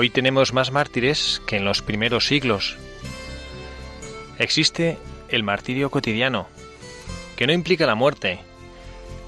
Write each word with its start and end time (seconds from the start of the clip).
Hoy 0.00 0.10
tenemos 0.10 0.52
más 0.52 0.70
mártires 0.70 1.42
que 1.44 1.56
en 1.56 1.64
los 1.64 1.82
primeros 1.82 2.28
siglos. 2.28 2.76
Existe 4.38 4.96
el 5.28 5.42
martirio 5.42 5.90
cotidiano, 5.90 6.46
que 7.34 7.48
no 7.48 7.52
implica 7.52 7.84
la 7.84 7.96
muerte, 7.96 8.38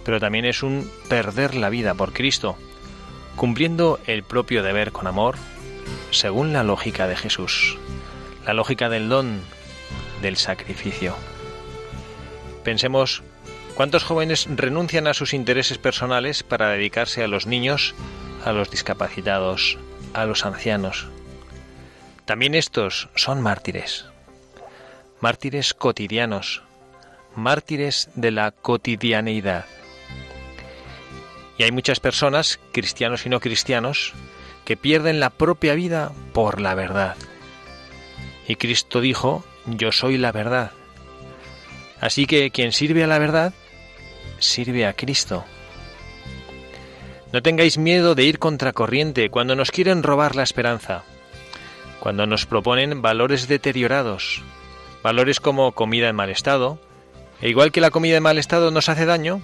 pero 0.05 0.21
también 0.21 0.45
es 0.45 0.63
un 0.63 0.89
perder 1.09 1.57
la 1.57 1.71
vida 1.71 1.95
por 1.95 2.13
Cristo, 2.13 2.57
cumpliendo 3.35 3.99
el 4.07 4.23
propio 4.23 4.63
deber 4.63 4.93
con 4.93 5.09
amor, 5.09 5.35
según 6.13 6.53
la 6.53 6.63
lógica 6.63 7.09
de 7.09 7.17
Jesús, 7.17 7.77
la 8.47 8.55
lógica 8.55 8.89
del 8.89 9.09
don, 9.09 9.41
del 10.23 10.37
sacrificio. 10.37 11.17
Pensemos 12.63 13.25
cuántos 13.75 14.05
jóvenes 14.05 14.47
renuncian 14.49 15.09
a 15.09 15.15
sus 15.15 15.35
intereses 15.35 15.79
personales 15.79 16.45
para 16.45 16.69
dedicarse 16.69 17.25
a 17.25 17.27
los 17.27 17.49
niños, 17.49 17.93
a 18.45 18.53
los 18.53 18.71
discapacitados, 18.71 19.77
a 20.15 20.25
los 20.25 20.45
ancianos. 20.45 21.09
También 22.25 22.55
estos 22.55 23.09
son 23.17 23.41
mártires, 23.41 24.05
mártires 25.21 25.75
cotidianos, 25.75 26.63
mártires 27.35 28.09
de 28.15 28.31
la 28.31 28.51
cotidianeidad. 28.53 29.65
Y 31.59 31.65
hay 31.65 31.73
muchas 31.73 32.01
personas, 32.01 32.59
cristianos 32.73 33.27
y 33.27 33.29
no 33.29 33.41
cristianos, 33.41 34.15
que 34.65 34.77
pierden 34.77 35.21
la 35.21 35.31
propia 35.31 35.75
vida 35.75 36.13
por 36.33 36.61
la 36.61 36.75
verdad. 36.75 37.17
Y 38.47 38.57
Cristo 38.57 39.01
dijo, 39.01 39.45
yo 39.67 39.93
soy 39.93 40.17
la 40.17 40.33
verdad. 40.33 40.73
Así 42.01 42.27
que 42.27 42.51
quien 42.51 42.73
sirve 42.73 43.05
a 43.05 43.07
la 43.07 43.19
verdad, 43.19 43.53
sirve 44.39 44.87
a 44.87 44.95
Cristo. 44.95 45.45
No 47.33 47.43
tengáis 47.43 47.79
miedo 47.79 48.15
de 48.15 48.25
ir 48.25 48.39
contracorriente 48.39 49.31
cuando 49.31 49.55
nos 49.55 49.71
quieren 49.71 50.03
robar 50.03 50.35
la 50.35 50.43
esperanza, 50.43 51.05
cuando 52.01 52.27
nos 52.27 52.47
proponen 52.47 53.03
valores 53.03 53.47
deteriorados, 53.47 54.43
valores 55.03 55.39
como 55.39 55.73
comida 55.73 56.09
en 56.09 56.17
mal 56.17 56.31
estado, 56.31 56.79
e 57.41 57.49
igual 57.49 57.71
que 57.71 57.81
la 57.81 57.91
comida 57.91 58.17
en 58.17 58.23
mal 58.23 58.39
estado 58.39 58.71
nos 58.71 58.89
hace 58.89 59.07
daño, 59.07 59.41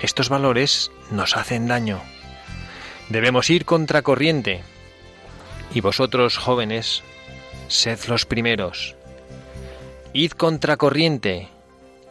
estos 0.00 0.28
valores 0.28 0.92
nos 1.10 1.36
hacen 1.36 1.66
daño. 1.66 2.00
Debemos 3.08 3.50
ir 3.50 3.64
contracorriente. 3.64 4.62
Y 5.74 5.80
vosotros, 5.80 6.38
jóvenes, 6.38 7.02
sed 7.68 7.98
los 8.06 8.26
primeros. 8.26 8.94
Id 10.12 10.32
contracorriente 10.32 11.48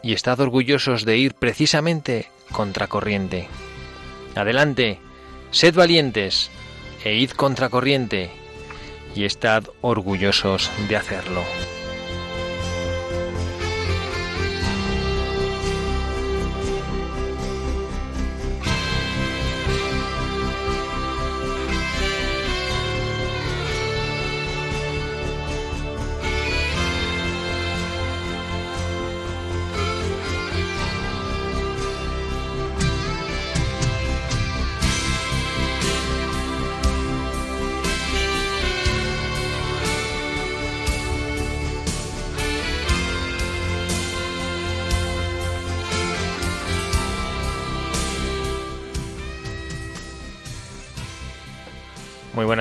y 0.02 0.12
estad 0.12 0.38
orgullosos 0.40 1.04
de 1.04 1.16
ir 1.16 1.34
precisamente 1.34 2.28
contracorriente. 2.52 3.48
Adelante, 4.36 4.98
Sed 5.54 5.76
valientes 5.76 6.50
e 7.04 7.14
id 7.14 7.30
contracorriente 7.30 8.28
y 9.14 9.22
estad 9.24 9.62
orgullosos 9.82 10.68
de 10.88 10.96
hacerlo. 10.96 11.44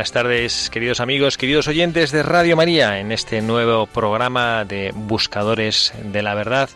Buenas 0.03 0.11
tardes, 0.11 0.69
queridos 0.69 0.99
amigos, 0.99 1.37
queridos 1.37 1.69
oyentes 1.69 2.11
de 2.11 2.23
Radio 2.23 2.57
María, 2.57 2.99
en 2.99 3.13
este 3.13 3.41
nuevo 3.41 3.87
programa 3.87 4.65
de 4.65 4.91
Buscadores 4.93 5.93
de 6.03 6.21
la 6.21 6.33
Verdad, 6.33 6.69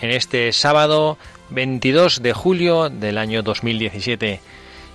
en 0.00 0.10
este 0.10 0.50
sábado 0.52 1.16
22 1.50 2.22
de 2.22 2.32
julio 2.32 2.90
del 2.90 3.18
año 3.18 3.44
2017. 3.44 4.40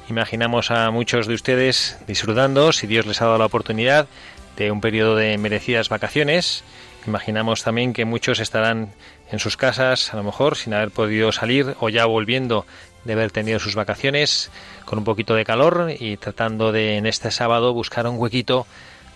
Imaginamos 0.10 0.70
a 0.70 0.92
muchos 0.92 1.28
de 1.28 1.36
ustedes 1.36 1.98
disfrutando, 2.08 2.74
si 2.74 2.88
Dios 2.88 3.06
les 3.06 3.22
ha 3.22 3.26
dado 3.26 3.38
la 3.38 3.46
oportunidad, 3.46 4.10
de 4.58 4.70
un 4.70 4.82
periodo 4.82 5.16
de 5.16 5.38
merecidas 5.38 5.88
vacaciones. 5.88 6.66
Imaginamos 7.08 7.64
también 7.64 7.94
que 7.94 8.04
muchos 8.04 8.42
estarán 8.42 8.90
en 9.32 9.40
sus 9.40 9.56
casas, 9.56 10.14
a 10.14 10.18
lo 10.18 10.24
mejor 10.24 10.58
sin 10.58 10.74
haber 10.74 10.92
podido 10.92 11.32
salir 11.32 11.78
o 11.80 11.88
ya 11.88 12.06
volviendo 12.06 12.66
de 13.08 13.14
haber 13.14 13.32
tenido 13.32 13.58
sus 13.58 13.76
vacaciones 13.76 14.52
con 14.86 15.00
un 15.00 15.06
poquito 15.06 15.34
de 15.34 15.46
calor 15.46 15.92
y 15.98 16.18
tratando 16.18 16.72
de 16.72 16.98
en 16.98 17.06
este 17.06 17.32
sábado 17.32 17.74
buscar 17.74 18.06
un 18.06 18.20
huequito 18.20 18.68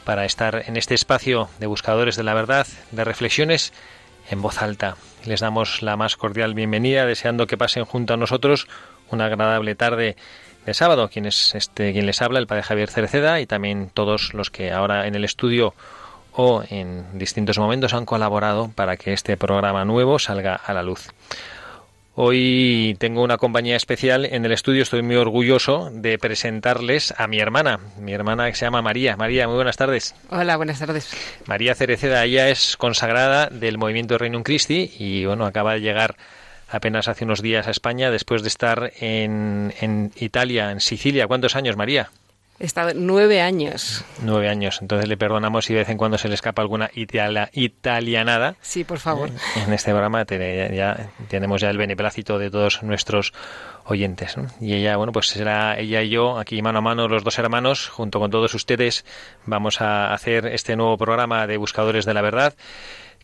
para 0.06 0.26
estar 0.26 0.64
en 0.66 0.78
este 0.78 0.96
espacio 0.96 1.50
de 1.60 1.68
buscadores 1.68 2.16
de 2.16 2.24
la 2.24 2.34
verdad, 2.34 2.66
de 2.92 3.04
reflexiones 3.04 3.74
en 4.30 4.42
voz 4.42 4.62
alta. 4.62 4.96
Les 5.26 5.42
damos 5.42 5.82
la 5.82 5.98
más 5.98 6.16
cordial 6.16 6.54
bienvenida, 6.54 7.06
deseando 7.06 7.48
que 7.48 7.58
pasen 7.58 7.84
junto 7.84 8.14
a 8.14 8.18
nosotros 8.18 8.68
una 9.12 9.26
agradable 9.26 9.76
tarde 9.76 10.16
de 10.66 10.74
sábado. 10.74 11.10
Quien, 11.10 11.26
es 11.26 11.54
este, 11.54 11.92
quien 11.92 12.06
les 12.06 12.22
habla, 12.22 12.40
el 12.40 12.48
padre 12.48 12.64
Javier 12.64 12.90
Cerceda 12.90 13.42
y 13.42 13.46
también 13.46 13.92
todos 13.94 14.34
los 14.34 14.50
que 14.50 14.72
ahora 14.72 15.06
en 15.06 15.16
el 15.16 15.26
estudio 15.26 15.76
o 16.32 16.64
en 16.70 17.20
distintos 17.20 17.60
momentos 17.60 17.94
han 17.94 18.06
colaborado 18.06 18.72
para 18.74 18.96
que 18.96 19.12
este 19.12 19.36
programa 19.36 19.84
nuevo 19.84 20.18
salga 20.18 20.56
a 20.56 20.74
la 20.74 20.82
luz. 20.82 21.10
Hoy 22.14 22.98
tengo 23.00 23.24
una 23.24 23.38
compañía 23.38 23.78
especial 23.78 24.26
en 24.26 24.44
el 24.44 24.52
estudio. 24.52 24.84
Estoy 24.84 25.02
muy 25.02 25.16
orgulloso 25.16 25.90
de 25.94 26.18
presentarles 26.18 27.14
a 27.18 27.28
mi 27.28 27.40
hermana, 27.40 27.80
mi 28.00 28.12
hermana 28.12 28.50
que 28.50 28.56
se 28.56 28.66
llama 28.66 28.82
María. 28.82 29.16
María, 29.16 29.48
muy 29.48 29.56
buenas 29.56 29.78
tardes. 29.78 30.14
Hola, 30.30 30.58
buenas 30.58 30.80
tardes. 30.80 31.10
María 31.46 31.74
Cereceda, 31.74 32.26
ella 32.26 32.50
es 32.50 32.76
consagrada 32.76 33.48
del 33.48 33.78
movimiento 33.78 34.18
Reino 34.18 34.44
Christi 34.44 34.92
y 35.00 35.26
bueno, 35.26 35.46
acaba 35.46 35.74
de 35.74 35.82
llegar 35.82 36.18
apenas 36.70 37.08
hace 37.08 37.24
unos 37.24 37.42
días 37.42 37.68
a 37.68 37.72
España 37.72 38.12
después 38.12 38.42
de 38.42 38.50
estar 38.50 38.92
en, 39.00 39.74
en 39.80 40.12
Italia, 40.18 40.72
en 40.72 40.82
Sicilia. 40.82 41.28
¿Cuántos 41.28 41.56
años, 41.56 41.78
María? 41.78 42.10
He 42.62 42.66
estado 42.66 42.92
nueve 42.94 43.42
años. 43.42 44.06
Nueve 44.22 44.48
años. 44.48 44.84
Entonces 44.84 45.10
le 45.10 45.18
perdonamos 45.18 45.66
si 45.66 45.74
de 45.74 45.80
vez 45.80 45.90
en 45.90 45.98
cuando 45.98 46.20
se 46.20 46.28
le 46.28 46.36
escapa 46.36 46.62
alguna 46.62 46.92
italianada. 46.94 48.56
Sí, 48.62 48.84
por 48.84 49.00
favor. 49.00 49.32
En 49.66 49.74
este 49.74 49.90
programa 49.90 50.24
ya, 50.28 51.10
tenemos 51.28 51.60
ya 51.60 51.72
el 51.72 51.80
beneplácito 51.80 52.38
de 52.38 52.52
todos 52.52 52.84
nuestros 52.84 53.34
oyentes. 53.86 54.36
Y 54.60 54.76
ella, 54.76 54.96
bueno, 54.96 55.12
pues 55.12 55.26
será 55.26 55.80
ella 55.80 56.04
y 56.04 56.10
yo, 56.10 56.38
aquí 56.38 56.62
mano 56.62 56.78
a 56.78 56.82
mano, 56.82 57.08
los 57.08 57.24
dos 57.24 57.40
hermanos, 57.40 57.90
junto 57.90 58.20
con 58.20 58.30
todos 58.30 58.54
ustedes, 58.54 59.06
vamos 59.48 59.82
a 59.82 60.14
hacer 60.14 60.46
este 60.46 60.76
nuevo 60.76 61.00
programa 61.00 61.48
de 61.48 61.58
Buscadores 61.58 62.06
de 62.06 62.14
la 62.14 62.22
Verdad 62.22 62.54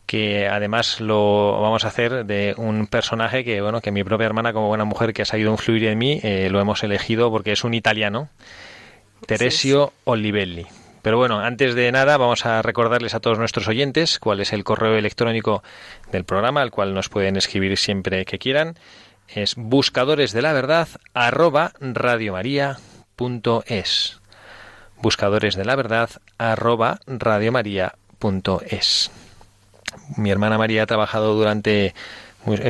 que 0.07 0.47
además 0.47 1.01
lo 1.01 1.61
vamos 1.61 1.83
a 1.83 1.89
hacer 1.89 2.25
de 2.25 2.55
un 2.57 2.87
personaje 2.87 3.43
que 3.43 3.59
bueno 3.59 3.81
que 3.81 3.91
mi 3.91 4.05
propia 4.05 4.25
hermana 4.25 4.53
como 4.53 4.69
buena 4.69 4.85
mujer 4.85 5.11
que 5.11 5.23
ha 5.23 5.25
sabido 5.25 5.51
influir 5.51 5.83
en 5.83 5.97
mí 5.97 6.21
eh, 6.23 6.47
lo 6.49 6.61
hemos 6.61 6.81
elegido 6.83 7.29
porque 7.29 7.51
es 7.51 7.65
un 7.65 7.73
italiano 7.73 8.29
Teresio 9.25 9.93
Olivelli. 10.03 10.67
Pero 11.01 11.17
bueno, 11.17 11.39
antes 11.39 11.73
de 11.75 11.91
nada 11.91 12.17
vamos 12.17 12.45
a 12.45 12.61
recordarles 12.61 13.15
a 13.15 13.19
todos 13.19 13.39
nuestros 13.39 13.67
oyentes 13.67 14.19
cuál 14.19 14.39
es 14.41 14.51
el 14.51 14.63
correo 14.63 14.97
electrónico 14.97 15.63
del 16.11 16.25
programa, 16.25 16.61
al 16.61 16.71
cual 16.71 16.93
nos 16.93 17.09
pueden 17.09 17.37
escribir 17.37 17.77
siempre 17.77 18.25
que 18.25 18.39
quieran. 18.39 18.75
Es 19.27 19.55
buscadores 19.55 20.33
de 20.33 20.41
la 20.41 20.53
verdad 20.53 20.87
arroba 21.13 21.73
radiomaria.es. 21.79 24.19
Buscadores 25.01 25.55
de 25.55 25.65
la 25.65 25.75
verdad 25.75 26.09
arroba 26.37 26.99
radiomaria.es. 27.07 29.11
Mi 30.17 30.31
hermana 30.31 30.57
María 30.57 30.83
ha 30.83 30.87
trabajado 30.87 31.35
durante 31.35 31.93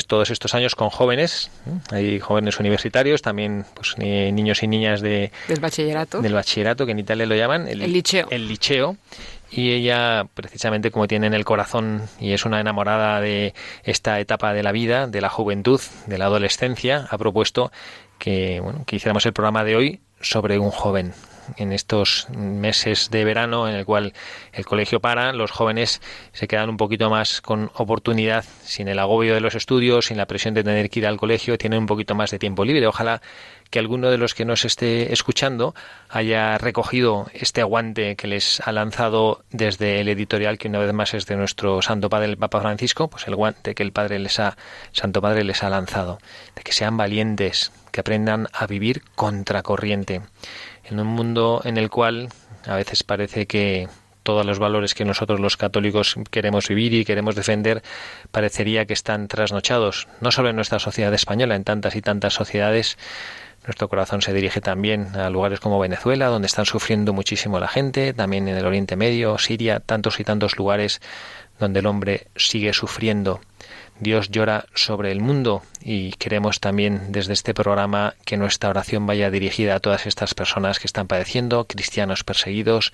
todos 0.07 0.31
estos 0.31 0.55
años 0.55 0.75
con 0.75 0.89
jóvenes, 0.89 1.51
hay 1.91 2.19
jóvenes 2.19 2.59
universitarios, 2.59 3.21
también 3.21 3.65
pues, 3.73 3.97
niños 3.97 4.63
y 4.63 4.67
niñas 4.67 5.01
de, 5.01 5.31
del 5.47 5.59
bachillerato, 5.59 6.21
del 6.21 6.33
bachillerato 6.33 6.85
que 6.85 6.93
en 6.93 6.99
Italia 6.99 7.25
lo 7.25 7.35
llaman 7.35 7.67
el, 7.67 7.79
liceo. 7.91 8.27
El 8.31 8.47
liceo. 8.47 8.97
Y 9.49 9.71
ella, 9.71 10.25
precisamente 10.33 10.91
como 10.91 11.07
tiene 11.07 11.27
en 11.27 11.33
el 11.33 11.45
corazón 11.45 12.01
y 12.19 12.33
es 12.33 12.43
una 12.43 12.59
enamorada 12.59 13.21
de 13.21 13.53
esta 13.83 14.19
etapa 14.19 14.53
de 14.53 14.61
la 14.61 14.73
vida, 14.73 15.07
de 15.07 15.21
la 15.21 15.29
juventud, 15.29 15.79
de 16.05 16.17
la 16.17 16.25
adolescencia, 16.25 17.07
ha 17.09 17.17
propuesto 17.17 17.71
que, 18.19 18.59
bueno, 18.59 18.83
que 18.85 18.97
hiciéramos 18.97 19.25
el 19.25 19.31
programa 19.31 19.63
de 19.63 19.77
hoy 19.77 19.99
sobre 20.19 20.59
un 20.59 20.71
joven, 20.71 21.13
en 21.55 21.71
estos 21.71 22.27
meses 22.29 23.09
de 23.09 23.23
verano 23.23 23.67
en 23.67 23.75
el 23.75 23.85
cual 23.85 24.13
el 24.53 24.65
colegio 24.65 24.99
para, 24.99 25.31
los 25.33 25.51
jóvenes 25.51 26.01
se 26.33 26.47
quedan 26.47 26.69
un 26.69 26.77
poquito 26.77 27.09
más 27.09 27.41
con 27.41 27.71
oportunidad, 27.75 28.45
sin 28.63 28.88
el 28.88 28.99
agobio 28.99 29.33
de 29.33 29.41
los 29.41 29.55
estudios, 29.55 30.07
sin 30.07 30.17
la 30.17 30.25
presión 30.25 30.53
de 30.53 30.63
tener 30.63 30.89
que 30.89 30.99
ir 30.99 31.07
al 31.07 31.17
colegio, 31.17 31.57
tienen 31.57 31.79
un 31.79 31.85
poquito 31.85 32.15
más 32.15 32.31
de 32.31 32.39
tiempo 32.39 32.65
libre. 32.65 32.88
Ojalá 32.88 33.21
que 33.69 33.79
alguno 33.79 34.09
de 34.09 34.17
los 34.17 34.33
que 34.33 34.45
nos 34.45 34.65
esté 34.65 35.11
escuchando 35.11 35.75
haya 36.09 36.57
recogido 36.57 37.27
este 37.33 37.61
aguante 37.61 38.15
que 38.15 38.27
les 38.27 38.61
ha 38.61 38.71
lanzado 38.71 39.43
desde 39.51 40.00
el 40.01 40.07
editorial 40.09 40.57
que 40.57 40.69
una 40.69 40.79
vez 40.79 40.93
más 40.93 41.13
es 41.13 41.25
de 41.25 41.35
nuestro 41.35 41.81
Santo 41.81 42.09
Padre 42.09 42.27
el 42.27 42.38
Papa 42.38 42.61
Francisco, 42.61 43.09
pues 43.09 43.27
el 43.27 43.35
guante 43.35 43.75
que 43.75 43.83
el 43.83 43.91
Padre 43.91 44.19
les 44.19 44.39
ha 44.39 44.57
Santo 44.91 45.21
Padre 45.21 45.43
les 45.43 45.63
ha 45.63 45.69
lanzado, 45.69 46.19
de 46.55 46.63
que 46.63 46.71
sean 46.71 46.97
valientes, 46.97 47.71
que 47.91 48.01
aprendan 48.01 48.47
a 48.53 48.67
vivir 48.67 49.01
contracorriente 49.15 50.21
en 50.89 51.00
un 51.00 51.07
mundo 51.07 51.62
en 51.63 51.78
el 51.78 51.89
cual 51.89 52.30
a 52.66 52.75
veces 52.75 53.04
parece 53.04 53.45
que 53.45 53.88
todos 54.24 54.45
los 54.45 54.60
valores 54.60 54.94
que 54.94 55.06
nosotros 55.06 55.39
los 55.39 55.56
católicos 55.56 56.16
queremos 56.30 56.68
vivir 56.68 56.94
y 56.94 57.06
queremos 57.06 57.34
defender 57.36 57.81
parecería 58.31 58.86
que 58.86 58.92
están 58.92 59.30
trasnochados, 59.30 60.10
no 60.19 60.31
solo 60.31 60.50
en 60.50 60.57
nuestra 60.57 60.80
sociedad 60.80 61.13
española, 61.13 61.56
en 61.56 61.63
tantas 61.63 61.95
y 61.95 62.01
tantas 62.01 62.34
sociedades. 62.34 62.98
Nuestro 63.66 63.88
corazón 63.88 64.22
se 64.22 64.34
dirige 64.34 64.60
también 64.60 65.16
a 65.16 65.30
lugares 65.30 65.62
como 65.62 65.80
Venezuela, 65.80 66.28
donde 66.28 66.48
están 66.48 66.66
sufriendo 66.66 67.13
muchísimo 67.13 67.57
la 67.60 67.69
gente, 67.69 68.13
también 68.13 68.50
en 68.50 68.57
el 68.57 68.66
Oriente 68.66 68.98
Medio, 68.98 69.38
Siria, 69.38 69.80
tantos 69.80 70.19
y 70.19 70.25
tantos 70.25 70.57
lugares 70.57 71.00
donde 71.57 71.80
el 71.80 71.86
hombre 71.86 72.28
sigue 72.36 72.74
sufriendo. 72.74 73.39
Dios 73.99 74.29
llora 74.29 74.65
sobre 74.75 75.11
el 75.11 75.21
mundo 75.21 75.63
y 75.81 76.11
queremos 76.13 76.59
también 76.59 77.11
desde 77.11 77.33
este 77.33 77.53
programa 77.53 78.13
que 78.25 78.38
nuestra 78.38 78.69
oración 78.69 79.07
vaya 79.07 79.31
dirigida 79.31 79.75
a 79.75 79.79
todas 79.79 80.05
estas 80.05 80.33
personas 80.33 80.79
que 80.79 80.88
están 80.88 81.07
padeciendo, 81.07 81.65
cristianos 81.65 82.23
perseguidos, 82.23 82.94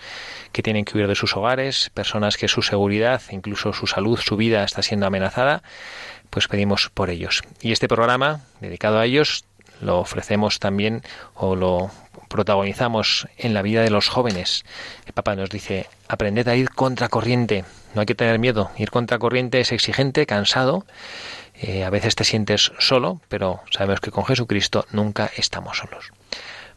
que 0.51 0.63
tienen 0.63 0.85
que 0.85 0.97
huir 0.97 1.07
de 1.07 1.15
sus 1.15 1.35
hogares, 1.35 1.91
personas 1.93 2.37
que 2.37 2.47
su 2.47 2.61
seguridad, 2.61 3.21
incluso 3.31 3.73
su 3.73 3.87
salud, 3.87 4.19
su 4.19 4.37
vida 4.37 4.63
está 4.63 4.81
siendo 4.81 5.05
amenazada, 5.05 5.61
pues 6.29 6.47
pedimos 6.47 6.89
por 6.93 7.09
ellos. 7.09 7.43
Y 7.61 7.73
este 7.73 7.87
programa 7.87 8.41
dedicado 8.61 8.99
a 8.99 9.05
ellos 9.05 9.45
lo 9.81 9.99
ofrecemos 9.99 10.59
también 10.59 11.03
o 11.35 11.55
lo 11.55 11.91
protagonizamos 12.33 13.27
en 13.37 13.53
la 13.53 13.61
vida 13.61 13.83
de 13.83 13.91
los 13.91 14.09
jóvenes. 14.09 14.65
El 15.05 15.13
Papa 15.13 15.35
nos 15.35 15.51
dice, 15.51 15.85
aprended 16.07 16.47
a 16.47 16.55
ir 16.55 16.71
contracorriente, 16.71 17.63
no 17.93 18.01
hay 18.01 18.07
que 18.07 18.15
tener 18.15 18.39
miedo, 18.39 18.71
ir 18.75 18.89
contracorriente 18.89 19.59
es 19.59 19.71
exigente, 19.71 20.25
cansado, 20.25 20.83
eh, 21.53 21.83
a 21.83 21.91
veces 21.91 22.15
te 22.15 22.23
sientes 22.23 22.71
solo, 22.79 23.21
pero 23.29 23.61
sabemos 23.69 23.99
que 23.99 24.09
con 24.09 24.25
Jesucristo 24.25 24.87
nunca 24.91 25.29
estamos 25.37 25.77
solos. 25.77 26.11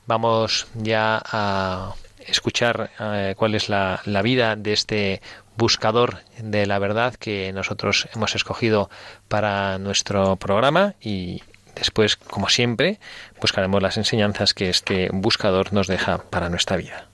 Vamos 0.07 0.67
ya 0.75 1.23
a 1.25 1.95
escuchar 2.19 2.91
eh, 3.01 3.35
cuál 3.39 3.55
es 3.55 3.71
la, 3.71 4.03
la 4.05 4.21
vida 4.21 4.57
de 4.57 4.75
este 4.75 5.23
buscador 5.57 6.19
de 6.39 6.67
la 6.67 6.79
verdad 6.79 7.15
que 7.15 7.51
nosotros 7.55 8.09
hemos 8.15 8.35
escogido 8.35 8.91
para 9.29 9.79
nuestro 9.79 10.37
programa 10.37 10.97
y 11.01 11.43
Después, 11.77 12.17
como 12.17 12.49
siempre, 12.49 12.99
buscaremos 13.41 13.83
las 13.83 13.99
enseñanzas 13.99 14.55
que 14.55 14.71
este 14.71 15.11
buscador 15.13 15.73
nos 15.73 15.87
deja 15.87 16.19
para 16.31 16.49
nuestra 16.49 16.77
vida. 16.77 17.09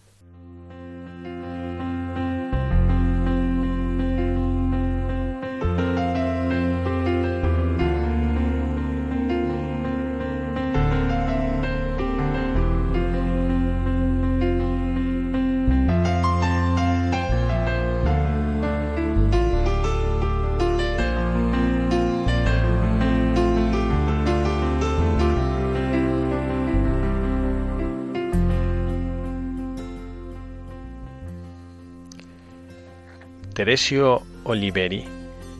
Teresio 33.72 34.20
Oliveri 34.44 35.06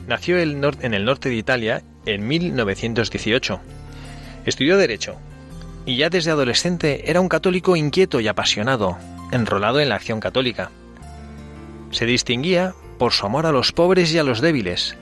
nació 0.06 0.38
en 0.38 0.92
el 0.92 1.04
norte 1.06 1.30
de 1.30 1.34
Italia 1.34 1.82
en 2.04 2.28
1918. 2.28 3.58
Estudió 4.44 4.76
Derecho 4.76 5.16
y 5.86 5.96
ya 5.96 6.10
desde 6.10 6.30
adolescente 6.30 7.10
era 7.10 7.22
un 7.22 7.30
católico 7.30 7.74
inquieto 7.74 8.20
y 8.20 8.28
apasionado, 8.28 8.98
enrolado 9.30 9.80
en 9.80 9.88
la 9.88 9.94
acción 9.94 10.20
católica. 10.20 10.70
Se 11.90 12.04
distinguía 12.04 12.74
por 12.98 13.12
su 13.12 13.24
amor 13.24 13.46
a 13.46 13.50
los 13.50 13.72
pobres 13.72 14.12
y 14.12 14.18
a 14.18 14.24
los 14.24 14.42
débiles, 14.42 14.94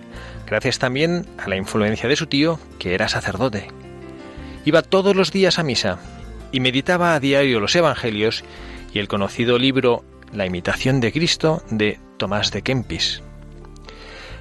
gracias 0.46 0.78
también 0.78 1.26
a 1.36 1.48
la 1.48 1.56
influencia 1.56 2.08
de 2.08 2.14
su 2.14 2.28
tío, 2.28 2.60
que 2.78 2.94
era 2.94 3.08
sacerdote. 3.08 3.66
Iba 4.64 4.82
todos 4.82 5.16
los 5.16 5.32
días 5.32 5.58
a 5.58 5.64
misa 5.64 5.98
y 6.52 6.60
meditaba 6.60 7.16
a 7.16 7.18
diario 7.18 7.58
los 7.58 7.74
Evangelios 7.74 8.44
y 8.94 9.00
el 9.00 9.08
conocido 9.08 9.58
libro 9.58 10.04
La 10.32 10.46
imitación 10.46 11.00
de 11.00 11.10
Cristo 11.10 11.64
de 11.70 11.98
Tomás 12.20 12.50
de 12.50 12.60
Kempis. 12.60 13.22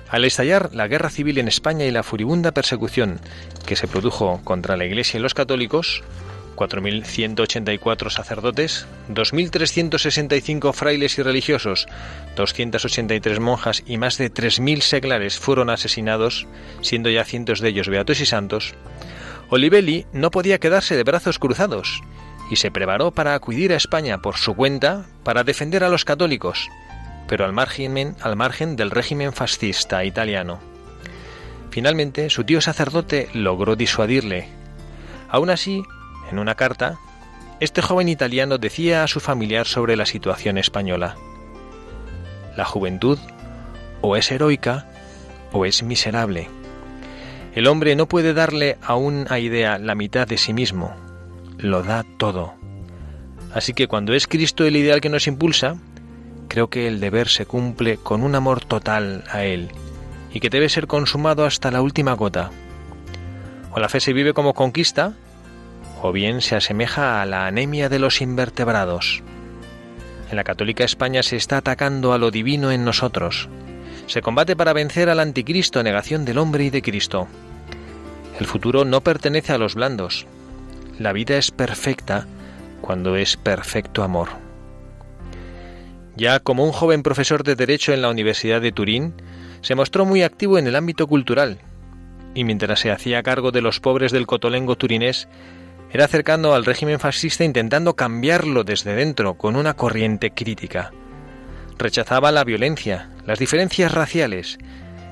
Al 0.10 0.26
estallar 0.26 0.76
la 0.76 0.90
guerra 0.90 1.10
civil 1.10 1.38
en 1.38 1.48
España 1.48 1.86
y 1.86 1.92
la 1.92 2.04
furibunda 2.04 2.52
persecución 2.52 3.22
que 3.66 3.78
se 3.78 3.88
produjo 3.88 4.42
contra 4.44 4.76
la 4.76 4.84
Iglesia 4.84 5.18
y 5.18 5.22
los 5.22 5.34
católicos, 5.34 6.04
4.184 6.58 8.10
sacerdotes, 8.10 8.86
2.365 9.10 10.74
frailes 10.74 11.18
y 11.18 11.22
religiosos, 11.24 11.88
283 12.36 13.40
monjas 13.40 13.82
y 13.86 13.98
más 13.98 14.18
de 14.18 14.30
3.000 14.30 14.82
seglares 14.82 15.40
fueron 15.40 15.70
asesinados, 15.70 16.48
siendo 16.82 17.10
ya 17.10 17.24
cientos 17.24 17.62
de 17.62 17.70
ellos 17.70 17.88
beatos 17.88 18.20
y 18.20 18.26
santos, 18.26 18.76
Olivelli 19.50 20.06
no 20.12 20.32
podía 20.32 20.60
quedarse 20.60 20.98
de 20.98 21.04
brazos 21.04 21.40
cruzados 21.40 22.02
y 22.52 22.58
se 22.58 22.72
preparó 22.72 23.12
para 23.12 23.36
acudir 23.36 23.72
a 23.72 23.78
España 23.78 24.18
por 24.22 24.36
su 24.36 24.54
cuenta 24.54 25.06
para 25.24 25.46
defender 25.46 25.86
a 25.86 25.90
los 25.90 26.04
católicos, 26.04 26.68
pero 27.30 27.46
al 27.46 27.54
margen, 27.54 28.16
al 28.22 28.36
margen 28.36 28.76
del 28.76 28.90
régimen 28.90 29.32
fascista 29.32 30.04
italiano. 30.04 30.60
Finalmente, 31.70 32.32
su 32.32 32.44
tío 32.44 32.60
sacerdote 32.60 33.30
logró 33.34 33.76
disuadirle. 33.76 34.50
Aún 35.30 35.52
así, 35.52 35.84
en 36.32 36.40
una 36.40 36.56
carta, 36.56 36.98
este 37.60 37.84
joven 37.84 38.10
italiano 38.10 38.58
decía 38.58 39.04
a 39.04 39.08
su 39.08 39.20
familiar 39.20 39.68
sobre 39.68 39.96
la 39.96 40.08
situación 40.08 40.58
española. 40.58 41.18
La 42.58 42.66
juventud 42.66 43.20
o 44.02 44.16
es 44.16 44.32
heroica 44.32 44.88
o 45.52 45.66
es 45.66 45.84
miserable. 45.84 46.50
El 47.54 47.68
hombre 47.68 47.96
no 47.96 48.08
puede 48.08 48.34
darle 48.34 48.80
a 48.82 48.96
una 48.96 49.38
idea 49.38 49.78
la 49.78 49.94
mitad 49.94 50.28
de 50.28 50.40
sí 50.40 50.54
mismo, 50.54 50.96
lo 51.60 51.84
da 51.84 52.04
todo. 52.18 52.56
Así 53.54 53.74
que 53.74 53.88
cuando 53.88 54.14
es 54.14 54.26
Cristo 54.26 54.66
el 54.66 54.76
ideal 54.76 55.02
que 55.02 55.10
nos 55.10 55.28
impulsa, 55.28 55.76
creo 56.50 56.70
que 56.70 56.88
el 56.88 57.00
deber 57.00 57.30
se 57.30 57.46
cumple 57.46 57.98
con 57.98 58.24
un 58.24 58.36
amor 58.36 58.66
total 58.66 59.24
a 59.32 59.46
Él 59.46 59.70
y 60.34 60.42
que 60.42 60.50
debe 60.50 60.68
ser 60.68 60.88
consumado 60.88 61.46
hasta 61.46 61.72
la 61.72 61.82
última 61.82 62.14
gota. 62.14 62.52
O 63.72 63.80
la 63.80 63.88
fe 63.88 64.00
se 64.00 64.14
vive 64.14 64.34
como 64.34 64.54
conquista, 64.54 65.14
o 66.02 66.12
bien 66.12 66.42
se 66.42 66.56
asemeja 66.56 67.22
a 67.22 67.26
la 67.26 67.48
anemia 67.48 67.88
de 67.88 68.00
los 68.00 68.22
invertebrados. 68.22 69.24
En 70.30 70.36
la 70.36 70.44
católica 70.44 70.84
España 70.84 71.24
se 71.24 71.36
está 71.36 71.58
atacando 71.58 72.14
a 72.14 72.18
lo 72.18 72.32
divino 72.32 72.72
en 72.72 72.84
nosotros. 72.84 73.48
Se 74.08 74.22
combate 74.22 74.56
para 74.56 74.74
vencer 74.74 75.10
al 75.10 75.20
anticristo, 75.20 75.84
negación 75.84 76.26
del 76.26 76.38
hombre 76.38 76.66
y 76.66 76.70
de 76.70 76.82
Cristo. 76.82 77.28
El 78.40 78.46
futuro 78.46 78.86
no 78.86 79.02
pertenece 79.02 79.54
a 79.54 79.58
los 79.58 79.76
blandos. 79.76 80.26
La 80.98 81.14
vida 81.14 81.38
es 81.38 81.52
perfecta 81.52 82.28
cuando 82.82 83.16
es 83.16 83.38
perfecto 83.38 84.04
amor. 84.04 84.49
Ya 86.20 86.42
como 86.42 86.66
un 86.66 86.74
joven 86.74 87.02
profesor 87.02 87.44
de 87.44 87.56
Derecho 87.56 87.94
en 87.94 88.02
la 88.02 88.10
Universidad 88.10 88.60
de 88.60 88.74
Turín, 88.74 89.14
se 89.62 89.74
mostró 89.74 90.06
muy 90.06 90.22
activo 90.22 90.58
en 90.58 90.68
el 90.68 90.76
ámbito 90.76 91.08
cultural, 91.08 91.60
y 92.36 92.44
mientras 92.44 92.82
se 92.82 92.92
hacía 92.92 93.24
cargo 93.24 93.52
de 93.52 93.62
los 93.62 93.80
pobres 93.80 94.12
del 94.12 94.28
cotolengo 94.28 94.76
turinés, 94.76 95.30
era 95.94 96.10
cercano 96.10 96.54
al 96.54 96.66
régimen 96.66 97.00
fascista 97.00 97.46
intentando 97.46 97.96
cambiarlo 97.96 98.66
desde 98.66 98.96
dentro 98.96 99.36
con 99.36 99.56
una 99.56 99.76
corriente 99.76 100.32
crítica. 100.32 100.92
Rechazaba 101.78 102.34
la 102.34 102.44
violencia, 102.44 103.10
las 103.26 103.40
diferencias 103.40 103.94
raciales, 103.94 104.58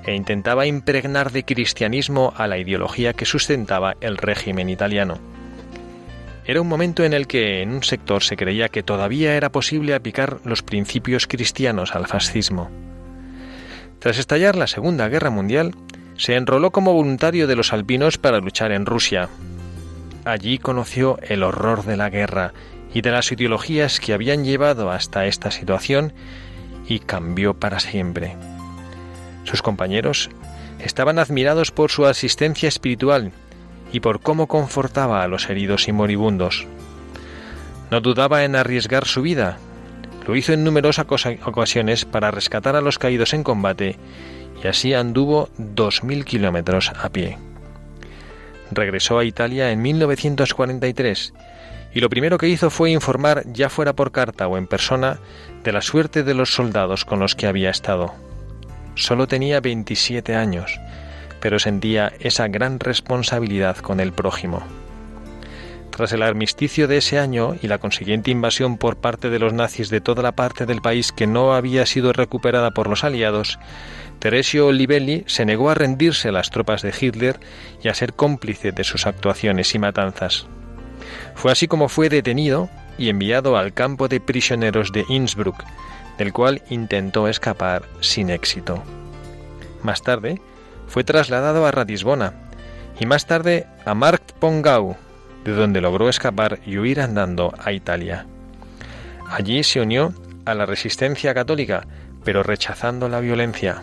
e 0.06 0.14
intentaba 0.14 0.66
impregnar 0.66 1.32
de 1.32 1.46
cristianismo 1.46 2.34
a 2.36 2.48
la 2.48 2.58
ideología 2.58 3.14
que 3.14 3.26
sustentaba 3.26 3.96
el 4.02 4.18
régimen 4.18 4.68
italiano. 4.68 5.37
Era 6.48 6.62
un 6.62 6.70
momento 6.70 7.04
en 7.04 7.12
el 7.12 7.28
que 7.28 7.62
en 7.62 7.74
un 7.74 7.84
sector 7.84 8.24
se 8.24 8.38
creía 8.38 8.70
que 8.70 8.82
todavía 8.82 9.36
era 9.36 9.52
posible 9.52 9.94
aplicar 9.94 10.40
los 10.46 10.64
principios 10.64 11.28
cristianos 11.28 11.94
al 11.94 12.08
fascismo. 12.08 12.72
Tras 14.00 14.18
estallar 14.18 14.56
la 14.56 14.68
Segunda 14.68 15.10
Guerra 15.10 15.30
Mundial, 15.30 15.76
se 16.16 16.36
enroló 16.36 16.72
como 16.72 16.94
voluntario 16.94 17.48
de 17.48 17.58
los 17.58 17.74
alpinos 17.74 18.18
para 18.18 18.40
luchar 18.40 18.72
en 18.72 18.86
Rusia. 18.86 19.28
Allí 20.24 20.58
conoció 20.58 21.20
el 21.22 21.44
horror 21.44 21.84
de 21.84 21.98
la 21.98 22.10
guerra 22.10 22.54
y 22.94 23.02
de 23.02 23.12
las 23.12 23.30
ideologías 23.30 24.00
que 24.00 24.14
habían 24.14 24.46
llevado 24.46 24.90
hasta 24.90 25.26
esta 25.26 25.52
situación 25.52 26.14
y 26.88 27.00
cambió 27.00 27.56
para 27.56 27.82
siempre. 27.82 28.38
Sus 29.44 29.62
compañeros 29.62 30.30
estaban 30.80 31.20
admirados 31.20 31.72
por 31.72 31.92
su 31.92 32.06
asistencia 32.06 32.70
espiritual 32.70 33.34
y 33.92 34.00
por 34.00 34.22
cómo 34.22 34.48
confortaba 34.48 35.24
a 35.24 35.28
los 35.28 35.50
heridos 35.50 35.88
y 35.88 35.92
moribundos. 35.92 36.68
No 37.90 38.02
dudaba 38.02 38.44
en 38.44 38.56
arriesgar 38.56 39.06
su 39.06 39.22
vida. 39.22 39.58
Lo 40.28 40.36
hizo 40.36 40.54
en 40.54 40.64
numerosas 40.64 41.06
ocasiones 41.46 42.06
para 42.06 42.32
rescatar 42.32 42.76
a 42.76 42.82
los 42.82 43.00
caídos 43.00 43.34
en 43.34 43.44
combate 43.44 43.98
y 44.62 44.68
así 44.68 44.94
anduvo 44.94 45.50
dos 45.58 46.04
mil 46.04 46.26
kilómetros 46.26 46.92
a 47.02 47.10
pie. 47.10 47.38
Regresó 48.72 49.20
a 49.20 49.24
Italia 49.24 49.72
en 49.72 49.82
1943 49.82 51.34
y 51.94 52.02
lo 52.02 52.10
primero 52.10 52.38
que 52.38 52.50
hizo 52.50 52.70
fue 52.70 52.92
informar, 52.92 53.44
ya 53.54 53.70
fuera 53.70 53.94
por 53.94 54.12
carta 54.12 54.48
o 54.48 54.58
en 54.58 54.68
persona, 54.68 55.20
de 55.64 55.72
la 55.72 55.82
suerte 55.82 56.24
de 56.24 56.34
los 56.34 56.54
soldados 56.54 57.06
con 57.06 57.20
los 57.20 57.36
que 57.36 57.48
había 57.48 57.70
estado. 57.70 58.14
Solo 58.96 59.28
tenía 59.28 59.62
27 59.62 60.36
años 60.36 60.78
pero 61.40 61.60
sentía 61.60 62.14
esa 62.20 62.48
gran 62.48 62.80
responsabilidad 62.80 63.78
con 63.78 64.00
el 64.00 64.12
prójimo. 64.12 64.64
Tras 65.92 66.14
el 66.14 66.22
armisticio 66.22 66.88
de 66.88 66.98
ese 66.98 67.18
año 67.18 67.56
y 67.62 67.68
la 67.68 67.80
consiguiente 67.80 68.30
invasión 68.30 68.78
por 68.78 68.98
parte 68.98 69.30
de 69.30 69.40
los 69.40 69.54
nazis 69.54 69.90
de 69.90 70.00
toda 70.02 70.22
la 70.22 70.34
parte 70.34 70.66
del 70.66 70.82
país 70.82 71.12
que 71.12 71.26
no 71.26 71.56
había 71.56 71.86
sido 71.88 72.14
recuperada 72.14 72.72
por 72.72 72.88
los 72.88 73.04
aliados, 73.04 73.58
Teresio 74.20 74.68
Olivelli 74.68 75.24
se 75.28 75.46
negó 75.46 75.70
a 75.70 75.76
rendirse 75.76 76.30
a 76.30 76.32
las 76.32 76.50
tropas 76.50 76.82
de 76.82 76.94
Hitler 77.00 77.40
y 77.84 77.88
a 77.88 77.94
ser 77.94 78.14
cómplice 78.14 78.72
de 78.72 78.84
sus 78.84 79.08
actuaciones 79.08 79.74
y 79.76 79.80
matanzas. 79.80 80.48
Fue 81.36 81.52
así 81.52 81.68
como 81.68 81.90
fue 81.90 82.10
detenido 82.10 82.70
y 82.98 83.10
enviado 83.10 83.58
al 83.58 83.74
campo 83.74 84.08
de 84.08 84.20
prisioneros 84.20 84.92
de 84.92 85.06
Innsbruck, 85.08 85.64
del 86.18 86.34
cual 86.34 86.64
intentó 86.70 87.28
escapar 87.28 87.84
sin 88.02 88.30
éxito. 88.30 88.84
Más 89.84 90.02
tarde, 90.02 90.42
fue 90.88 91.04
trasladado 91.04 91.66
a 91.66 91.72
Ratisbona 91.72 92.34
y 93.00 93.06
más 93.06 93.26
tarde 93.26 93.68
a 93.86 93.94
Pongau, 94.40 94.98
de 95.44 95.54
donde 95.54 95.82
logró 95.82 96.10
escapar 96.10 96.60
y 96.66 96.78
huir 96.78 97.00
andando 97.00 97.54
a 97.64 97.72
Italia. 97.72 98.26
Allí 99.30 99.64
se 99.64 99.82
unió 99.82 100.14
a 100.46 100.54
la 100.56 100.66
resistencia 100.66 101.34
católica, 101.34 101.86
pero 102.24 102.44
rechazando 102.44 103.10
la 103.10 103.20
violencia. 103.20 103.82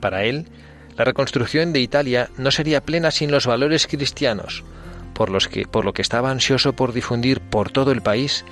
Para 0.00 0.24
él, 0.24 0.46
la 0.96 1.04
reconstrucción 1.04 1.72
de 1.72 1.80
Italia 1.80 2.28
no 2.36 2.50
sería 2.50 2.82
plena 2.82 3.10
sin 3.10 3.30
los 3.30 3.46
valores 3.46 3.86
cristianos, 3.86 4.64
por, 5.14 5.30
los 5.30 5.48
que, 5.48 5.66
por 5.66 5.84
lo 5.84 5.92
que 5.92 6.02
estaba 6.02 6.30
ansioso 6.30 6.74
por 6.74 6.92
difundir 6.92 7.40
por 7.40 7.70
todo 7.70 7.92
el 7.92 8.02
país 8.02 8.44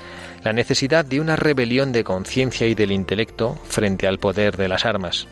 la 0.45 0.53
necesidad 0.53 1.05
de 1.05 1.21
una 1.21 1.37
rebelión 1.37 1.93
de 1.93 2.05
conciencia 2.05 2.67
y 2.67 2.75
del 2.75 2.93
intelecto 2.93 3.57
frente 3.69 4.07
al 4.07 4.19
poder 4.19 4.57
de 4.57 4.69
las 4.69 4.85
armas. 4.85 5.27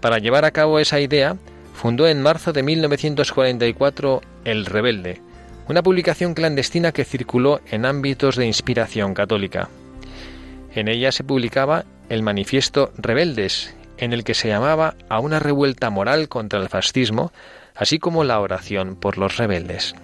Para 0.00 0.18
llevar 0.18 0.44
a 0.44 0.50
cabo 0.52 0.78
esa 0.78 1.00
idea, 1.00 1.36
fundó 1.74 2.06
en 2.06 2.22
marzo 2.22 2.52
de 2.52 2.62
1944 2.62 4.20
El 4.44 4.66
Rebelde, 4.66 5.20
una 5.68 5.82
publicación 5.82 6.34
clandestina 6.34 6.92
que 6.92 7.04
circuló 7.04 7.60
en 7.70 7.84
ámbitos 7.84 8.36
de 8.36 8.46
inspiración 8.46 9.14
católica. 9.14 9.68
En 10.74 10.88
ella 10.88 11.12
se 11.12 11.24
publicaba 11.24 11.84
el 12.08 12.22
manifiesto 12.22 12.92
Rebeldes, 12.96 13.74
en 13.98 14.12
el 14.12 14.24
que 14.24 14.34
se 14.34 14.48
llamaba 14.48 14.94
a 15.08 15.20
una 15.20 15.40
revuelta 15.40 15.90
moral 15.90 16.28
contra 16.28 16.60
el 16.60 16.68
fascismo, 16.68 17.32
así 17.74 17.98
como 17.98 18.24
la 18.24 18.40
oración 18.40 18.96
por 18.96 19.18
los 19.18 19.36
rebeldes. 19.36 19.94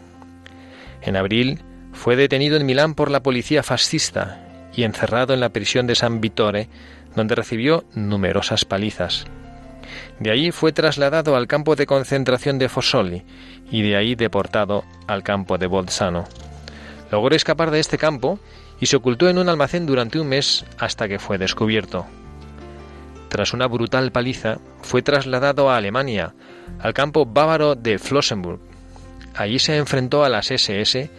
En 1.02 1.16
abril 1.16 1.60
fue 1.92 2.16
detenido 2.16 2.56
en 2.56 2.66
Milán 2.66 2.94
por 2.94 3.10
la 3.10 3.22
policía 3.22 3.62
fascista 3.62 4.68
y 4.74 4.82
encerrado 4.82 5.32
en 5.32 5.40
la 5.40 5.50
prisión 5.50 5.86
de 5.86 5.94
San 5.94 6.20
Vittore, 6.20 6.68
donde 7.14 7.36
recibió 7.36 7.84
numerosas 7.94 8.64
palizas. 8.64 9.26
De 10.20 10.30
allí 10.30 10.50
fue 10.50 10.72
trasladado 10.72 11.36
al 11.36 11.46
campo 11.46 11.76
de 11.76 11.86
concentración 11.86 12.58
de 12.58 12.68
Fossoli 12.68 13.22
y 13.70 13.82
de 13.82 13.96
ahí 13.96 14.14
deportado 14.14 14.84
al 15.06 15.22
campo 15.22 15.58
de 15.58 15.66
Bolzano. 15.66 16.24
Logró 17.10 17.34
escapar 17.34 17.70
de 17.70 17.80
este 17.80 17.98
campo 17.98 18.38
y 18.80 18.86
se 18.86 18.96
ocultó 18.96 19.28
en 19.28 19.38
un 19.38 19.48
almacén 19.48 19.86
durante 19.86 20.18
un 20.18 20.28
mes 20.28 20.64
hasta 20.78 21.08
que 21.08 21.18
fue 21.18 21.38
descubierto. 21.38 22.06
Tras 23.28 23.52
una 23.52 23.66
brutal 23.66 24.12
paliza, 24.12 24.58
fue 24.82 25.02
trasladado 25.02 25.70
a 25.70 25.76
Alemania, 25.76 26.34
al 26.80 26.94
campo 26.94 27.26
bávaro 27.26 27.74
de 27.74 27.98
Flossenburg. 27.98 28.60
Allí 29.34 29.58
se 29.58 29.76
enfrentó 29.76 30.24
a 30.24 30.28
las 30.28 30.50
SS 30.50 31.10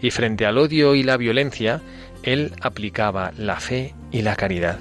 y 0.00 0.10
frente 0.10 0.46
al 0.46 0.58
odio 0.58 0.94
y 0.94 1.02
la 1.02 1.16
violencia, 1.16 1.80
él 2.22 2.52
aplicaba 2.60 3.32
la 3.36 3.58
fe 3.58 3.94
y 4.12 4.22
la 4.22 4.36
caridad. 4.36 4.78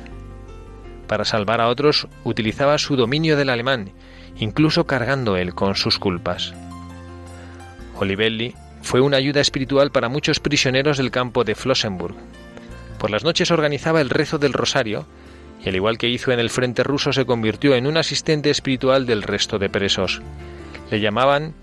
Para 1.14 1.26
salvar 1.26 1.62
a 1.62 1.68
otros 1.68 2.08
utilizaba 2.24 2.76
su 2.80 2.96
dominio 2.96 3.38
del 3.38 3.52
alemán, 3.52 3.92
incluso 4.40 4.88
cargando 4.88 5.38
él 5.38 5.54
con 5.54 5.76
sus 5.76 6.00
culpas. 6.00 6.56
Olivelli 8.00 8.56
fue 8.82 9.00
una 9.00 9.18
ayuda 9.18 9.40
espiritual 9.40 9.92
para 9.92 10.10
muchos 10.10 10.40
prisioneros 10.40 10.98
del 10.98 11.12
campo 11.12 11.44
de 11.44 11.54
Flossenburg. 11.54 12.16
Por 12.98 13.12
las 13.12 13.24
noches 13.24 13.52
organizaba 13.52 14.02
el 14.02 14.10
rezo 14.10 14.40
del 14.40 14.54
rosario 14.54 15.06
y 15.64 15.70
al 15.70 15.76
igual 15.76 16.00
que 16.00 16.10
hizo 16.10 16.32
en 16.32 16.40
el 16.40 16.50
frente 16.50 16.82
ruso 16.82 17.14
se 17.14 17.28
convirtió 17.28 17.76
en 17.76 17.86
un 17.86 17.98
asistente 17.98 18.50
espiritual 18.50 19.06
del 19.06 19.22
resto 19.22 19.60
de 19.60 19.70
presos. 19.70 20.20
Le 20.90 21.00
llamaban 21.00 21.54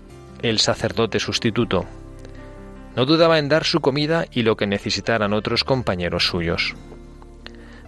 el 0.43 0.59
sacerdote 0.59 1.19
sustituto. 1.19 1.87
No 2.95 3.05
dudaba 3.05 3.37
en 3.37 3.49
dar 3.49 3.65
su 3.65 3.81
comida 3.81 4.27
y 4.31 4.43
lo 4.43 4.55
que 4.55 4.65
necesitaran 4.65 5.33
otros 5.33 5.65
compañeros 5.65 6.25
suyos. 6.27 6.73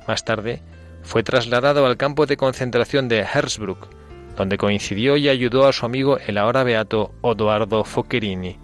Más 0.10 0.26
tarde 0.26 0.62
fue 1.04 1.24
trasladado 1.24 1.86
al 1.86 1.98
campo 1.98 2.26
de 2.26 2.38
concentración 2.38 3.08
de 3.08 3.20
Hersbruck, 3.20 3.88
donde 4.36 4.58
coincidió 4.58 5.18
y 5.18 5.30
ayudó 5.30 5.68
a 5.68 5.74
su 5.74 5.86
amigo 5.86 6.18
el 6.26 6.38
ahora 6.38 6.64
beato 6.64 7.14
Odoardo 7.22 7.84
Foccherini. 7.84 8.58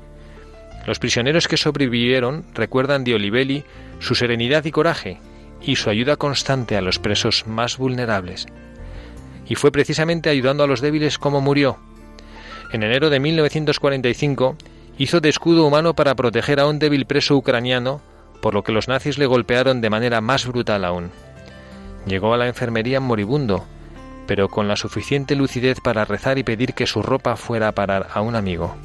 Los 0.88 1.00
prisioneros 1.00 1.48
que 1.48 1.58
sobrevivieron 1.58 2.46
recuerdan 2.54 3.04
de 3.04 3.14
Olivelli 3.14 3.64
su 4.00 4.16
serenidad 4.16 4.66
y 4.66 4.72
coraje 4.72 5.20
y 5.62 5.76
su 5.76 5.90
ayuda 5.90 6.16
constante 6.16 6.78
a 6.78 6.82
los 6.82 7.00
presos 7.00 7.46
más 7.46 7.78
vulnerables. 7.78 8.48
Y 9.48 9.56
fue 9.56 9.72
precisamente 9.72 10.30
ayudando 10.30 10.64
a 10.64 10.68
los 10.68 10.82
débiles 10.82 11.18
como 11.18 11.42
murió. 11.42 11.78
En 12.72 12.84
enero 12.84 13.10
de 13.10 13.20
1945 13.20 14.56
hizo 14.98 15.22
de 15.22 15.30
escudo 15.30 15.66
humano 15.66 15.96
para 15.96 16.16
proteger 16.16 16.60
a 16.60 16.68
un 16.68 16.80
débil 16.80 17.06
preso 17.06 17.36
ucraniano, 17.36 18.02
por 18.42 18.54
lo 18.54 18.64
que 18.64 18.72
los 18.72 18.88
nazis 18.88 19.18
le 19.18 19.26
golpearon 19.26 19.82
de 19.82 19.90
manera 19.90 20.22
más 20.22 20.46
brutal 20.46 20.86
aún. 20.86 21.12
Llegó 22.10 22.34
a 22.34 22.38
la 22.38 22.48
enfermería 22.48 23.00
moribundo, 23.00 23.66
pero 24.26 24.50
con 24.50 24.68
la 24.68 24.76
suficiente 24.76 25.36
lucidez 25.36 25.80
para 25.80 26.06
rezar 26.06 26.40
y 26.40 26.44
pedir 26.44 26.74
que 26.74 26.88
su 26.88 27.04
ropa 27.04 27.36
fuera 27.36 27.68
a 27.68 27.72
parar 27.74 28.08
a 28.12 28.22
un 28.22 28.36
amigo. 28.36 28.76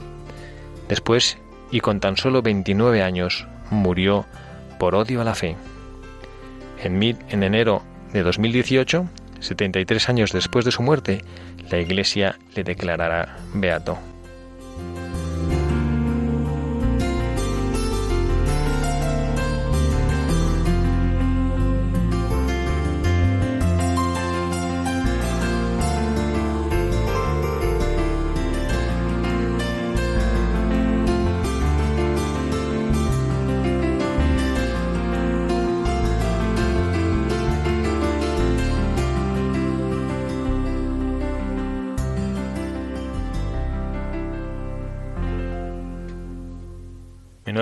Después, 0.91 1.39
y 1.71 1.81
con 1.81 2.01
tan 2.01 2.19
solo 2.19 2.43
29 2.43 3.03
años, 3.03 3.47
murió 3.71 4.27
por 4.79 4.95
odio 4.95 5.23
a 5.23 5.25
la 5.25 5.35
fe. 5.35 5.57
En, 6.83 7.03
en 7.03 7.43
enero 7.43 7.83
de 8.13 8.23
2018, 8.23 9.07
73 9.41 10.09
años 10.11 10.33
después 10.33 10.67
de 10.67 10.73
su 10.73 10.83
muerte, 10.83 11.25
la 11.71 11.79
Iglesia 11.79 12.39
le 12.55 12.63
declarará 12.63 13.39
beato. 13.55 13.97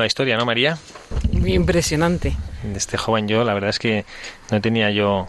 Menuda 0.02 0.08
historia, 0.08 0.36
¿no, 0.36 0.44
María? 0.44 0.78
Muy 1.30 1.54
impresionante. 1.54 2.36
De 2.64 2.76
este 2.76 2.96
joven 2.96 3.28
yo, 3.28 3.44
la 3.44 3.54
verdad 3.54 3.70
es 3.70 3.78
que 3.78 4.04
no 4.50 4.60
tenía 4.60 4.90
yo 4.90 5.28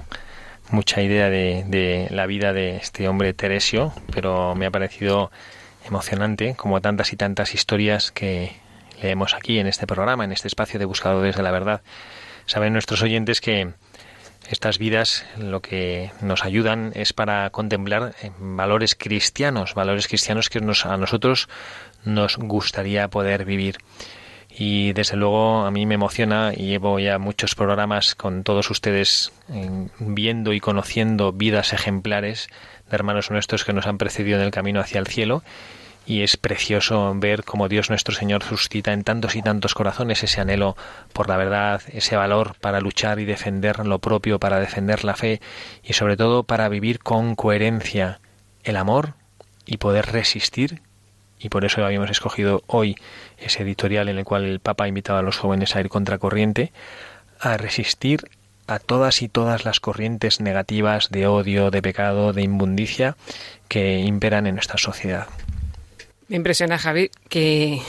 mucha 0.71 1.03
idea 1.03 1.29
de, 1.29 1.63
de, 1.67 2.07
la 2.09 2.25
vida 2.25 2.53
de 2.53 2.77
este 2.77 3.07
hombre 3.07 3.35
Teresio, 3.35 3.93
pero 4.11 4.55
me 4.55 4.65
ha 4.65 4.71
parecido 4.71 5.29
emocionante, 5.85 6.55
como 6.55 6.81
tantas 6.81 7.13
y 7.13 7.17
tantas 7.17 7.53
historias 7.53 8.11
que 8.11 8.53
leemos 8.99 9.35
aquí 9.35 9.59
en 9.59 9.67
este 9.67 9.85
programa, 9.85 10.23
en 10.23 10.31
este 10.31 10.47
espacio 10.47 10.79
de 10.79 10.85
Buscadores 10.85 11.35
de 11.35 11.43
la 11.43 11.51
Verdad. 11.51 11.83
Saben 12.47 12.73
nuestros 12.73 13.03
oyentes 13.03 13.41
que 13.41 13.73
estas 14.49 14.79
vidas 14.79 15.23
lo 15.37 15.61
que 15.61 16.09
nos 16.19 16.43
ayudan 16.43 16.93
es 16.95 17.13
para 17.13 17.47
contemplar 17.51 18.15
valores 18.39 18.95
cristianos, 18.95 19.75
valores 19.75 20.07
cristianos 20.07 20.49
que 20.49 20.61
nos, 20.61 20.87
a 20.87 20.97
nosotros 20.97 21.47
nos 22.05 22.37
gustaría 22.37 23.07
poder 23.09 23.45
vivir 23.45 23.77
y 24.55 24.93
desde 24.93 25.17
luego 25.17 25.65
a 25.65 25.71
mí 25.71 25.87
me 25.87 25.95
emociona 25.95 26.53
y 26.55 26.67
llevo 26.67 26.99
ya 26.99 27.17
muchos 27.17 27.55
programas 27.55 28.13
con 28.13 28.43
todos 28.43 28.69
ustedes 28.69 29.31
viendo 29.99 30.53
y 30.53 30.59
conociendo 30.59 31.31
vidas 31.31 31.73
ejemplares 31.73 32.49
de 32.87 32.95
hermanos 32.95 33.31
nuestros 33.31 33.63
que 33.63 33.73
nos 33.73 33.87
han 33.87 33.97
precedido 33.97 34.37
en 34.37 34.45
el 34.45 34.51
camino 34.51 34.79
hacia 34.79 34.99
el 34.99 35.07
cielo. 35.07 35.43
Y 36.05 36.21
es 36.21 36.37
precioso 36.37 37.13
ver 37.15 37.45
cómo 37.45 37.69
Dios 37.69 37.89
nuestro 37.89 38.13
Señor 38.13 38.43
suscita 38.43 38.93
en 38.93 39.03
tantos 39.03 39.35
y 39.35 39.41
tantos 39.41 39.73
corazones 39.73 40.21
ese 40.21 40.41
anhelo 40.41 40.75
por 41.13 41.29
la 41.29 41.37
verdad, 41.37 41.81
ese 41.87 42.15
valor 42.15 42.55
para 42.59 42.81
luchar 42.81 43.19
y 43.19 43.25
defender 43.25 43.85
lo 43.87 43.99
propio, 43.99 44.37
para 44.37 44.59
defender 44.59 45.03
la 45.03 45.15
fe 45.15 45.41
y 45.81 45.93
sobre 45.93 46.17
todo 46.17 46.43
para 46.43 46.69
vivir 46.69 46.99
con 46.99 47.35
coherencia 47.35 48.19
el 48.63 48.75
amor 48.75 49.13
y 49.65 49.77
poder 49.77 50.11
resistir 50.11 50.82
y 51.43 51.49
por 51.49 51.65
eso 51.65 51.85
habíamos 51.85 52.09
escogido 52.09 52.63
hoy 52.67 52.95
ese 53.37 53.63
editorial 53.63 54.07
en 54.07 54.17
el 54.17 54.23
cual 54.23 54.45
el 54.45 54.59
Papa 54.61 54.87
invitaba 54.87 55.19
a 55.19 55.23
los 55.23 55.37
jóvenes 55.37 55.75
a 55.75 55.81
ir 55.81 55.89
contracorriente, 55.89 56.71
a 57.39 57.57
resistir 57.57 58.21
a 58.67 58.79
todas 58.79 59.21
y 59.21 59.27
todas 59.27 59.65
las 59.65 59.81
corrientes 59.81 60.39
negativas 60.39 61.09
de 61.09 61.27
odio, 61.27 61.69
de 61.69 61.81
pecado, 61.81 62.31
de 62.31 62.43
inmundicia 62.43 63.17
que 63.67 63.99
imperan 63.99 64.47
en 64.47 64.55
nuestra 64.55 64.77
sociedad. 64.77 65.27
Me 66.29 66.37
impresiona, 66.37 66.77
Javi, 66.77 67.11
que 67.27 67.81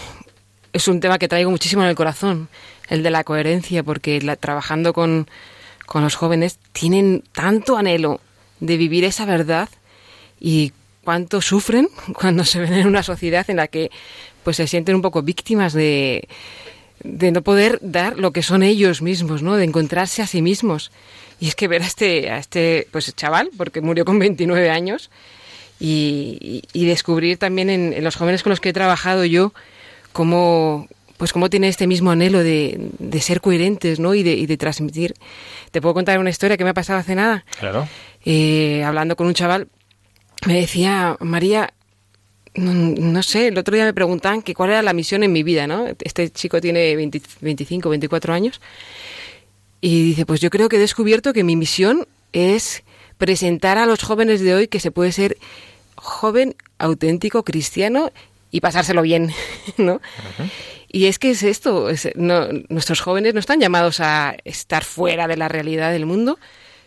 es 0.73 0.89
un 0.89 0.99
tema 0.99 1.21
que 1.21 1.29
traigo 1.29 1.53
muchísimo 1.53 1.83
en 1.85 1.89
el 1.89 1.95
corazón, 1.95 2.49
el 2.89 3.05
de 3.05 3.11
la 3.13 3.23
coherencia, 3.23 3.85
porque 3.85 4.19
trabajando 4.41 4.93
con, 4.93 5.29
con 5.87 6.03
los 6.03 6.17
jóvenes 6.17 6.59
tienen 6.73 7.23
tanto 7.33 7.77
anhelo 7.77 8.21
de 8.59 8.77
vivir 8.77 9.05
esa 9.05 9.25
verdad 9.25 9.69
y 10.41 10.73
cuánto 11.05 11.41
sufren 11.41 11.89
cuando 12.21 12.45
se 12.45 12.61
ven 12.61 12.73
en 12.75 12.87
una 12.87 13.03
sociedad 13.03 13.49
en 13.49 13.57
la 13.57 13.69
que 13.69 13.91
pues 14.43 14.57
se 14.57 14.67
sienten 14.67 14.95
un 14.95 15.03
poco 15.03 15.23
víctimas 15.23 15.73
de, 15.73 16.29
de 17.03 17.33
no 17.33 17.43
poder 17.43 17.79
dar 17.81 18.19
lo 18.19 18.33
que 18.33 18.43
son 18.43 18.63
ellos 18.63 19.03
mismos, 19.03 19.43
¿no? 19.43 19.57
De 19.57 19.65
encontrarse 19.65 20.23
a 20.23 20.27
sí 20.27 20.43
mismos. 20.43 20.91
Y 21.41 21.49
es 21.49 21.55
que 21.55 21.69
ver 21.69 21.83
a 21.83 21.87
este, 21.87 22.31
a 22.31 22.39
este 22.39 22.87
pues 22.91 23.15
chaval, 23.15 23.51
porque 23.57 23.81
murió 23.81 24.05
con 24.05 24.19
29 24.19 24.71
años, 24.71 25.11
y, 25.81 26.63
y 26.73 26.87
descubrir 26.87 27.39
también 27.39 27.69
en, 27.69 27.93
en, 27.93 28.05
los 28.05 28.17
jóvenes 28.17 28.43
con 28.43 28.51
los 28.51 28.61
que 28.61 28.69
he 28.69 28.73
trabajado 28.73 29.25
yo 29.25 29.53
cómo 30.13 30.87
pues 31.17 31.33
cómo 31.33 31.51
tiene 31.51 31.69
este 31.69 31.87
mismo 31.87 32.11
anhelo 32.11 32.43
de, 32.43 32.91
de 32.99 33.21
ser 33.21 33.41
coherentes, 33.41 34.01
¿no? 34.01 34.15
Y 34.15 34.23
de, 34.23 34.33
y 34.33 34.47
de, 34.47 34.57
transmitir. 34.57 35.15
Te 35.71 35.81
puedo 35.81 35.95
contar 35.95 36.19
una 36.19 36.31
historia 36.31 36.57
que 36.57 36.65
me 36.65 36.71
ha 36.71 36.75
pasado 36.75 36.99
hace 36.99 37.15
nada. 37.15 37.45
Claro. 37.59 37.89
Eh, 38.25 38.83
hablando 38.85 39.15
con 39.15 39.27
un 39.29 39.35
chaval, 39.35 39.69
me 40.47 40.61
decía, 40.61 41.17
María, 41.21 41.73
no, 42.55 42.73
no, 42.73 43.23
sé, 43.23 43.49
el 43.49 43.59
otro 43.59 43.75
día 43.75 43.85
me 43.85 43.95
preguntaban 43.95 44.43
que 44.43 44.55
cuál 44.55 44.71
era 44.71 44.83
la 44.83 44.93
misión 44.93 45.23
en 45.23 45.33
mi 45.33 45.43
vida, 45.43 45.67
¿no? 45.67 45.87
Este 46.01 46.31
chico 46.31 46.61
tiene 46.61 46.95
20, 46.97 47.21
25, 47.41 47.89
24 47.89 48.33
años. 48.33 48.61
Y 49.81 50.03
dice, 50.03 50.25
pues 50.25 50.41
yo 50.41 50.51
creo 50.51 50.69
que 50.69 50.77
he 50.77 50.81
descubierto 50.81 51.33
que 51.33 51.45
mi 51.45 51.57
misión 51.57 52.07
es 52.33 52.85
presentar 53.19 53.79
a 53.79 53.87
los 53.87 54.03
jóvenes 54.03 54.41
de 54.41 54.55
hoy 54.55 54.69
que 54.69 54.81
se 54.81 54.91
puede 54.91 55.13
ser 55.13 55.37
joven, 55.97 56.57
auténtico, 56.79 57.43
cristiano 57.45 58.13
y 58.51 58.61
pasárselo 58.61 59.03
bien, 59.03 59.31
¿no? 59.77 59.95
Uh 59.95 59.97
-huh. 59.97 60.51
Y 60.95 61.07
es 61.07 61.19
que 61.19 61.31
es 61.31 61.43
esto, 61.43 61.91
es, 61.91 62.09
no, 62.15 62.47
nuestros 62.69 63.01
jóvenes 63.01 63.35
no 63.35 63.41
están 63.41 63.59
llamados 63.59 63.99
a 63.99 64.37
estar 64.45 64.85
fuera 64.85 65.27
de 65.27 65.37
la 65.37 65.49
realidad 65.49 65.91
del 65.91 66.07
mundo, 66.07 66.39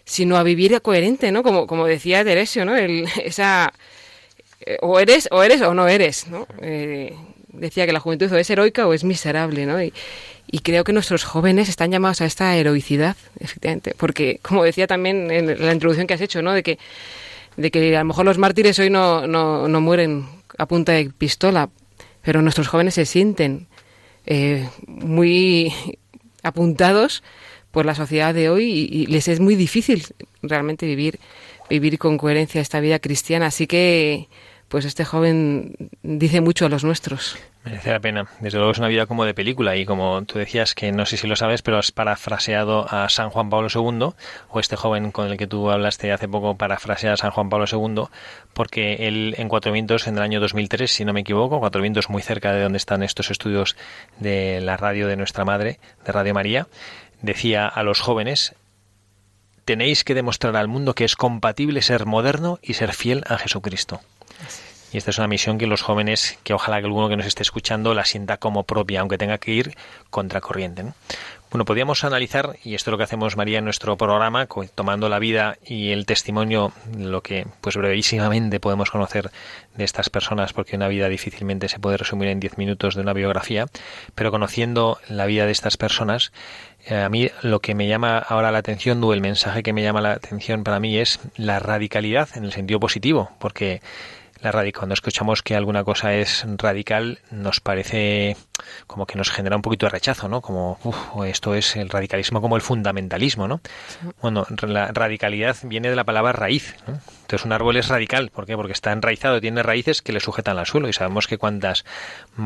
sino 0.07 0.37
a 0.37 0.43
vivir 0.43 0.81
coherente, 0.81 1.31
¿no? 1.33 1.43
Como, 1.43 1.67
como 1.67 1.85
decía 1.85 2.23
Teresio, 2.23 2.63
¿no? 2.65 2.75
El, 2.75 3.05
esa 3.23 3.73
eh, 4.61 4.77
o 4.81 4.99
eres 4.99 5.27
o 5.31 5.43
eres 5.43 5.61
o 5.61 5.73
no 5.73 5.87
eres, 5.87 6.27
¿no? 6.27 6.47
Eh, 6.61 7.13
decía 7.49 7.85
que 7.85 7.91
la 7.91 7.99
juventud 7.99 8.31
o 8.31 8.37
es 8.37 8.49
heroica 8.49 8.87
o 8.87 8.93
es 8.93 9.03
miserable, 9.03 9.65
¿no? 9.65 9.81
Y, 9.83 9.93
creo 10.63 10.83
que 10.83 10.93
nuestros 10.93 11.23
jóvenes 11.23 11.69
están 11.69 11.91
llamados 11.91 12.21
a 12.21 12.25
esta 12.25 12.55
heroicidad, 12.55 13.15
efectivamente, 13.39 13.93
porque 13.97 14.39
como 14.41 14.63
decía 14.63 14.87
también 14.87 15.29
en 15.29 15.65
la 15.65 15.73
introducción 15.73 16.07
que 16.07 16.13
has 16.13 16.21
hecho, 16.21 16.41
¿no? 16.41 16.53
De 16.53 16.63
que 16.63 16.79
de 17.57 17.69
que 17.69 17.95
a 17.95 17.99
lo 17.99 18.05
mejor 18.05 18.25
los 18.25 18.37
mártires 18.37 18.79
hoy 18.79 18.89
no, 18.89 19.27
no, 19.27 19.67
no 19.67 19.81
mueren 19.81 20.25
a 20.57 20.65
punta 20.67 20.93
de 20.93 21.09
pistola, 21.09 21.69
pero 22.21 22.41
nuestros 22.41 22.67
jóvenes 22.67 22.93
se 22.93 23.05
sienten 23.05 23.67
eh, 24.25 24.69
muy 24.87 25.73
apuntados 26.43 27.23
por 27.77 27.85
la 27.85 27.93
sociedad 27.93 28.33
de 28.33 28.49
hoy 28.49 28.63
y, 28.63 29.01
y, 29.03 29.05
les 29.05 29.27
es 29.27 29.39
muy 29.39 29.53
difícil 29.53 30.03
realmente 30.41 30.87
vivir 30.87 31.19
vivir 31.69 31.99
con 31.99 32.17
coherencia 32.17 32.59
esta 32.59 32.79
vida 32.79 32.97
cristiana. 32.97 33.45
Así 33.45 33.67
que 33.67 34.27
pues 34.67 34.83
este 34.83 35.05
joven 35.05 35.75
dice 36.01 36.41
mucho 36.41 36.65
a 36.65 36.69
los 36.69 36.83
nuestros. 36.83 37.37
Merece 37.63 37.91
la 37.91 37.99
pena. 37.99 38.27
Desde 38.39 38.57
luego 38.57 38.71
es 38.71 38.77
una 38.77 38.87
vida 38.87 39.05
como 39.05 39.25
de 39.25 39.33
película 39.33 39.75
y 39.75 39.85
como 39.85 40.23
tú 40.23 40.39
decías 40.39 40.73
que 40.73 40.91
no 40.91 41.05
sé 41.05 41.17
si 41.17 41.27
lo 41.27 41.35
sabes 41.35 41.61
pero 41.61 41.77
has 41.77 41.91
parafraseado 41.91 42.85
a 42.89 43.09
San 43.09 43.29
Juan 43.29 43.49
Pablo 43.49 43.67
II 43.73 44.13
o 44.49 44.59
este 44.59 44.75
joven 44.75 45.11
con 45.11 45.27
el 45.27 45.37
que 45.37 45.47
tú 45.47 45.69
hablaste 45.69 46.11
hace 46.11 46.27
poco 46.27 46.55
parafrasea 46.55 47.13
a 47.13 47.17
San 47.17 47.31
Juan 47.31 47.49
Pablo 47.49 47.65
II 47.71 48.05
porque 48.53 49.07
él 49.07 49.35
en 49.37 49.49
Cuatro 49.49 49.71
Vientos 49.71 50.07
en 50.07 50.15
el 50.15 50.23
año 50.23 50.39
2003 50.39 50.89
si 50.89 51.03
no 51.03 51.13
me 51.13 51.21
equivoco 51.21 51.59
Cuatro 51.59 51.81
Vientos 51.81 52.09
muy 52.09 52.21
cerca 52.21 52.53
de 52.53 52.63
donde 52.63 52.77
están 52.77 53.03
estos 53.03 53.31
estudios 53.31 53.75
de 54.19 54.61
la 54.61 54.77
radio 54.77 55.07
de 55.07 55.17
nuestra 55.17 55.43
madre 55.43 55.79
de 56.05 56.11
Radio 56.11 56.33
María 56.33 56.67
decía 57.21 57.67
a 57.67 57.83
los 57.83 58.01
jóvenes, 58.01 58.55
tenéis 59.65 60.03
que 60.03 60.13
demostrar 60.13 60.55
al 60.55 60.67
mundo 60.67 60.95
que 60.95 61.05
es 61.05 61.15
compatible 61.15 61.81
ser 61.81 62.05
moderno 62.05 62.59
y 62.61 62.73
ser 62.73 62.93
fiel 62.93 63.23
a 63.27 63.37
Jesucristo. 63.37 64.01
Y 64.93 64.97
esta 64.97 65.11
es 65.11 65.17
una 65.17 65.27
misión 65.27 65.57
que 65.57 65.67
los 65.67 65.81
jóvenes, 65.81 66.39
que 66.43 66.53
ojalá 66.53 66.79
que 66.79 66.85
alguno 66.85 67.09
que 67.09 67.17
nos 67.17 67.25
esté 67.25 67.43
escuchando 67.43 67.93
la 67.93 68.05
sienta 68.05 68.37
como 68.37 68.63
propia, 68.63 69.01
aunque 69.01 69.17
tenga 69.17 69.37
que 69.37 69.51
ir 69.51 69.75
contracorriente. 70.09 70.83
¿no? 70.83 70.93
Bueno, 71.49 71.63
podríamos 71.63 72.03
analizar, 72.03 72.57
y 72.65 72.75
esto 72.75 72.89
es 72.89 72.91
lo 72.91 72.97
que 72.97 73.05
hacemos 73.05 73.37
María 73.37 73.59
en 73.59 73.63
nuestro 73.63 73.95
programa, 73.95 74.47
tomando 74.75 75.07
la 75.07 75.17
vida 75.17 75.57
y 75.65 75.91
el 75.91 76.05
testimonio, 76.05 76.73
lo 76.97 77.21
que 77.21 77.47
pues 77.61 77.77
brevísimamente 77.77 78.59
podemos 78.59 78.91
conocer 78.91 79.31
de 79.75 79.85
estas 79.85 80.09
personas, 80.09 80.51
porque 80.51 80.75
una 80.75 80.89
vida 80.89 81.07
difícilmente 81.07 81.69
se 81.69 81.79
puede 81.79 81.95
resumir 81.95 82.27
en 82.27 82.41
diez 82.41 82.57
minutos 82.57 82.95
de 82.95 83.01
una 83.01 83.13
biografía, 83.13 83.65
pero 84.13 84.29
conociendo 84.29 84.99
la 85.07 85.25
vida 85.25 85.45
de 85.45 85.53
estas 85.53 85.77
personas, 85.77 86.33
a 86.89 87.09
mí 87.09 87.29
lo 87.41 87.59
que 87.59 87.75
me 87.75 87.87
llama 87.87 88.17
ahora 88.17 88.51
la 88.51 88.59
atención, 88.59 89.03
o 89.03 89.13
el 89.13 89.21
mensaje 89.21 89.63
que 89.63 89.73
me 89.73 89.83
llama 89.83 90.01
la 90.01 90.13
atención 90.13 90.63
para 90.63 90.79
mí 90.79 90.97
es 90.97 91.19
la 91.35 91.59
radicalidad 91.59 92.29
en 92.35 92.45
el 92.45 92.51
sentido 92.51 92.79
positivo, 92.79 93.31
porque 93.39 93.81
la 94.41 94.51
radical, 94.51 94.81
cuando 94.81 94.93
escuchamos 94.93 95.41
que 95.41 95.55
alguna 95.55 95.83
cosa 95.83 96.13
es 96.13 96.45
radical, 96.57 97.19
nos 97.31 97.59
parece 97.59 98.37
como 98.85 99.05
que 99.05 99.17
nos 99.17 99.29
genera 99.29 99.55
un 99.55 99.61
poquito 99.61 99.85
de 99.85 99.91
rechazo, 99.91 100.27
¿no? 100.27 100.41
Como, 100.41 100.79
esto 101.25 101.55
es 101.55 101.75
el 101.75 101.89
radicalismo 101.89 102.41
como 102.41 102.55
el 102.55 102.61
fundamentalismo, 102.61 103.47
¿no? 103.47 103.61
Bueno, 104.21 104.45
la 104.61 104.87
radicalidad 104.87 105.57
viene 105.63 105.89
de 105.89 105.95
la 105.95 106.03
palabra 106.03 106.33
raíz, 106.33 106.75
¿no? 106.87 106.99
Entonces 107.21 107.45
un 107.45 107.51
árbol 107.51 107.77
es 107.77 107.89
radical, 107.89 108.29
¿por 108.29 108.45
qué? 108.45 108.55
Porque 108.55 108.73
está 108.73 108.91
enraizado, 108.91 109.41
tiene 109.41 109.63
raíces 109.63 110.01
que 110.01 110.13
le 110.13 110.19
sujetan 110.19 110.57
al 110.57 110.65
suelo 110.65 110.87
y 110.87 110.93
sabemos 110.93 111.27
que 111.27 111.37
cuantas, 111.37 111.83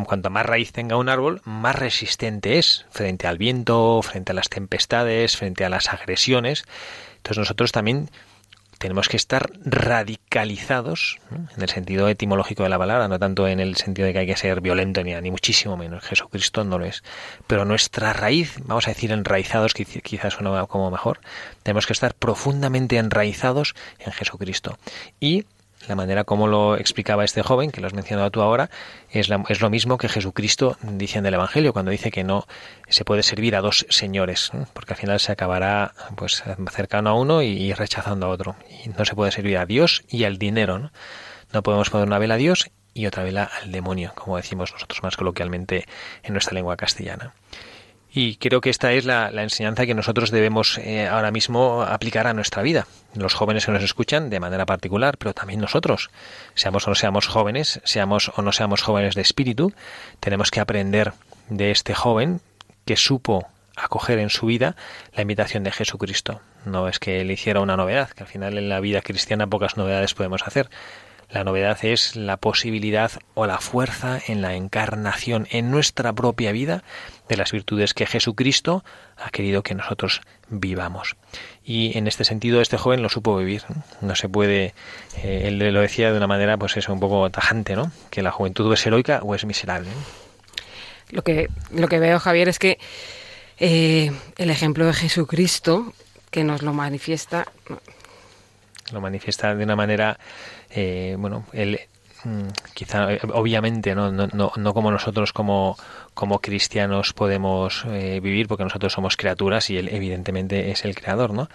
cuanto 0.06 0.30
más 0.30 0.46
raíz 0.46 0.72
tenga 0.72 0.98
un 0.98 1.10
árbol, 1.10 1.42
más 1.46 1.76
resistente 1.76 2.58
es 2.58 2.86
frente 2.90 3.28
al 3.28 3.38
viento, 3.38 4.02
frente 4.02 4.32
a 4.32 4.36
las 4.36 4.50
tempestades, 4.50 5.38
frente 5.38 5.66
a 5.66 5.70
las 5.70 5.90
agresiones. 5.90 6.66
Entonces 7.18 7.38
nosotros 7.38 7.72
también 7.72 8.10
tenemos 8.82 9.08
que 9.08 9.16
estar 9.16 9.52
radicalizados 9.64 11.20
en 11.56 11.62
el 11.62 11.70
sentido 11.70 12.10
etimológico 12.10 12.64
de 12.64 12.70
la 12.70 12.80
palabra, 12.80 13.08
no 13.08 13.20
tanto 13.20 13.48
en 13.48 13.60
el 13.60 13.76
sentido 13.78 14.08
de 14.08 14.14
que 14.14 14.20
hay 14.20 14.26
que 14.26 14.36
ser 14.36 14.60
violento 14.60 15.04
ni, 15.04 15.14
ni 15.14 15.30
muchísimo 15.30 15.78
menos. 15.78 16.04
Jesucristo 16.04 16.64
no 16.64 16.80
lo 16.80 16.86
es. 16.86 17.04
Pero 17.46 17.64
nuestra 17.64 18.12
raíz, 18.12 18.56
vamos 18.66 18.88
a 18.88 18.92
decir 18.92 19.12
enraizados, 19.12 19.76
quizás 19.76 20.34
suena 20.34 20.66
como 20.66 20.90
mejor, 20.90 21.20
tenemos 21.62 21.86
que 21.86 21.94
estar 21.94 22.16
profundamente 22.16 22.98
enraizados 22.98 23.76
en 24.00 24.12
Jesucristo. 24.14 24.80
Y 25.20 25.46
la 25.88 25.96
manera 25.96 26.24
como 26.24 26.48
lo 26.48 26.78
explicaba 26.78 27.24
este 27.24 27.42
joven, 27.42 27.72
que 27.72 27.82
lo 27.82 27.88
has 27.88 27.94
mencionado 27.94 28.30
tú 28.32 28.42
ahora, 28.42 28.70
es, 29.10 29.30
es 29.50 29.62
lo 29.62 29.70
mismo 29.70 29.98
que 29.98 30.10
Jesucristo 30.10 30.78
dice 30.82 31.20
en 31.20 31.26
el 31.26 31.34
Evangelio, 31.34 31.74
cuando 31.74 31.92
dice 31.92 32.12
que 32.12 32.24
no 32.24 32.48
se 32.88 33.06
puede 33.06 33.24
servir 33.24 33.56
a 33.56 33.62
dos 33.62 33.86
señores, 33.90 34.52
porque 34.74 34.94
al 34.94 35.00
final 35.00 35.20
se 35.20 35.32
acabará 35.32 35.94
pues 36.16 36.44
cercano 36.72 37.10
a 37.10 37.14
uno 37.14 37.42
y, 37.42 37.74
rechazando 37.74 38.28
a 38.28 38.30
otro. 38.30 38.56
Y 38.86 38.90
no 38.90 39.06
se 39.06 39.16
puede 39.16 39.32
servir 39.32 39.58
a 39.58 39.66
Dios 39.66 40.04
y 40.10 40.24
al 40.24 40.38
dinero. 40.38 40.80
¿no? 40.80 40.92
no 41.54 41.64
podemos 41.64 41.90
poner 41.90 42.08
una 42.08 42.20
vela 42.20 42.36
a 42.36 42.38
Dios 42.38 42.70
y 42.94 43.06
otra 43.06 43.24
vela 43.24 43.50
al 43.62 43.72
demonio, 43.72 44.12
como 44.16 44.38
decimos 44.38 44.72
nosotros 44.74 45.02
más 45.04 45.16
coloquialmente 45.16 45.86
en 46.24 46.34
nuestra 46.34 46.54
lengua 46.56 46.78
castellana. 46.78 47.34
Y 48.14 48.36
creo 48.36 48.60
que 48.60 48.70
esta 48.70 48.92
es 48.92 49.06
la, 49.06 49.30
enseñanza 49.30 49.86
que 49.86 49.94
nosotros 49.94 50.32
debemos 50.32 50.78
eh, 50.80 51.08
ahora 51.08 51.32
mismo 51.32 51.84
aplicar 51.84 52.28
a 52.28 52.34
nuestra 52.34 52.62
vida. 52.62 52.86
Los 53.16 53.34
jóvenes 53.34 53.66
que 53.66 53.72
nos 53.72 53.84
escuchan 53.84 54.30
de 54.30 54.42
manera 54.42 54.66
particular, 54.66 55.18
pero 55.18 55.34
también 55.34 55.62
nosotros, 55.62 56.10
seamos 56.54 56.86
o 56.88 56.92
no 56.92 56.96
seamos 56.96 57.28
jóvenes, 57.28 57.80
seamos 57.86 58.32
o 58.36 58.42
no 58.42 58.52
seamos 58.52 58.82
jóvenes 58.82 59.16
de 59.16 59.22
espíritu, 59.22 59.74
tenemos 60.20 60.52
que 60.52 60.60
aprender 60.60 61.14
de 61.50 61.72
este 61.72 61.94
joven 61.94 62.42
que 62.84 62.98
supo 62.98 63.48
acoger 63.78 64.20
en 64.20 64.30
su 64.30 64.46
vida 64.46 64.76
la 65.14 65.22
invitación 65.22 65.64
de 65.64 65.72
Jesucristo. 65.72 66.42
No 66.66 66.90
es 66.90 67.00
que 67.00 67.24
le 67.24 67.34
hiciera 67.34 67.62
una 67.62 67.78
novedad, 67.78 68.10
que 68.10 68.24
al 68.24 68.30
final 68.30 68.58
en 68.58 68.68
la 68.68 68.82
vida 68.82 69.02
cristiana 69.02 69.48
pocas 69.48 69.78
novedades 69.78 70.14
podemos 70.14 70.44
hacer, 70.46 70.70
la 71.32 71.46
novedad 71.46 71.78
es 71.84 72.18
la 72.18 72.36
posibilidad 72.36 73.12
o 73.36 73.46
la 73.46 73.60
fuerza 73.60 74.20
en 74.28 74.42
la 74.42 74.56
encarnación 74.56 75.48
en 75.52 75.72
nuestra 75.72 76.12
propia 76.12 76.52
vida 76.52 76.84
de 77.32 77.38
las 77.38 77.54
virtudes 77.54 77.94
que 77.94 78.06
Jesucristo 78.06 78.84
ha 79.16 79.30
querido 79.30 79.64
que 79.64 79.74
nosotros 79.74 80.20
vivamos. 80.50 81.16
Y 81.64 81.98
en 81.98 82.08
este 82.08 82.26
sentido 82.26 82.60
este 82.60 82.76
joven 82.76 83.02
lo 83.02 83.08
supo 83.08 83.38
vivir. 83.38 83.64
No 84.02 84.16
se 84.16 84.28
puede, 84.28 84.74
eh, 85.24 85.44
él 85.46 85.58
lo 85.58 85.80
decía 85.80 86.12
de 86.12 86.18
una 86.18 86.28
manera 86.28 86.58
pues 86.58 86.76
eso, 86.76 86.92
un 86.92 87.00
poco 87.00 87.30
tajante, 87.30 87.78
¿no? 87.78 87.90
Que 88.10 88.22
la 88.22 88.32
juventud 88.32 88.72
es 88.74 88.86
heroica 88.86 89.22
o 89.24 89.34
es 89.34 89.46
miserable. 89.46 89.90
Lo 91.10 91.22
que, 91.22 91.48
lo 91.72 91.88
que 91.88 92.00
veo, 92.00 92.20
Javier, 92.20 92.50
es 92.50 92.60
que 92.60 92.80
eh, 93.60 94.12
el 94.38 94.50
ejemplo 94.50 94.86
de 94.86 94.94
Jesucristo 94.94 95.94
que 96.32 96.44
nos 96.44 96.62
lo 96.62 96.74
manifiesta 96.74 97.46
lo 98.92 99.00
manifiesta 99.00 99.56
de 99.56 99.64
una 99.64 99.78
manera 99.78 100.20
eh, 100.70 101.16
bueno, 101.18 101.46
él 101.54 101.80
quizá 102.74 103.14
eh, 103.14 103.20
obviamente 103.34 103.96
no, 103.96 104.12
no, 104.12 104.52
no, 104.56 104.74
como 104.74 104.92
nosotros 104.92 105.34
como, 105.34 105.78
como 106.14 106.40
cristianos 106.40 107.14
podemos 107.14 107.86
eh, 107.88 108.20
vivir 108.22 108.48
porque 108.48 108.64
nosotros 108.64 108.94
somos 108.94 109.18
criaturas 109.18 109.70
y 109.70 109.78
él 109.78 109.90
evidentemente 109.92 110.72
es 110.72 110.86
el 110.86 110.96
creador 110.96 111.34
no 111.34 111.50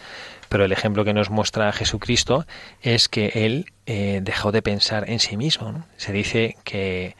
pero 0.49 0.65
el 0.65 0.73
ejemplo 0.73 1.05
que 1.05 1.15
nos 1.15 1.31
muestra 1.31 1.73
Jesucristo 1.73 2.47
es 2.83 3.09
que 3.09 3.33
él 3.35 3.73
dejó 3.87 4.51
de 4.51 4.63
pensar 4.63 5.09
en 5.09 5.21
sí 5.21 5.37
mismo 5.37 5.85
se 5.97 6.13
dice 6.13 6.57
que 6.65 7.15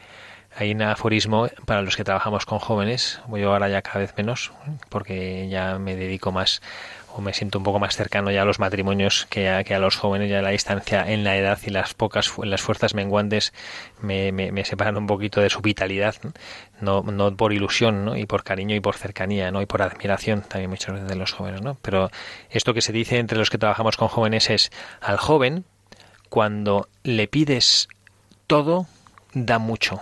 hay 0.55 0.71
un 0.71 0.81
aforismo 0.81 1.47
para 1.65 1.81
los 1.81 1.95
que 1.95 2.03
trabajamos 2.03 2.45
con 2.45 2.59
jóvenes 2.59 3.21
voy 3.27 3.43
ahora 3.43 3.69
ya 3.69 3.81
cada 3.81 3.99
vez 3.99 4.13
menos 4.17 4.51
porque 4.89 5.47
ya 5.49 5.77
me 5.77 5.95
dedico 5.95 6.31
más 6.31 6.61
me 7.21 7.33
siento 7.33 7.57
un 7.57 7.63
poco 7.63 7.79
más 7.79 7.95
cercano 7.95 8.31
ya 8.31 8.41
a 8.41 8.45
los 8.45 8.59
matrimonios 8.59 9.27
que 9.29 9.49
a, 9.49 9.63
que 9.63 9.73
a 9.75 9.79
los 9.79 9.95
jóvenes, 9.95 10.29
ya 10.29 10.41
la 10.41 10.49
distancia 10.49 11.11
en 11.11 11.23
la 11.23 11.37
edad 11.37 11.59
y 11.65 11.69
las 11.69 11.93
pocas 11.93 12.31
las 12.43 12.61
fuerzas 12.61 12.93
menguantes 12.93 13.53
me, 14.01 14.31
me, 14.31 14.65
separan 14.65 14.97
un 14.97 15.07
poquito 15.07 15.41
de 15.41 15.49
su 15.49 15.61
vitalidad, 15.61 16.15
no, 16.81 17.01
no 17.03 17.35
por 17.35 17.53
ilusión, 17.53 18.05
¿no? 18.05 18.17
y 18.17 18.25
por 18.25 18.43
cariño 18.43 18.75
y 18.75 18.79
por 18.79 18.95
cercanía, 18.95 19.51
¿no? 19.51 19.61
y 19.61 19.65
por 19.65 19.81
admiración 19.81 20.41
también 20.41 20.69
muchas 20.69 20.93
veces 20.93 21.09
de 21.09 21.15
los 21.15 21.31
jóvenes, 21.31 21.61
¿no? 21.61 21.77
Pero 21.81 22.09
esto 22.49 22.73
que 22.73 22.81
se 22.81 22.93
dice 22.93 23.17
entre 23.17 23.37
los 23.37 23.49
que 23.49 23.57
trabajamos 23.57 23.97
con 23.97 24.07
jóvenes 24.07 24.49
es 24.49 24.71
al 25.01 25.17
joven 25.17 25.65
cuando 26.29 26.87
le 27.03 27.27
pides 27.27 27.87
todo 28.47 28.87
da 29.33 29.59
mucho 29.59 30.01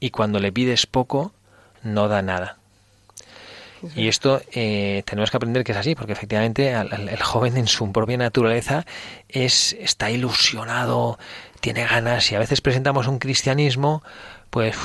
y 0.00 0.10
cuando 0.10 0.38
le 0.38 0.52
pides 0.52 0.86
poco 0.86 1.32
no 1.82 2.08
da 2.08 2.22
nada. 2.22 2.58
Y 3.94 4.08
esto 4.08 4.40
eh, 4.52 5.02
tenemos 5.06 5.30
que 5.30 5.36
aprender 5.36 5.64
que 5.64 5.72
es 5.72 5.78
así, 5.78 5.94
porque 5.94 6.12
efectivamente 6.12 6.72
el 6.72 7.22
joven 7.22 7.56
en 7.56 7.66
su 7.66 7.92
propia 7.92 8.16
naturaleza 8.16 8.86
es, 9.28 9.76
está 9.78 10.10
ilusionado, 10.10 11.18
tiene 11.60 11.84
ganas, 11.84 12.30
y 12.32 12.34
a 12.34 12.38
veces 12.38 12.60
presentamos 12.60 13.06
un 13.06 13.18
cristianismo 13.18 14.02
pues 14.50 14.76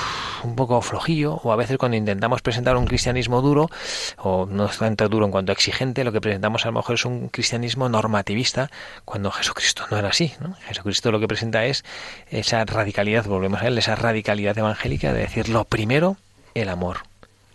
un 0.43 0.56
poco 0.56 0.82
flojillo, 0.82 1.36
o 1.36 1.54
a 1.54 1.56
veces 1.56 1.77
cuando 1.77 1.95
intentamos 1.95 2.41
presentar 2.41 2.75
un 2.75 2.86
cristianismo 2.86 3.41
duro, 3.41 3.69
o 4.17 4.45
no 4.45 4.67
tanto 4.67 5.08
duro 5.08 5.25
en 5.25 5.32
cuanto 5.32 5.54
exigente, 5.54 6.04
lo 6.04 6.12
que 6.12 6.19
presentamos 6.19 6.65
a 6.65 6.69
lo 6.69 6.73
mejor 6.73 6.95
es 6.95 7.06
un 7.06 7.30
cristianismo 7.30 7.88
normativista, 7.88 8.69
cuando 9.06 9.32
Jesucristo 9.32 9.86
no 9.89 9.97
era 9.97 10.10
así. 10.10 10.34
¿no? 10.41 10.56
Jesucristo 10.67 11.12
lo 11.12 11.19
que 11.21 11.27
presenta 11.27 11.63
es 11.65 11.86
esa 12.30 12.65
radicalidad, 12.65 13.23
volvemos 13.25 13.62
a 13.62 13.67
él, 13.67 13.77
esa 13.77 13.95
radicalidad 13.95 14.58
evangélica 14.58 15.13
de 15.13 15.21
decir 15.21 15.47
lo 15.47 15.63
primero, 15.63 16.17
el 16.54 16.67
amor. 16.67 17.04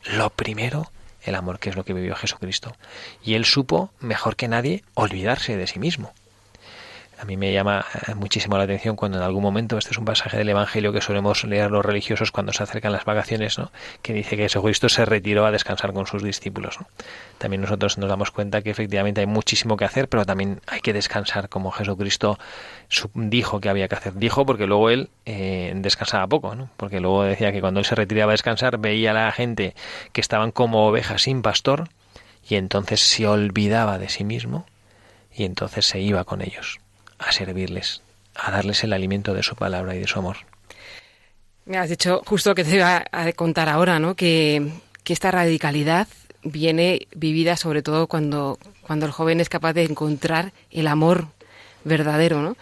Lo 0.05 0.31
primero, 0.31 0.91
el 1.27 1.35
amor 1.35 1.59
que 1.59 1.71
es 1.71 1.77
lo 1.77 1.85
que 1.85 1.93
vivió 1.93 2.15
Jesucristo. 2.15 2.75
Y 3.23 3.35
él 3.35 3.45
supo, 3.45 3.91
mejor 4.01 4.37
que 4.37 4.49
nadie, 4.49 4.85
olvidarse 4.95 5.57
de 5.57 5.67
sí 5.67 5.79
mismo. 5.79 6.13
A 7.19 7.25
mí 7.25 7.39
me 7.39 7.51
llama 7.51 7.85
eh, 8.07 8.15
muchísimo 8.15 8.59
la 8.59 8.65
atención 8.65 8.95
cuando 8.95 9.17
en 9.17 9.25
algún 9.25 9.43
momento, 9.43 9.79
este 9.79 9.91
es 9.93 9.99
un 9.99 10.05
pasaje 10.05 10.37
del 10.37 10.51
Evangelio 10.51 10.93
que 10.93 11.01
solemos 11.01 11.45
leer 11.45 11.71
los 11.71 11.85
religiosos 11.85 12.31
cuando 12.31 12.53
se 12.53 12.63
acercan 12.63 12.93
las 12.93 13.07
vacaciones, 13.07 13.59
¿no? 13.59 13.73
que 14.03 14.13
dice 14.13 14.37
que 14.37 14.43
Jesucristo 14.43 14.91
se 14.91 15.07
retiró 15.07 15.47
a 15.47 15.51
descansar 15.51 15.95
con 15.95 16.07
sus 16.07 16.23
discípulos. 16.23 16.79
También 17.39 17.63
nosotros 17.63 17.97
nos 17.97 18.11
damos 18.11 18.31
cuenta 18.31 18.61
que 18.61 18.71
efectivamente 18.71 19.23
hay 19.23 19.27
muchísimo 19.27 19.79
que 19.79 19.87
hacer, 19.87 20.09
pero 20.11 20.27
también 20.27 20.61
hay 20.67 20.81
que 20.81 20.93
descansar 20.93 21.49
como 21.49 21.71
Jesucristo 21.71 22.39
dijo 23.15 23.61
que 23.61 23.71
había 23.71 23.89
que 23.89 23.95
hacer. 23.95 24.15
Dijo 24.15 24.45
porque 24.45 24.67
luego 24.67 24.91
él 24.91 25.09
eh, 25.25 25.73
descansaba 25.77 26.27
poco, 26.27 26.55
¿no? 26.55 26.69
porque 26.77 27.01
luego 27.01 27.25
decía 27.25 27.51
que 27.51 27.63
cuando 27.63 27.81
él 27.81 27.87
se 27.87 27.95
retiraba 27.95 28.33
a 28.33 28.35
descansar 28.35 28.77
veía 28.79 29.13
a 29.13 29.15
la 29.15 29.33
gente 29.33 29.75
que 30.13 30.21
estaban 30.21 30.51
como 30.51 30.87
ovejas 30.87 31.23
sin 31.23 31.41
pastor 31.41 31.89
y 32.47 32.57
entonces 32.57 33.01
se 33.01 33.27
olvidaba 33.27 33.99
de 33.99 34.11
sí 34.11 34.23
mismo 34.23 34.67
y 35.35 35.45
entonces 35.45 35.87
se 35.87 36.01
iba 36.01 36.25
con 36.25 36.43
ellos 36.43 36.79
a 37.19 37.33
servirles, 37.33 38.03
a 38.35 38.51
darles 38.51 38.85
el 38.85 38.93
alimento 38.93 39.35
de 39.35 39.43
su 39.43 39.57
palabra 39.57 39.95
y 39.95 40.01
de 40.01 40.07
su 40.07 40.19
amor. 40.19 40.37
Me 41.65 41.79
has 41.79 41.91
dicho 41.91 42.23
justo 42.25 42.55
que 42.55 42.65
te 42.65 42.77
iba 42.77 43.05
a 43.11 43.33
contar 43.33 43.69
ahora, 43.69 43.99
¿no? 43.99 44.15
Que, 44.15 44.71
esta 45.05 45.31
radicalidad 45.31 46.09
viene 46.43 47.07
vivida 47.15 47.57
sobre 47.57 47.81
todo 47.81 48.09
cuando, 48.09 48.59
cuando 48.83 49.07
el 49.07 49.13
joven 49.13 49.39
es 49.39 49.49
capaz 49.49 49.73
de 49.73 49.85
encontrar 49.85 50.53
el 50.73 50.89
amor 50.89 51.29
verdadero, 51.85 52.43
¿no? 52.43 52.57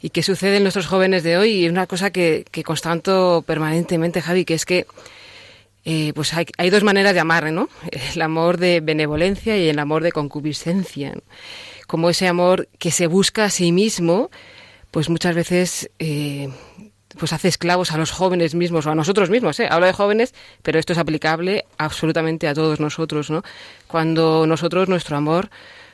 ¿Y 0.00 0.10
qué 0.10 0.22
sucede 0.22 0.58
en 0.58 0.62
nuestros 0.62 0.86
jóvenes 0.86 1.24
de 1.24 1.38
hoy? 1.38 1.64
Y 1.64 1.68
una 1.68 1.88
cosa 1.88 2.10
que, 2.10 2.44
que 2.52 2.62
constanto 2.62 3.42
permanentemente, 3.44 4.22
Javi, 4.22 4.44
que 4.44 4.54
es 4.54 4.64
que 4.64 4.86
eh, 5.84 6.12
pues 6.14 6.32
hay, 6.34 6.46
hay, 6.56 6.70
dos 6.70 6.84
maneras 6.84 7.14
de 7.14 7.20
amar, 7.20 7.50
¿no? 7.52 7.68
El 8.14 8.22
amor 8.22 8.58
de 8.58 8.80
benevolencia 8.80 9.56
y 9.56 9.68
el 9.68 9.80
amor 9.80 10.04
de 10.04 10.12
concupiscencia 10.12 11.14
como 11.86 12.10
ese 12.10 12.28
amor 12.28 12.68
que 12.78 12.90
se 12.90 13.06
busca 13.06 13.44
a 13.44 13.50
sí 13.50 13.72
mismo, 13.72 14.30
pues 14.90 15.08
muchas 15.08 15.34
veces 15.34 15.90
eh, 15.98 16.48
pues 17.18 17.32
hace 17.32 17.48
esclavos 17.48 17.92
a 17.92 17.98
los 17.98 18.10
jóvenes 18.10 18.54
mismos 18.54 18.86
o 18.86 18.90
a 18.90 18.94
nosotros 18.94 19.30
mismos. 19.30 19.58
¿eh? 19.60 19.68
Hablo 19.70 19.86
de 19.86 19.92
jóvenes, 19.92 20.34
pero 20.62 20.78
esto 20.78 20.92
es 20.92 20.98
aplicable 20.98 21.64
absolutamente 21.78 22.48
a 22.48 22.54
todos 22.54 22.80
nosotros. 22.80 23.30
¿no? 23.30 23.42
Cuando 23.86 24.46
nosotros 24.46 24.88
nuestro 24.88 25.16
amor 25.16 25.50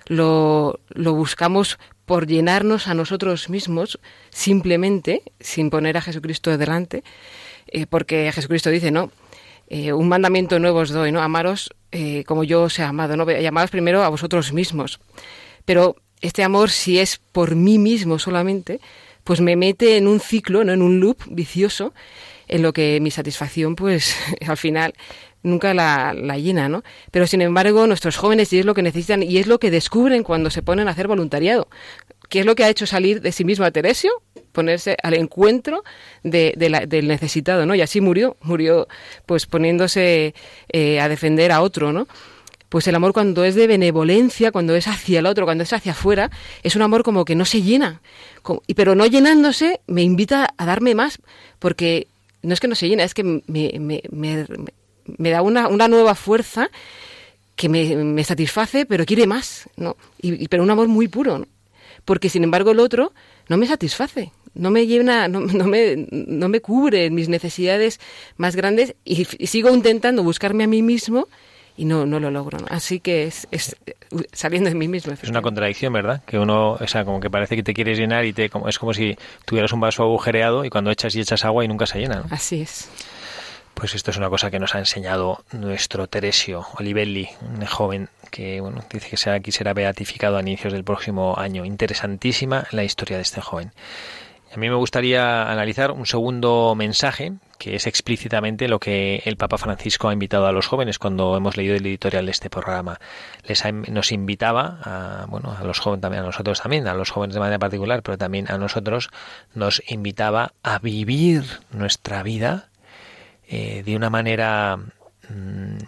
lo, 0.07 0.81
lo 0.88 1.14
buscamos 1.14 1.79
por 2.07 2.27
llenarnos 2.27 2.88
a 2.88 2.94
nosotros 2.94 3.51
mismos 3.51 3.98
simplemente, 4.31 5.22
sin 5.40 5.70
poner 5.70 5.96
a 5.96 6.03
Jesucristo 6.03 6.57
delante, 6.57 7.05
eh, 7.66 7.87
porque 7.87 8.31
Jesucristo 8.33 8.70
dice, 8.70 8.90
¿no? 8.90 9.11
Eh, 9.70 9.92
un 9.92 10.09
mandamiento 10.09 10.59
nuevo 10.59 10.79
os 10.79 10.88
doy, 10.88 11.12
¿no? 11.12 11.20
Amaros 11.20 11.70
como 12.27 12.44
yo 12.44 12.64
os 12.64 12.79
he 12.79 12.83
amado, 12.83 13.16
¿no? 13.16 13.24
Llamados 13.31 13.70
primero 13.70 14.03
a 14.03 14.09
vosotros 14.09 14.53
mismos. 14.53 15.01
Pero 15.68 15.96
este 16.22 16.42
amor, 16.42 16.70
si 16.70 16.98
es 16.98 17.18
por 17.18 17.54
mí 17.54 17.76
mismo 17.76 18.18
solamente, 18.18 18.81
pues 19.22 19.42
me 19.42 19.54
mete 19.54 19.98
en 19.98 20.09
un 20.09 20.18
ciclo, 20.18 20.64
¿no? 20.64 20.72
en 20.72 20.81
un 20.81 20.98
loop 20.98 21.18
vicioso, 21.28 21.92
en 22.46 22.62
lo 22.62 22.72
que 22.72 22.98
mi 23.02 23.11
satisfacción, 23.11 23.76
pues 23.76 24.16
al 24.48 24.57
final 24.57 24.94
nunca 25.42 25.74
la, 25.74 26.14
la, 26.14 26.38
llena, 26.38 26.70
¿no? 26.70 26.85
Pero 27.11 27.26
sin 27.26 27.42
embargo, 27.42 27.87
nuestros 27.87 28.16
jóvenes, 28.16 28.50
y 28.54 28.61
es 28.61 28.64
lo 28.64 28.72
que 28.72 28.81
necesitan, 28.81 29.22
y 29.22 29.37
es 29.37 29.46
lo 29.46 29.59
que 29.59 29.70
descubren 29.70 30.22
cuando 30.22 30.48
se 30.48 30.62
ponen 30.62 30.88
a 30.88 30.92
hacer 30.92 31.07
voluntariado. 31.07 31.68
¿Qué 32.31 32.40
es 32.40 32.46
lo 32.46 32.54
que 32.54 32.64
ha 32.64 32.70
hecho 32.70 32.87
salir 32.87 33.20
de 33.20 33.31
sí 33.31 33.44
mismo 33.44 33.66
a 33.66 33.70
Teresio? 33.70 34.11
Ponerse 34.52 34.96
al 35.02 35.12
encuentro 35.12 35.85
de, 36.22 36.54
del 36.88 37.09
necesitado, 37.09 37.66
¿no? 37.66 37.74
Y 37.74 37.83
así 37.83 38.00
murió, 38.00 38.38
murió 38.40 38.88
pues 39.26 39.44
poniéndose 39.44 40.35
eh, 40.72 40.98
a 40.98 41.11
defender 41.11 41.52
a 41.52 41.61
otro, 41.61 41.92
¿no? 41.92 42.09
Pues 42.68 42.87
el 42.87 42.94
amor 42.94 43.12
cuando 43.12 43.44
es 43.44 43.54
de 43.54 43.66
benevolencia, 43.66 44.52
cuando 44.52 44.74
es 44.74 44.88
hacia 44.88 45.20
el 45.20 45.26
otro, 45.26 45.46
cuando 45.46 45.64
es 45.64 45.72
hacia 45.72 45.92
afuera, 45.92 46.31
es 46.62 46.76
un 46.76 46.83
amor 46.83 47.02
como 47.02 47.24
que 47.24 47.35
no 47.35 47.44
se 47.44 47.62
llena. 47.62 48.02
pero 48.76 48.94
no 48.94 49.07
llenándose 49.07 49.81
me 49.87 50.02
invita 50.02 50.52
a 50.57 50.66
darme 50.66 50.94
más, 50.94 51.18
porque 51.59 52.09
no 52.42 52.54
es 52.54 52.61
que 52.61 52.68
no 52.68 52.74
se 52.74 52.88
llena, 52.88 53.04
es 53.04 53.14
que 53.14 53.24
me, 53.24 55.31
da 55.31 55.42
una, 55.42 55.88
nueva 55.88 56.14
fuerza 56.14 56.70
que 57.57 57.68
me, 57.68 58.24
satisface, 58.24 58.87
pero 58.87 59.07
quiere 59.07 59.26
más, 59.26 59.68
¿no? 59.76 59.96
Y, 60.20 60.48
pero 60.48 60.62
un 60.62 60.70
amor 60.70 60.88
muy 60.88 61.09
puro. 61.09 61.46
Porque 62.04 62.28
sin 62.28 62.44
embargo 62.44 62.70
el 62.70 62.81
otro 62.81 63.12
no 63.48 63.57
me 63.57 63.66
satisface, 63.66 64.33
no 64.54 64.70
me 64.70 64.87
llena, 64.87 65.28
no, 65.28 65.40
me, 65.40 66.07
no 66.11 66.48
me 66.48 66.61
cubre 66.61 67.11
mis 67.11 67.28
necesidades 67.28 68.00
más 68.37 68.57
grandes 68.57 68.94
y, 69.04 69.24
sigo 69.24 69.70
intentando 69.70 70.22
buscarme 70.22 70.64
a 70.64 70.68
mí 70.68 70.83
mismo 70.83 71.28
y 71.78 71.84
no, 71.84 72.04
no 72.04 72.18
lo 72.18 72.30
logro. 72.30 72.58
Así 72.68 72.98
que 72.98 73.24
es, 73.24 73.46
es, 73.52 73.76
saliendo 74.32 74.68
de 74.68 74.74
mí 74.74 74.88
mismo. 74.88 75.12
Es 75.12 75.30
una 75.30 75.40
contradicción, 75.40 75.92
¿verdad? 75.92 76.22
Que 76.26 76.38
uno, 76.38 76.72
o 76.72 76.86
sea, 76.88 77.04
como 77.04 77.20
que 77.20 77.30
parece 77.30 77.54
que 77.54 77.62
te 77.62 77.72
quieres 77.72 77.96
llenar 77.96 78.24
y 78.24 78.32
te, 78.32 78.50
como, 78.50 78.68
es 78.68 78.78
como 78.80 78.92
si 78.92 79.16
tuvieras 79.44 79.72
un 79.72 79.80
vaso 79.80 80.02
agujereado 80.02 80.64
y 80.64 80.70
cuando 80.70 80.90
echas 80.90 81.14
y 81.14 81.20
echas 81.20 81.44
agua 81.44 81.64
y 81.64 81.68
nunca 81.68 81.86
se 81.86 82.00
llena. 82.00 82.16
¿no? 82.16 82.24
Así 82.30 82.62
es. 82.62 82.90
Pues 83.74 83.94
esto 83.94 84.10
es 84.10 84.16
una 84.16 84.28
cosa 84.28 84.50
que 84.50 84.58
nos 84.58 84.74
ha 84.74 84.80
enseñado 84.80 85.44
nuestro 85.52 86.08
Teresio 86.08 86.66
Olivelli, 86.78 87.28
un 87.42 87.64
joven 87.64 88.08
que 88.32 88.60
bueno, 88.60 88.82
dice 88.92 89.08
que 89.08 89.16
será, 89.16 89.36
aquí 89.36 89.52
será 89.52 89.72
beatificado 89.72 90.36
a 90.36 90.40
inicios 90.40 90.72
del 90.72 90.82
próximo 90.82 91.38
año. 91.38 91.64
Interesantísima 91.64 92.66
la 92.72 92.82
historia 92.82 93.16
de 93.16 93.22
este 93.22 93.40
joven. 93.40 93.70
A 94.52 94.56
mí 94.56 94.68
me 94.68 94.76
gustaría 94.76 95.50
analizar 95.50 95.90
un 95.90 96.06
segundo 96.06 96.74
mensaje 96.74 97.34
que 97.58 97.74
es 97.74 97.87
explícitamente 97.87 98.68
lo 98.68 98.78
que 98.78 99.22
el 99.24 99.37
Papa 99.37 99.58
Francisco 99.58 100.08
ha 100.08 100.12
invitado 100.12 100.46
a 100.46 100.52
los 100.52 100.66
jóvenes 100.66 100.98
cuando 100.98 101.37
hemos 101.37 101.56
leído 101.56 101.74
el 101.74 101.84
editorial 101.84 102.24
de 102.24 102.30
este 102.30 102.48
programa. 102.48 103.00
Les 103.44 103.62
nos 103.88 104.12
invitaba 104.12 104.78
a, 104.82 105.26
bueno, 105.26 105.54
a 105.58 105.64
los 105.64 105.80
jóvenes 105.80 106.02
también, 106.02 106.22
a 106.22 106.26
nosotros 106.26 106.62
también, 106.62 106.87
a 106.87 106.94
los 106.94 107.11
jóvenes 107.11 107.34
de 107.34 107.40
manera 107.40 107.58
particular, 107.58 108.02
pero 108.02 108.16
también 108.16 108.50
a 108.50 108.58
nosotros 108.58 109.11
nos 109.54 109.82
invitaba 109.88 110.52
a 110.62 110.78
vivir 110.78 111.44
nuestra 111.72 112.22
vida 112.22 112.68
eh, 113.48 113.82
de 113.84 113.96
una 113.96 114.08
manera 114.08 114.76
mm, 115.28 115.78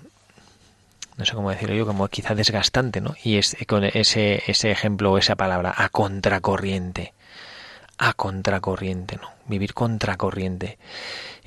no 1.17 1.25
sé 1.25 1.35
cómo 1.35 1.51
decirlo 1.51 1.77
yo, 1.77 1.87
como 1.87 2.09
quizá 2.09 2.35
desgastante, 2.35 3.01
¿no? 3.01 3.15
Y 3.23 3.37
es 3.37 3.57
con 3.69 3.85
ese, 3.85 4.43
ese 4.47 4.71
ejemplo 4.71 5.13
o 5.13 5.19
esa 5.19 5.37
palabra, 5.37 5.73
a 5.77 5.89
contracorriente. 5.91 7.13
A 8.03 8.15
contracorriente, 8.15 9.17
¿no? 9.17 9.29
Vivir 9.47 9.75
contracorriente. 9.75 10.79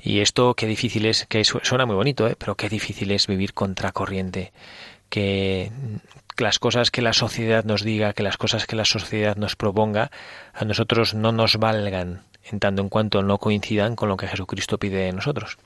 Y 0.00 0.20
esto 0.20 0.54
qué 0.54 0.66
difícil 0.66 1.04
es, 1.04 1.26
que 1.26 1.44
suena 1.44 1.84
muy 1.84 1.96
bonito, 1.96 2.28
¿eh? 2.28 2.36
pero 2.38 2.54
qué 2.54 2.68
difícil 2.68 3.10
es 3.10 3.26
vivir 3.26 3.54
contracorriente. 3.54 4.52
Que 5.08 5.72
las 6.36 6.60
cosas 6.60 6.92
que 6.92 7.02
la 7.02 7.12
sociedad 7.12 7.64
nos 7.64 7.82
diga, 7.82 8.12
que 8.12 8.22
las 8.22 8.36
cosas 8.36 8.66
que 8.66 8.76
la 8.76 8.84
sociedad 8.84 9.34
nos 9.34 9.56
proponga, 9.56 10.12
a 10.52 10.64
nosotros 10.64 11.14
no 11.14 11.32
nos 11.32 11.56
valgan, 11.56 12.22
en 12.44 12.60
tanto 12.60 12.82
en 12.82 12.88
cuanto 12.88 13.22
no 13.24 13.38
coincidan 13.38 13.96
con 13.96 14.08
lo 14.08 14.16
que 14.16 14.28
Jesucristo 14.28 14.78
pide 14.78 14.98
de 14.98 15.12
nosotros. 15.12 15.58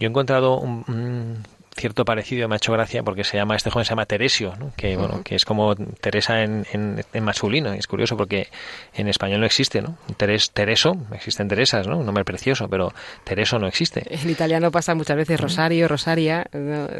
Yo 0.00 0.06
he 0.06 0.10
encontrado 0.10 0.58
un, 0.58 1.44
cierto 1.76 2.04
parecido, 2.04 2.48
me 2.48 2.54
ha 2.54 2.56
hecho 2.56 2.72
gracia 2.72 3.02
porque 3.02 3.24
se 3.24 3.36
llama, 3.36 3.56
este 3.56 3.70
joven 3.70 3.84
se 3.84 3.90
llama 3.90 4.06
Teresio, 4.06 4.54
que 4.76 4.96
bueno, 4.96 5.22
que 5.24 5.34
es 5.34 5.44
como 5.44 5.74
Teresa 5.74 6.42
en, 6.42 6.66
en, 6.72 7.24
masculino, 7.24 7.72
es 7.72 7.86
curioso 7.86 8.16
porque 8.16 8.48
en 8.94 9.08
español 9.08 9.40
no 9.40 9.46
existe, 9.46 9.82
¿no? 9.82 9.96
Teres, 10.16 10.52
Tereso, 10.52 10.96
existen 11.12 11.48
Teresas, 11.48 11.86
¿no? 11.86 11.98
Un 11.98 12.06
nombre 12.06 12.24
precioso, 12.24 12.68
pero 12.68 12.92
Tereso 13.24 13.58
no 13.58 13.66
existe. 13.66 14.04
En 14.08 14.30
italiano 14.30 14.70
pasa 14.70 14.94
muchas 14.94 15.16
veces 15.16 15.40
Rosario, 15.40 15.88
Rosaria, 15.88 16.46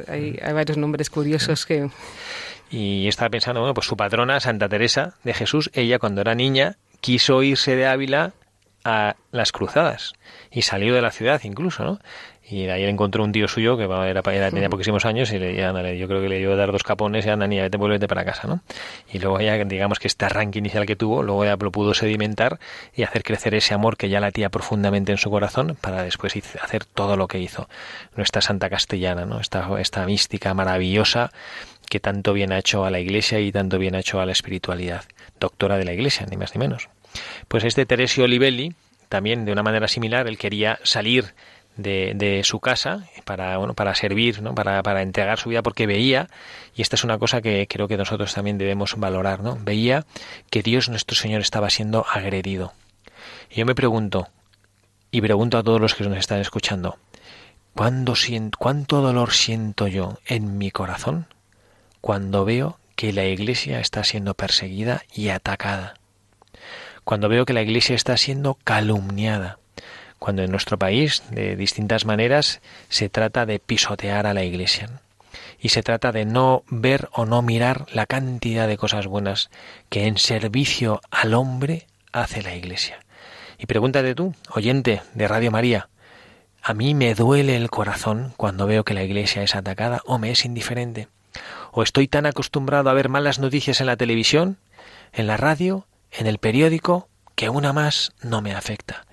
hay, 0.09 0.39
hay, 0.43 0.53
varios 0.53 0.77
nombres 0.77 1.11
curiosos 1.11 1.67
que... 1.67 1.89
Y 2.71 3.07
estaba 3.07 3.31
pensando, 3.31 3.61
bueno, 3.61 3.75
pues 3.75 3.87
su 3.87 3.97
patrona, 3.97 4.41
Santa 4.41 4.69
Teresa 4.69 5.15
de 5.23 5.35
Jesús, 5.35 5.71
ella 5.75 5.99
cuando 5.99 6.23
era 6.23 6.35
niña 6.35 6.77
quiso 7.01 7.43
irse 7.43 7.77
de 7.77 7.87
Ávila 7.87 8.33
a 8.85 9.17
las 9.31 9.51
cruzadas 9.53 10.13
y 10.51 10.63
salió 10.63 10.95
de 10.95 11.03
la 11.03 11.11
ciudad 11.11 11.41
incluso, 11.45 11.85
¿no? 11.85 11.99
Y 12.47 12.69
ahí 12.69 12.85
encontró 12.85 13.25
un 13.25 13.33
tío 13.33 13.49
suyo 13.49 13.79
que 13.79 13.85
era, 13.85 14.23
tenía 14.23 14.69
poquísimos 14.69 15.07
años 15.07 15.33
y 15.33 15.39
le 15.39 15.65
ándale, 15.65 15.97
yo 15.97 16.07
creo 16.07 16.21
que 16.21 16.29
le 16.29 16.39
dio 16.39 16.53
a 16.53 16.57
dar 16.57 16.73
dos 16.73 16.83
capones 16.83 17.25
y 17.25 17.31
anda, 17.31 17.47
niña, 17.47 17.63
vete, 17.63 17.79
vuélvete 17.79 18.07
para 18.07 18.25
casa, 18.25 18.47
¿no? 18.47 18.61
Y 19.11 19.19
luego 19.19 19.41
ya, 19.41 19.57
digamos 19.65 19.99
que 19.99 20.09
este 20.09 20.27
arranque 20.27 20.59
inicial 20.59 20.85
que 20.85 20.95
tuvo, 20.95 21.23
luego 21.23 21.45
ya 21.47 21.57
lo 21.57 21.73
pudo 21.73 21.95
sedimentar 21.95 22.59
y 22.95 23.03
hacer 23.03 23.23
crecer 23.23 23.55
ese 23.55 23.73
amor 23.73 23.97
que 23.97 24.11
ya 24.11 24.21
latía 24.21 24.51
profundamente 24.51 25.11
en 25.11 25.19
su 25.19 25.31
corazón 25.31 25.77
para 25.81 26.03
después 26.03 26.35
hacer 26.63 26.85
todo 26.85 27.17
lo 27.17 27.29
que 27.29 27.39
hizo 27.39 27.69
nuestra 28.15 28.43
santa 28.43 28.69
castellana, 28.69 29.25
¿no? 29.25 29.41
Esta, 29.41 29.67
esta 29.81 30.05
mística 30.05 30.53
maravillosa 30.53 31.33
que 31.89 31.99
tanto 31.99 32.35
bien 32.35 32.53
ha 32.53 32.59
hecho 32.59 32.85
a 32.85 32.91
la 32.91 33.01
Iglesia 33.01 33.41
y 33.41 33.53
tanto 33.53 33.79
bien 33.79 33.95
ha 33.95 34.01
hecho 34.01 34.21
a 34.21 34.27
la 34.27 34.33
espiritualidad, 34.33 35.05
doctora 35.41 35.79
de 35.79 35.85
la 35.85 35.95
Iglesia, 35.95 36.27
ni 36.31 36.37
más 36.37 36.55
ni 36.55 36.59
menos. 36.59 36.89
Pues 37.49 37.65
este 37.65 37.87
Teresio 37.87 38.25
Olivelli, 38.25 38.75
también 39.09 39.45
de 39.45 39.53
una 39.53 39.63
manera 39.63 39.89
similar, 39.89 40.27
él 40.27 40.37
quería 40.39 40.79
salir 40.83 41.35
de, 41.77 42.43
su 42.45 42.61
casa 42.61 43.07
para, 43.25 43.57
bueno, 43.59 43.75
para 43.75 43.95
servir, 43.95 44.43
¿no? 44.43 44.55
para, 44.55 44.83
para 44.83 45.03
entregar 45.03 45.39
su 45.39 45.49
vida, 45.49 45.63
porque 45.63 45.87
veía, 45.87 46.29
y 46.75 46.83
esta 46.83 46.97
es 46.97 47.05
una 47.05 47.19
cosa 47.19 47.41
que 47.43 47.67
creo 47.69 47.89
que 47.89 47.97
nosotros 47.97 48.33
también 48.35 48.59
debemos 48.59 48.97
valorar, 48.97 49.41
¿no? 49.41 49.59
veía 49.61 50.05
que 50.51 50.63
Dios 50.63 50.89
nuestro 50.89 51.17
Señor 51.17 51.41
estaba 51.41 51.71
siendo 51.71 52.07
agredido. 52.09 52.73
Y 53.51 53.57
yo 53.57 53.67
me 53.67 53.75
pregunto, 53.75 54.29
y 55.11 55.21
pregunto 55.21 55.59
a 55.59 55.63
todos 55.63 55.81
los 55.81 55.95
que 55.95 56.05
nos 56.05 56.19
están 56.19 56.41
escuchando, 56.41 56.99
siento, 58.15 58.59
¿cuánto 58.59 59.01
dolor 59.01 59.33
siento 59.33 59.87
yo 59.89 60.19
en 60.27 60.59
mi 60.59 60.71
corazón 60.71 61.27
cuando 62.01 62.45
veo 62.45 62.79
que 62.97 63.13
la 63.13 63.25
Iglesia 63.25 63.81
está 63.81 64.05
siendo 64.05 64.35
perseguida 64.35 65.03
y 65.13 65.29
atacada? 65.29 65.95
Cuando 67.05 67.29
veo 67.29 67.45
que 67.45 67.53
la 67.53 67.63
Iglesia 67.63 67.97
está 67.97 68.17
siendo 68.17 68.55
calumniada, 68.65 69.59
cuando 70.25 70.43
en 70.43 70.51
nuestro 70.51 70.79
país, 70.79 71.23
de 71.33 71.55
distintas 71.55 72.07
maneras, 72.07 72.63
se 72.89 73.11
trata 73.11 73.45
de 73.45 73.59
pisotear 73.59 74.27
a 74.27 74.33
la 74.33 74.43
Iglesia. 74.43 74.89
Y 75.61 75.69
se 75.69 75.83
trata 75.83 76.13
de 76.13 76.25
no 76.25 76.63
ver 76.71 77.11
o 77.13 77.27
no 77.27 77.43
mirar 77.43 77.85
la 77.93 78.07
cantidad 78.07 78.67
de 78.67 78.79
cosas 78.79 79.07
buenas 79.07 79.51
que 79.91 80.07
en 80.07 80.17
servicio 80.17 81.03
al 81.11 81.35
hombre 81.35 81.89
hace 82.11 82.41
la 82.41 82.55
Iglesia. 82.55 83.01
Y 83.59 83.67
pregúntate 83.67 84.15
tú, 84.15 84.35
oyente 84.49 85.03
de 85.13 85.29
Radio 85.29 85.51
María, 85.51 85.91
¿a 86.63 86.73
mí 86.73 86.95
me 86.95 87.15
duele 87.15 87.55
el 87.55 87.69
corazón 87.69 88.33
cuando 88.39 88.67
veo 88.67 88.83
que 88.83 88.95
la 88.95 89.03
Iglesia 89.03 89.43
es 89.43 89.55
atacada 89.55 90.01
o 90.07 90.17
me 90.17 90.31
es 90.31 90.47
indiferente? 90.47 91.09
¿O 91.71 91.83
estoy 91.83 92.09
tan 92.09 92.25
acostumbrado 92.25 92.89
a 92.89 92.95
ver 92.95 93.11
malas 93.11 93.41
noticias 93.41 93.83
en 93.83 93.89
la 93.89 93.99
televisión, 93.99 94.57
en 95.13 95.27
la 95.27 95.37
radio, 95.37 95.87
en 96.13 96.27
el 96.27 96.39
periódico, 96.39 97.09
que 97.35 97.51
una 97.51 97.75
más 97.75 98.15
no 98.23 98.41
me 98.41 98.55
afecta? 98.55 99.05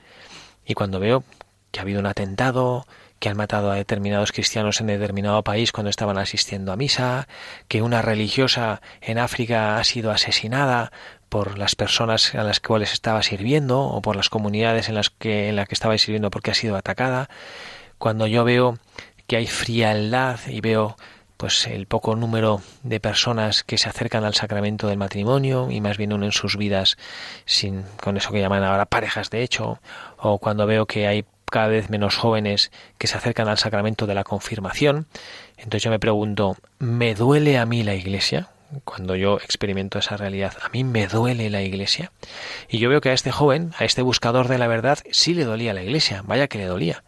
Y 0.65 0.73
cuando 0.73 0.99
veo 0.99 1.23
que 1.71 1.79
ha 1.79 1.83
habido 1.83 1.99
un 1.99 2.05
atentado, 2.05 2.85
que 3.19 3.29
han 3.29 3.37
matado 3.37 3.71
a 3.71 3.75
determinados 3.75 4.31
cristianos 4.31 4.81
en 4.81 4.87
determinado 4.87 5.43
país 5.43 5.71
cuando 5.71 5.89
estaban 5.89 6.17
asistiendo 6.17 6.71
a 6.71 6.75
misa, 6.75 7.27
que 7.67 7.81
una 7.81 8.01
religiosa 8.01 8.81
en 8.99 9.19
África 9.19 9.77
ha 9.77 9.83
sido 9.83 10.11
asesinada 10.11 10.91
por 11.29 11.57
las 11.57 11.75
personas 11.75 12.35
a 12.35 12.43
las 12.43 12.59
cuales 12.59 12.93
estaba 12.93 13.23
sirviendo 13.23 13.79
o 13.79 14.01
por 14.01 14.15
las 14.15 14.29
comunidades 14.29 14.89
en 14.89 14.95
las 14.95 15.11
que 15.11 15.49
en 15.49 15.55
las 15.55 15.67
que 15.67 15.75
estaba 15.75 15.97
sirviendo 15.97 16.31
porque 16.31 16.51
ha 16.51 16.55
sido 16.55 16.75
atacada, 16.75 17.29
cuando 17.99 18.27
yo 18.27 18.43
veo 18.43 18.79
que 19.27 19.37
hay 19.37 19.47
frialdad 19.47 20.39
y 20.47 20.59
veo 20.59 20.97
pues 21.41 21.65
el 21.65 21.87
poco 21.87 22.15
número 22.15 22.61
de 22.83 22.99
personas 22.99 23.63
que 23.63 23.79
se 23.79 23.89
acercan 23.89 24.23
al 24.25 24.35
sacramento 24.35 24.87
del 24.87 24.99
matrimonio 24.99 25.71
y 25.71 25.81
más 25.81 25.97
bien 25.97 26.13
unen 26.13 26.31
sus 26.31 26.55
vidas 26.55 26.99
sin 27.45 27.81
con 27.99 28.15
eso 28.15 28.31
que 28.31 28.39
llaman 28.39 28.63
ahora 28.63 28.85
parejas 28.85 29.31
de 29.31 29.41
hecho 29.41 29.79
o 30.19 30.37
cuando 30.37 30.67
veo 30.67 30.85
que 30.85 31.07
hay 31.07 31.25
cada 31.49 31.65
vez 31.65 31.89
menos 31.89 32.15
jóvenes 32.15 32.71
que 32.99 33.07
se 33.07 33.17
acercan 33.17 33.47
al 33.47 33.57
sacramento 33.57 34.05
de 34.05 34.13
la 34.13 34.23
confirmación 34.23 35.07
entonces 35.57 35.81
yo 35.81 35.89
me 35.89 35.97
pregunto 35.97 36.57
¿me 36.77 37.15
duele 37.15 37.57
a 37.57 37.65
mí 37.65 37.81
la 37.81 37.95
iglesia? 37.95 38.49
cuando 38.85 39.15
yo 39.15 39.37
experimento 39.37 39.99
esa 39.99 40.15
realidad, 40.15 40.53
a 40.63 40.69
mí 40.69 40.85
me 40.85 41.05
duele 41.05 41.49
la 41.49 41.61
iglesia. 41.61 42.13
Y 42.69 42.77
yo 42.77 42.87
veo 42.87 43.01
que 43.01 43.09
a 43.09 43.13
este 43.13 43.29
joven, 43.29 43.73
a 43.77 43.83
este 43.83 44.01
buscador 44.01 44.47
de 44.47 44.57
la 44.57 44.67
verdad, 44.67 44.99
sí 45.11 45.33
le 45.33 45.43
dolía 45.43 45.73
la 45.73 45.83
iglesia, 45.83 46.23
vaya 46.25 46.47
que 46.47 46.57
le 46.57 46.67
dolía 46.67 47.03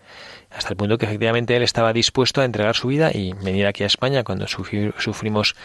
hasta 0.56 0.70
el 0.70 0.76
punto 0.78 0.98
que 0.98 1.06
efectivamente 1.06 1.56
él 1.56 1.64
estaba 1.64 1.94
dispuesto 1.94 2.42
a 2.42 2.46
entregar 2.46 2.76
su 2.76 2.88
vida 2.88 3.12
y 3.14 3.34
venir 3.34 3.66
aquí 3.66 3.84
a 3.84 3.88
España 3.88 4.24
cuando 4.24 4.48
sufrimos 4.48 5.56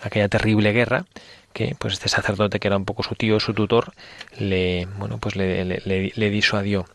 aquella 0.00 0.28
terrible 0.28 0.72
guerra, 0.72 1.04
que 1.52 1.76
pues 1.78 1.94
este 1.94 2.08
sacerdote 2.08 2.58
que 2.58 2.68
era 2.68 2.76
un 2.76 2.84
poco 2.84 3.02
su 3.02 3.14
tío, 3.14 3.38
su 3.38 3.54
tutor, 3.54 3.92
le 4.38 4.86
bueno 4.98 5.18
pues 5.18 5.36
le, 5.36 5.64
le, 5.64 6.30
disuadió. 6.30 6.86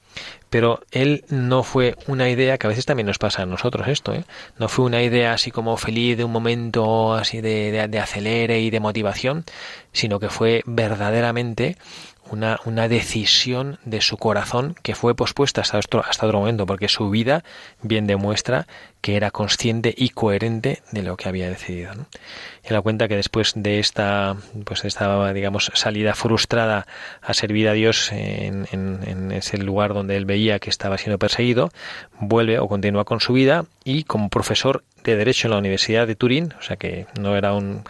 Pero 0.50 0.82
él 0.92 1.26
no 1.30 1.62
fue 1.62 1.96
una 2.08 2.30
idea 2.30 2.58
que 2.58 2.66
a 2.66 2.70
veces 2.70 2.86
también 2.86 3.06
nos 3.06 3.20
pasa 3.20 3.44
a 3.44 3.46
nosotros 3.46 3.88
esto, 3.88 4.14
¿eh? 4.14 4.24
no 4.58 4.68
fue 4.68 4.86
una 4.86 5.04
idea 5.04 5.34
así 5.34 5.52
como 5.52 5.78
feliz 5.78 6.18
de 6.18 6.24
un 6.24 6.32
momento 6.32 7.14
así 7.14 7.40
de, 7.42 7.72
de, 7.72 7.88
de 7.88 8.00
acelere 8.00 8.60
y 8.62 8.72
de 8.72 8.80
motivación, 8.80 9.46
sino 9.94 10.20
que 10.20 10.30
fue 10.30 10.64
verdaderamente 10.66 11.78
una, 12.32 12.60
una 12.66 12.88
decisión 12.88 13.80
de 13.86 14.02
su 14.02 14.18
corazón 14.18 14.76
que 14.82 14.96
fue 14.96 15.16
pospuesta 15.16 15.62
hasta 15.62 15.78
otro, 15.78 16.04
hasta 16.08 16.26
otro 16.26 16.40
momento, 16.40 16.66
porque 16.66 16.88
su 16.88 17.10
vida 17.10 17.44
bien 17.82 18.08
demuestra 18.08 18.68
que 19.02 19.16
era 19.16 19.32
consciente 19.32 19.94
y 19.96 20.10
coherente 20.10 20.82
de 20.92 21.04
lo 21.04 21.18
que 21.18 21.30
había 21.30 21.50
decidido. 21.50 21.92
Y 22.68 22.74
la 22.74 22.82
cuenta 22.82 23.08
que 23.08 23.16
después 23.16 23.54
de 23.56 23.80
esta, 23.80 24.36
pues 24.66 24.84
esta, 24.86 25.32
digamos, 25.34 25.72
salida 25.74 26.14
frustrada 26.14 26.88
a 27.22 27.34
servir 27.34 27.70
a 27.70 27.74
Dios 27.74 28.12
en, 28.12 28.68
en 28.72 29.32
ese 29.32 29.58
lugar 29.58 29.94
donde 29.94 30.18
él 30.18 30.26
veía 30.26 30.60
que 30.60 30.70
estaba 30.70 30.98
siendo 30.98 31.20
perseguido, 31.20 31.72
vuelve 32.20 32.60
o 32.60 32.68
continúa 32.68 33.06
con 33.06 33.20
su 33.20 33.34
vida 33.34 33.66
y 33.84 34.04
como 34.04 34.30
profesor 34.30 34.84
de 35.04 35.16
Derecho 35.16 35.48
en 35.48 35.52
la 35.52 35.58
Universidad 35.58 36.08
de 36.08 36.16
Turín, 36.16 36.54
o 36.60 36.62
sea 36.62 36.76
que 36.76 37.08
no 37.20 37.38
era 37.38 37.54
un, 37.54 37.84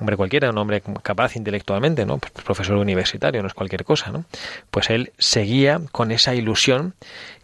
hombre 0.00 0.16
cualquiera, 0.16 0.50
un 0.50 0.58
hombre 0.58 0.82
capaz 1.02 1.36
intelectualmente, 1.36 2.06
¿no? 2.06 2.18
Pues 2.18 2.32
profesor 2.44 2.76
universitario, 2.76 3.42
no 3.42 3.48
es 3.48 3.54
cualquier 3.54 3.84
cosa, 3.84 4.10
¿no? 4.10 4.24
Pues 4.70 4.90
él 4.90 5.12
seguía 5.18 5.80
con 5.92 6.10
esa 6.10 6.34
ilusión 6.34 6.94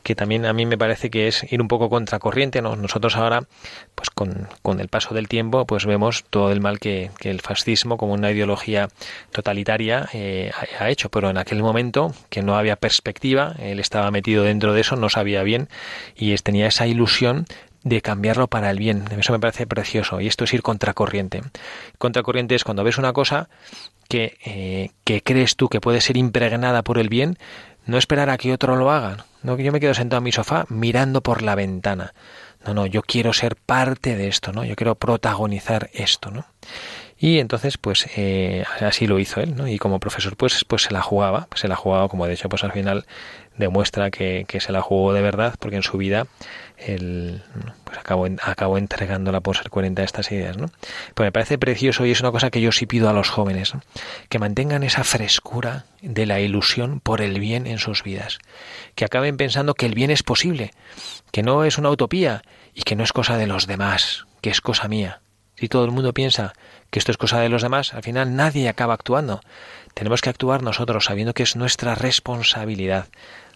que 0.07 0.15
también 0.15 0.47
a 0.47 0.53
mí 0.53 0.67
me 0.67 0.79
parece 0.79 1.11
que 1.11 1.27
es 1.27 1.53
ir 1.53 1.61
un 1.61 1.67
poco 1.67 1.91
contracorriente, 1.91 2.63
¿no? 2.63 2.77
Nosotros 2.77 3.17
ahora, 3.17 3.43
pues 3.97 4.09
con, 4.09 4.47
con 4.63 4.79
el 4.79 4.87
paso 4.87 5.15
del 5.15 5.27
tiempo, 5.27 5.67
pues 5.67 5.85
vemos 5.85 6.25
todo 6.31 6.53
el 6.53 6.61
mal 6.61 6.79
que, 6.79 7.11
que 7.19 7.29
el 7.29 7.41
fascismo 7.41 7.97
como 7.97 8.13
una 8.13 8.31
ideología 8.31 8.89
totalitaria 9.33 10.09
eh, 10.13 10.53
ha, 10.79 10.91
hecho, 10.91 11.09
pero 11.09 11.29
en 11.29 11.39
aquel 11.39 11.61
momento 11.61 12.15
que 12.31 12.41
no 12.41 12.57
había 12.57 12.77
perspectiva, 12.77 13.57
él 13.59 13.81
estaba 13.81 14.13
metido 14.13 14.45
dentro 14.45 14.75
de 14.75 14.83
eso, 14.83 14.95
no 14.95 15.09
sabía 15.09 15.43
bien 15.43 15.69
y 16.15 16.37
tenía 16.37 16.69
esa 16.69 16.87
ilusión 16.87 17.45
de 17.87 18.03
cambiarlo 18.03 18.49
para 18.49 18.69
el 18.73 18.81
bien. 18.81 19.05
Eso 19.17 19.33
me 19.33 19.39
parece 19.39 19.65
precioso. 19.65 20.21
Y 20.21 20.27
esto 20.27 20.43
es 20.43 20.53
ir 20.53 20.63
contracorriente. 20.63 21.43
Contracorriente 21.99 22.57
es 22.57 22.65
cuando 22.65 22.83
ves 22.83 22.99
una 22.99 23.13
cosa 23.13 23.49
que, 24.09 24.37
eh, 24.45 24.91
que 25.05 25.23
crees 25.23 25.55
tú 25.55 25.69
que 25.69 25.81
puede 25.81 26.01
ser 26.01 26.17
impregnada 26.17 26.83
por 26.83 26.99
el 26.99 27.09
bien, 27.09 27.39
no 27.87 27.97
esperar 27.97 28.29
a 28.29 28.39
que 28.39 28.53
otro 28.53 28.75
lo 28.75 28.91
haga. 28.91 29.27
No 29.45 29.57
yo 29.57 29.71
me 29.71 29.79
quedo 29.79 29.95
sentado 29.95 30.19
en 30.19 30.25
mi 30.25 30.33
sofá 30.33 30.67
mirando 30.69 31.21
por 31.21 31.43
la 31.43 31.55
ventana. 31.55 32.13
No, 32.67 32.75
no, 32.75 32.87
yo 32.87 33.03
quiero 33.03 33.33
ser 33.33 33.55
parte 33.55 34.17
de 34.17 34.27
esto, 34.27 34.53
¿no? 34.53 34.65
Yo 34.65 34.75
quiero 34.75 34.97
protagonizar 34.97 35.89
esto, 35.93 36.33
¿no? 36.33 36.45
Y 37.19 37.39
entonces, 37.39 37.79
pues 37.79 38.09
eh, 38.17 38.65
así 38.81 39.07
lo 39.07 39.21
hizo 39.21 39.41
él, 39.41 39.55
¿no? 39.55 39.69
Y 39.69 39.79
como 39.79 40.01
profesor, 40.01 40.37
pues, 40.37 40.65
pues 40.65 40.83
se 40.83 40.93
la 40.93 41.03
jugaba, 41.03 41.47
se 41.55 41.69
la 41.69 41.77
jugaba, 41.77 42.09
como 42.09 42.27
de 42.27 42.35
hecho, 42.35 42.49
pues 42.49 42.65
al 42.65 42.73
final 42.73 43.07
demuestra 43.57 44.11
que, 44.11 44.45
que 44.49 44.59
se 44.61 44.73
la 44.73 44.83
jugó 44.83 45.13
de 45.13 45.23
verdad, 45.23 45.55
porque 45.61 45.77
en 45.77 45.83
su 45.83 45.97
vida 45.97 46.27
pues 46.77 47.99
acabó 47.99 48.79
entregándola 48.79 49.41
por 49.41 49.57
ser 49.57 49.71
coherente 49.71 50.03
a 50.03 50.05
estas 50.05 50.31
ideas, 50.31 50.57
¿no? 50.57 50.67
Pues 51.15 51.27
me 51.27 51.33
parece 51.33 51.59
precioso 51.59 52.05
y 52.05 52.11
es 52.11 52.21
una 52.21 52.33
cosa 52.33 52.51
que 52.51 52.61
yo 52.61 52.73
sí 52.73 52.87
pido 52.87 53.09
a 53.09 53.13
los 53.13 53.31
jóvenes, 53.31 53.73
que 54.29 54.39
mantengan 54.39 54.83
esa 54.83 55.05
frescura 55.05 55.87
de 56.03 56.27
la 56.27 56.41
ilusión 56.41 57.01
por 57.01 57.21
el 57.23 57.41
bien 57.41 57.67
en 57.67 57.79
sus 57.79 58.03
vidas, 58.03 58.39
que 58.95 59.05
acaben 59.05 59.37
pensando 59.37 59.75
que 59.75 59.87
el 59.87 59.95
bien 59.95 60.11
es 60.11 60.23
posible, 60.23 60.73
que 61.33 61.43
no 61.43 61.65
es 61.65 61.79
una 61.79 61.91
utopía 61.91 62.43
y 62.75 62.83
que 62.83 62.97
no 62.97 63.05
es 63.05 63.13
cosa 63.13 63.37
de 63.37 63.47
los 63.47 63.67
demás, 63.67 64.27
que 64.43 64.51
es 64.51 64.61
cosa 64.61 64.89
mía. 64.89 65.21
Si 65.57 65.69
todo 65.69 65.87
el 65.87 65.91
mundo 65.91 66.13
piensa 66.13 66.53
que 66.91 66.99
esto 66.99 67.11
es 67.11 67.17
cosa 67.17 67.41
de 67.41 67.49
los 67.49 67.63
demás, 67.63 67.95
al 67.95 68.03
final 68.03 68.37
nadie 68.37 68.69
acaba 68.69 68.93
actuando. 68.95 69.41
Tenemos 69.95 70.21
que 70.21 70.29
actuar 70.29 70.63
nosotros 70.63 71.07
sabiendo 71.07 71.33
que 71.33 71.43
es 71.43 71.57
nuestra 71.57 71.95
responsabilidad 71.95 73.07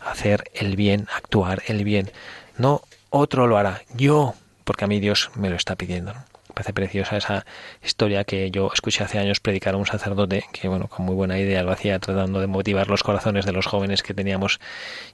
hacer 0.00 0.44
el 0.54 0.76
bien, 0.76 1.06
actuar 1.14 1.62
el 1.66 1.84
bien. 1.84 2.10
No 2.56 2.80
otro 3.10 3.46
lo 3.46 3.58
hará, 3.58 3.82
yo, 3.94 4.34
porque 4.64 4.84
a 4.84 4.88
mí 4.88 5.00
Dios 5.00 5.30
me 5.34 5.50
lo 5.50 5.56
está 5.56 5.76
pidiendo. 5.76 6.14
Me 6.14 6.54
parece 6.54 6.72
preciosa 6.72 7.16
esa 7.16 7.46
historia 7.82 8.24
que 8.24 8.50
yo 8.50 8.70
escuché 8.72 9.04
hace 9.04 9.18
años 9.18 9.40
predicar 9.40 9.74
a 9.74 9.76
un 9.76 9.86
sacerdote 9.86 10.44
que, 10.52 10.68
bueno, 10.68 10.88
con 10.88 11.06
muy 11.06 11.14
buena 11.14 11.38
idea 11.38 11.62
lo 11.62 11.72
hacía 11.72 11.98
tratando 11.98 12.40
de 12.40 12.48
motivar 12.48 12.88
los 12.88 13.02
corazones 13.02 13.44
de 13.44 13.52
los 13.52 13.66
jóvenes 13.66 14.02
que 14.02 14.14
teníamos 14.14 14.58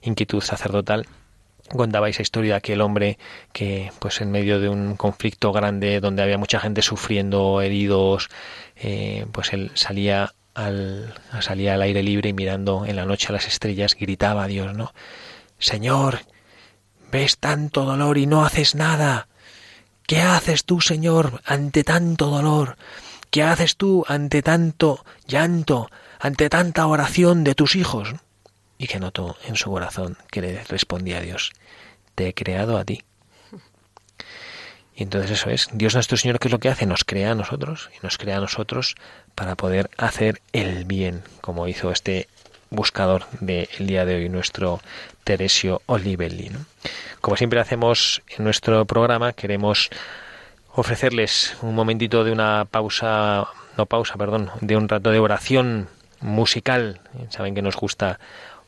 inquietud 0.01 0.41
sacerdotal 0.41 1.05
contaba 1.75 2.09
esa 2.09 2.21
historia 2.21 2.53
de 2.53 2.57
aquel 2.57 2.81
hombre 2.81 3.17
que 3.51 3.91
pues 3.99 4.21
en 4.21 4.31
medio 4.31 4.59
de 4.59 4.69
un 4.69 4.95
conflicto 4.95 5.51
grande 5.51 5.99
donde 5.99 6.23
había 6.23 6.37
mucha 6.37 6.59
gente 6.59 6.81
sufriendo 6.81 7.61
heridos 7.61 8.29
eh, 8.75 9.25
pues 9.31 9.53
él 9.53 9.71
salía 9.73 10.33
al 10.53 11.13
salía 11.41 11.73
al 11.73 11.81
aire 11.81 12.03
libre 12.03 12.29
y 12.29 12.33
mirando 12.33 12.85
en 12.85 12.95
la 12.95 13.05
noche 13.05 13.27
a 13.29 13.33
las 13.33 13.47
estrellas 13.47 13.95
gritaba 13.99 14.43
a 14.43 14.47
Dios 14.47 14.73
no 14.75 14.93
Señor 15.59 16.19
ves 17.11 17.37
tanto 17.37 17.85
dolor 17.85 18.17
y 18.17 18.25
no 18.25 18.45
haces 18.45 18.75
nada 18.75 19.27
¿qué 20.05 20.21
haces 20.21 20.65
tú 20.65 20.81
Señor 20.81 21.41
ante 21.45 21.83
tanto 21.83 22.27
dolor 22.27 22.77
¿qué 23.31 23.43
haces 23.43 23.77
tú 23.77 24.05
ante 24.07 24.41
tanto 24.41 25.05
llanto 25.27 25.89
ante 26.19 26.49
tanta 26.49 26.87
oración 26.87 27.43
de 27.43 27.55
tus 27.55 27.75
hijos 27.75 28.15
y 28.77 28.87
que 28.87 28.99
notó 28.99 29.37
en 29.45 29.55
su 29.55 29.69
corazón 29.69 30.17
que 30.31 30.41
le 30.41 30.63
respondía 30.65 31.21
Dios, 31.21 31.51
te 32.15 32.27
he 32.27 32.33
creado 32.33 32.77
a 32.77 32.85
ti. 32.85 33.03
Y 34.95 35.03
entonces 35.03 35.31
eso 35.31 35.51
es, 35.51 35.69
Dios 35.73 35.93
nuestro 35.93 36.17
Señor, 36.17 36.39
¿qué 36.39 36.47
es 36.47 36.51
lo 36.51 36.59
que 36.59 36.69
hace? 36.69 36.87
Nos 36.87 37.03
crea 37.03 37.31
a 37.31 37.35
nosotros 37.35 37.91
y 37.95 38.03
nos 38.03 38.17
crea 38.17 38.37
a 38.37 38.41
nosotros 38.41 38.95
para 39.35 39.55
poder 39.55 39.91
hacer 39.97 40.41
el 40.53 40.85
bien, 40.85 41.23
como 41.41 41.67
hizo 41.67 41.91
este 41.91 42.27
buscador 42.69 43.25
del 43.39 43.67
día 43.79 44.05
de 44.05 44.15
hoy, 44.15 44.29
nuestro 44.29 44.79
Teresio 45.23 45.81
Olivelli. 45.85 46.51
Como 47.21 47.37
siempre 47.37 47.59
hacemos 47.59 48.21
en 48.37 48.43
nuestro 48.43 48.85
programa, 48.85 49.33
queremos 49.33 49.89
ofrecerles 50.73 51.57
un 51.61 51.75
momentito 51.75 52.23
de 52.23 52.31
una 52.31 52.65
pausa, 52.69 53.47
no 53.77 53.85
pausa, 53.85 54.15
perdón, 54.15 54.51
de 54.61 54.77
un 54.77 54.87
rato 54.87 55.11
de 55.11 55.19
oración 55.19 55.89
musical. 56.21 57.01
Saben 57.29 57.55
que 57.55 57.61
nos 57.61 57.75
gusta 57.75 58.19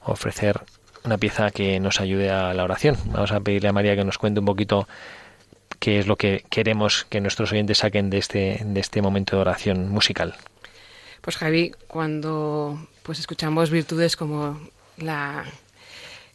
ofrecer 0.03 0.61
una 1.03 1.17
pieza 1.17 1.51
que 1.51 1.79
nos 1.79 2.01
ayude 2.01 2.29
a 2.29 2.53
la 2.53 2.63
oración. 2.63 2.97
Vamos 3.05 3.31
a 3.31 3.39
pedirle 3.39 3.69
a 3.69 3.73
María 3.73 3.95
que 3.95 4.03
nos 4.03 4.17
cuente 4.17 4.39
un 4.39 4.45
poquito 4.45 4.87
qué 5.79 5.99
es 5.99 6.07
lo 6.07 6.15
que 6.15 6.43
queremos 6.49 7.05
que 7.05 7.21
nuestros 7.21 7.51
oyentes 7.51 7.79
saquen 7.79 8.09
de 8.09 8.17
este, 8.17 8.61
de 8.65 8.79
este 8.79 9.01
momento 9.01 9.35
de 9.35 9.41
oración 9.41 9.89
musical. 9.89 10.35
Pues 11.21 11.37
Javi, 11.37 11.71
cuando 11.87 12.79
pues 13.09 13.17
escuchamos 13.17 13.71
virtudes 13.71 14.15
como 14.15 14.59
la 14.97 15.43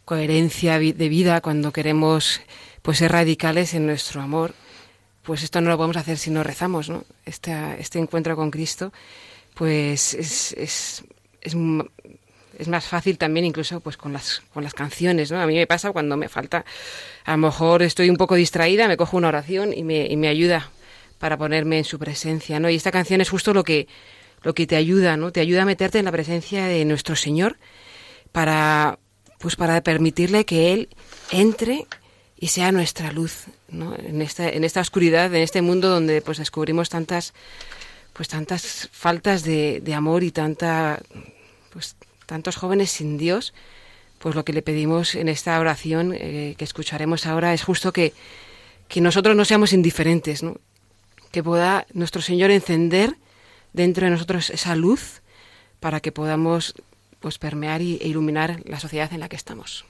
coherencia 0.03 0.77
de 0.77 1.07
vida, 1.07 1.39
cuando 1.39 1.71
queremos 1.71 2.41
pues 2.81 2.97
ser 2.97 3.13
radicales 3.13 3.73
en 3.75 3.85
nuestro 3.85 4.21
amor, 4.21 4.53
pues 5.23 5.41
esto 5.43 5.61
no 5.61 5.69
lo 5.69 5.77
podemos 5.77 5.95
hacer 5.95 6.17
si 6.17 6.31
no 6.31 6.43
rezamos, 6.43 6.89
¿no? 6.89 7.05
Este, 7.23 7.53
este 7.79 7.99
encuentro 7.99 8.35
con 8.35 8.51
Cristo, 8.51 8.91
pues 9.53 10.15
es, 10.15 10.51
es, 10.51 11.05
es 11.39 12.67
más 12.67 12.85
fácil 12.85 13.17
también 13.17 13.45
incluso 13.45 13.79
pues 13.79 13.95
con 13.95 14.11
las 14.11 14.41
con 14.53 14.61
las 14.61 14.73
canciones 14.73 15.31
no 15.31 15.39
a 15.39 15.47
mí 15.47 15.55
me 15.55 15.67
pasa 15.67 15.93
cuando 15.93 16.17
me 16.17 16.27
falta 16.27 16.65
a 17.23 17.31
lo 17.31 17.37
mejor 17.37 17.83
estoy 17.83 18.09
un 18.09 18.17
poco 18.17 18.35
distraída 18.35 18.89
me 18.89 18.97
cojo 18.97 19.15
una 19.15 19.29
oración 19.29 19.71
y 19.71 19.83
me, 19.83 20.07
y 20.07 20.17
me 20.17 20.27
ayuda 20.27 20.71
para 21.19 21.37
ponerme 21.37 21.77
en 21.77 21.85
su 21.85 21.99
presencia 21.99 22.59
no 22.59 22.69
y 22.69 22.75
esta 22.75 22.91
canción 22.91 23.21
es 23.21 23.29
justo 23.29 23.53
lo 23.53 23.63
que 23.63 23.87
lo 24.45 24.53
que 24.53 24.65
te 24.65 24.77
ayuda 24.77 25.17
no 25.17 25.31
te 25.31 25.41
ayuda 25.41 25.63
a 25.63 25.65
meterte 25.65 25.99
en 25.99 26.05
la 26.05 26.13
presencia 26.13 26.65
de 26.67 26.85
nuestro 26.85 27.17
señor 27.17 27.57
para 28.31 28.97
pues 29.39 29.57
para 29.57 29.81
permitirle 29.81 30.45
que 30.45 30.71
él 30.71 30.87
entre 31.31 31.85
y 32.37 32.47
sea 32.47 32.71
nuestra 32.71 33.11
luz 33.11 33.47
¿no? 33.67 33.93
en 33.97 34.21
esta 34.21 34.47
en 34.47 34.63
esta 34.63 34.79
oscuridad 34.79 35.33
en 35.35 35.41
este 35.41 35.61
mundo 35.61 35.89
donde 35.89 36.21
pues 36.21 36.37
descubrimos 36.37 36.87
tantas 36.87 37.33
pues 38.13 38.29
tantas 38.29 38.87
faltas 38.93 39.43
de, 39.43 39.81
de 39.81 39.93
amor 39.93 40.23
y 40.23 40.31
tanta 40.31 41.01
pues 41.73 41.97
tantos 42.25 42.55
jóvenes 42.55 42.91
sin 42.91 43.17
Dios, 43.17 43.53
pues 44.19 44.35
lo 44.35 44.45
que 44.45 44.53
le 44.53 44.61
pedimos 44.61 45.15
en 45.15 45.29
esta 45.29 45.59
oración 45.59 46.13
eh, 46.13 46.55
que 46.57 46.63
escucharemos 46.63 47.25
ahora 47.25 47.53
es 47.53 47.63
justo 47.63 47.91
que, 47.91 48.13
que 48.87 49.01
nosotros 49.01 49.35
no 49.35 49.45
seamos 49.45 49.73
indiferentes, 49.73 50.43
¿no? 50.43 50.57
que 51.31 51.43
pueda 51.43 51.85
nuestro 51.93 52.21
Señor 52.21 52.51
encender 52.51 53.17
dentro 53.75 54.05
de 54.05 54.11
nosotros 54.11 54.49
esa 54.49 54.75
luz 54.75 55.21
para 55.79 55.99
que 55.99 56.11
podamos 56.11 56.73
pues 57.19 57.37
permear 57.37 57.81
y, 57.81 57.97
e 58.01 58.07
iluminar 58.07 58.61
la 58.65 58.79
sociedad 58.79 59.11
en 59.13 59.19
la 59.19 59.29
que 59.29 59.35
estamos. 59.35 59.85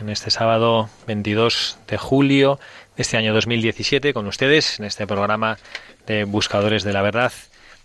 En 0.00 0.08
este 0.08 0.30
sábado 0.30 0.88
22 1.06 1.76
de 1.88 1.98
julio 1.98 2.58
de 2.96 3.02
este 3.02 3.18
año 3.18 3.34
2017 3.34 4.14
con 4.14 4.26
ustedes 4.26 4.78
en 4.78 4.86
este 4.86 5.06
programa 5.06 5.58
de 6.06 6.24
Buscadores 6.24 6.84
de 6.84 6.94
la 6.94 7.02
Verdad, 7.02 7.32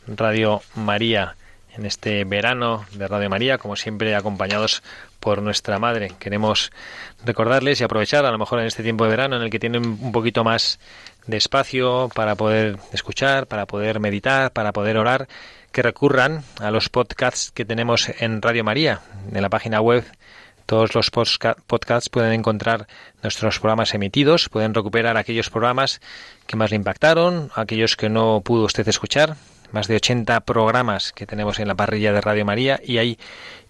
Radio 0.07 0.61
María, 0.75 1.35
en 1.75 1.85
este 1.85 2.23
verano 2.23 2.85
de 2.93 3.05
Radio 3.05 3.29
María, 3.29 3.57
como 3.57 3.75
siempre 3.75 4.15
acompañados 4.15 4.81
por 5.19 5.41
nuestra 5.41 5.77
madre. 5.77 6.13
Queremos 6.19 6.71
recordarles 7.25 7.81
y 7.81 7.83
aprovechar 7.83 8.25
a 8.25 8.31
lo 8.31 8.37
mejor 8.37 8.61
en 8.61 8.67
este 8.67 8.81
tiempo 8.81 9.03
de 9.03 9.09
verano 9.09 9.35
en 9.35 9.41
el 9.41 9.49
que 9.49 9.59
tienen 9.59 9.85
un 9.85 10.13
poquito 10.13 10.45
más 10.45 10.79
de 11.27 11.35
espacio 11.35 12.09
para 12.15 12.35
poder 12.35 12.77
escuchar, 12.93 13.47
para 13.47 13.65
poder 13.65 13.99
meditar, 13.99 14.53
para 14.53 14.71
poder 14.71 14.95
orar, 14.95 15.27
que 15.73 15.81
recurran 15.81 16.45
a 16.61 16.71
los 16.71 16.87
podcasts 16.87 17.51
que 17.51 17.65
tenemos 17.65 18.07
en 18.21 18.41
Radio 18.41 18.63
María, 18.63 19.01
en 19.33 19.41
la 19.41 19.49
página 19.49 19.81
web. 19.81 20.05
Todos 20.71 20.95
los 20.95 21.11
podcasts 21.11 22.07
pueden 22.07 22.31
encontrar 22.31 22.87
nuestros 23.21 23.59
programas 23.59 23.93
emitidos, 23.93 24.47
pueden 24.47 24.73
recuperar 24.73 25.17
aquellos 25.17 25.49
programas 25.49 25.99
que 26.47 26.55
más 26.55 26.69
le 26.69 26.77
impactaron, 26.77 27.51
aquellos 27.55 27.97
que 27.97 28.07
no 28.07 28.39
pudo 28.39 28.63
usted 28.63 28.87
escuchar, 28.87 29.35
más 29.73 29.89
de 29.89 29.97
80 29.97 30.39
programas 30.45 31.11
que 31.11 31.25
tenemos 31.25 31.59
en 31.59 31.67
la 31.67 31.75
parrilla 31.75 32.13
de 32.13 32.21
Radio 32.21 32.45
María 32.45 32.79
y 32.81 32.99
hay 32.99 33.19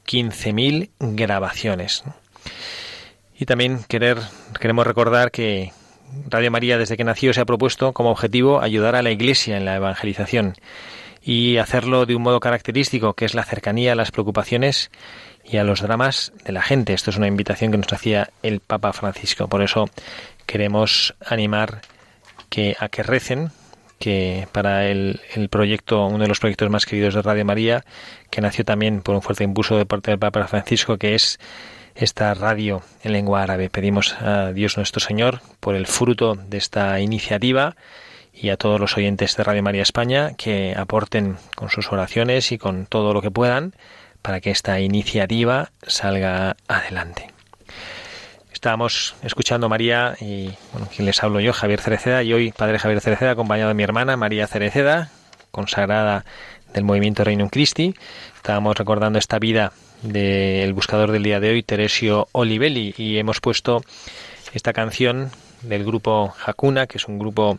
15.000 0.06 0.92
grabaciones. 1.00 2.04
Y 3.36 3.48
también 3.48 3.84
querer, 3.88 4.20
queremos 4.60 4.86
recordar 4.86 5.32
que 5.32 5.72
Radio 6.30 6.52
María 6.52 6.78
desde 6.78 6.98
que 6.98 7.04
nació 7.04 7.34
se 7.34 7.42
ha 7.42 7.46
propuesto 7.46 7.94
como 7.94 8.12
objetivo 8.12 8.62
ayudar 8.62 8.96
a 8.96 9.02
la 9.02 9.10
Iglesia 9.10 9.58
en 9.58 9.66
la 9.66 9.76
evangelización 9.76 10.54
y 11.24 11.58
hacerlo 11.58 12.06
de 12.06 12.16
un 12.16 12.22
modo 12.22 12.40
característico, 12.40 13.14
que 13.14 13.26
es 13.26 13.34
la 13.34 13.44
cercanía 13.44 13.94
a 13.94 13.96
las 13.96 14.12
preocupaciones 14.12 14.92
y 15.52 15.58
a 15.58 15.64
los 15.64 15.82
dramas 15.82 16.32
de 16.46 16.54
la 16.54 16.62
gente. 16.62 16.94
Esto 16.94 17.10
es 17.10 17.18
una 17.18 17.28
invitación 17.28 17.72
que 17.72 17.78
nos 17.78 17.92
hacía 17.92 18.30
el 18.42 18.62
Papa 18.62 18.94
Francisco. 18.94 19.48
Por 19.48 19.62
eso 19.62 19.90
queremos 20.46 21.14
animar 21.26 21.82
que, 22.50 22.76
a 22.80 22.88
que 22.88 23.04
recen 23.04 23.52
que 24.00 24.48
para 24.52 24.88
el, 24.88 25.20
el, 25.36 25.50
proyecto, 25.50 26.08
uno 26.08 26.24
de 26.24 26.28
los 26.28 26.40
proyectos 26.40 26.70
más 26.70 26.86
queridos 26.86 27.14
de 27.14 27.22
Radio 27.22 27.46
María, 27.46 27.84
que 28.32 28.42
nació 28.42 28.66
también 28.66 29.02
por 29.02 29.14
un 29.14 29.22
fuerte 29.22 29.44
impulso 29.44 29.78
de 29.78 29.86
parte 29.86 30.10
del 30.12 30.20
Papa 30.20 30.48
Francisco, 30.48 30.98
que 30.98 31.14
es 31.16 31.38
esta 31.96 32.34
radio 32.34 32.82
en 33.04 33.12
lengua 33.12 33.44
árabe. 33.44 33.70
Pedimos 33.70 34.14
a 34.22 34.54
Dios 34.54 34.78
nuestro 34.78 35.02
Señor 35.02 35.42
por 35.60 35.76
el 35.76 35.86
fruto 35.86 36.36
de 36.36 36.58
esta 36.58 37.00
iniciativa 37.02 37.76
y 38.34 38.50
a 38.50 38.58
todos 38.58 38.80
los 38.80 38.98
oyentes 38.98 39.36
de 39.36 39.44
Radio 39.44 39.62
María 39.62 39.84
España 39.84 40.32
que 40.38 40.74
aporten 40.76 41.36
con 41.56 41.70
sus 41.70 41.92
oraciones 41.92 42.52
y 42.54 42.58
con 42.58 42.86
todo 42.86 43.14
lo 43.14 43.22
que 43.22 43.30
puedan 43.30 43.76
para 44.22 44.42
que 44.42 44.52
esta 44.52 44.80
iniciativa 44.80 45.72
salga 45.86 46.56
adelante. 46.68 47.32
Estábamos 48.54 49.16
escuchando 49.24 49.70
María 49.70 50.16
y, 50.22 50.52
bueno, 50.72 50.88
quien 50.96 51.08
les 51.08 51.24
hablo 51.24 51.40
yo, 51.40 51.52
Javier 51.52 51.82
Cereceda, 51.82 52.22
y 52.22 52.32
hoy 52.34 52.52
Padre 52.52 52.78
Javier 52.78 53.02
Cereceda, 53.02 53.32
acompañado 53.32 53.70
de 53.70 53.74
mi 53.74 53.84
hermana 53.84 54.18
María 54.18 54.46
Cereceda, 54.46 55.10
consagrada 55.50 56.26
del 56.74 56.84
movimiento 56.84 57.24
Reino 57.24 57.50
Christi. 57.50 57.96
Estábamos 58.36 58.78
recordando 58.78 59.18
esta 59.18 59.40
vida 59.40 59.74
del 60.04 60.74
buscador 60.74 61.12
del 61.12 61.24
día 61.24 61.40
de 61.40 61.50
hoy, 61.50 61.64
Teresio 61.64 62.28
Olivelli, 62.34 62.94
y 62.98 63.18
hemos 63.18 63.40
puesto 63.42 63.84
esta 64.54 64.74
canción 64.74 65.32
del 65.62 65.84
grupo 65.84 66.34
Hakuna, 66.46 66.88
que 66.88 66.98
es 66.98 67.08
un 67.08 67.20
grupo 67.20 67.58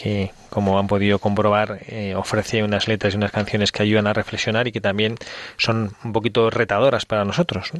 que, 0.00 0.32
como 0.48 0.78
han 0.78 0.86
podido 0.86 1.18
comprobar, 1.18 1.80
eh, 1.88 2.14
ofrece 2.14 2.62
unas 2.62 2.88
letras 2.88 3.14
y 3.14 3.16
unas 3.16 3.32
canciones 3.32 3.72
que 3.72 3.82
ayudan 3.82 4.06
a 4.06 4.12
reflexionar 4.12 4.68
y 4.68 4.72
que 4.72 4.80
también 4.80 5.16
son 5.56 5.94
un 6.04 6.12
poquito 6.12 6.50
retadoras 6.50 7.04
para 7.04 7.24
nosotros 7.24 7.72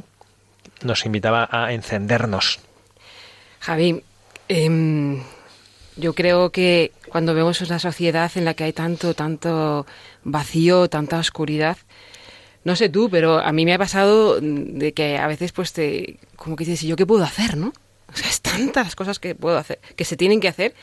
nos 0.83 1.05
invitaba 1.05 1.47
a 1.51 1.73
encendernos. 1.73 2.59
Javi, 3.59 4.03
em, 4.47 5.21
yo 5.95 6.13
creo 6.13 6.51
que 6.51 6.91
cuando 7.09 7.33
vemos 7.33 7.61
una 7.61 7.79
sociedad 7.79 8.31
en 8.35 8.45
la 8.45 8.53
que 8.53 8.63
hay 8.65 8.73
tanto, 8.73 9.13
tanto 9.13 9.85
vacío, 10.23 10.89
tanta 10.89 11.19
oscuridad, 11.19 11.77
no 12.63 12.75
sé 12.75 12.89
tú, 12.89 13.09
pero 13.09 13.39
a 13.39 13.51
mí 13.51 13.65
me 13.65 13.73
ha 13.73 13.77
pasado 13.77 14.39
de 14.39 14.93
que 14.93 15.17
a 15.17 15.27
veces 15.27 15.51
pues 15.51 15.73
te, 15.73 16.19
como 16.35 16.55
que 16.55 16.65
dices, 16.65 16.83
¿y 16.83 16.87
yo 16.87 16.95
qué 16.95 17.05
puedo 17.05 17.23
hacer, 17.23 17.57
no? 17.57 17.73
O 18.11 18.17
sea, 18.17 18.29
es 18.29 18.41
tantas 18.41 18.93
cosas 18.93 19.19
que 19.19 19.35
puedo 19.35 19.57
hacer, 19.57 19.79
que 19.95 20.03
se 20.03 20.17
tienen 20.17 20.41
que 20.41 20.49
hacer, 20.49 20.73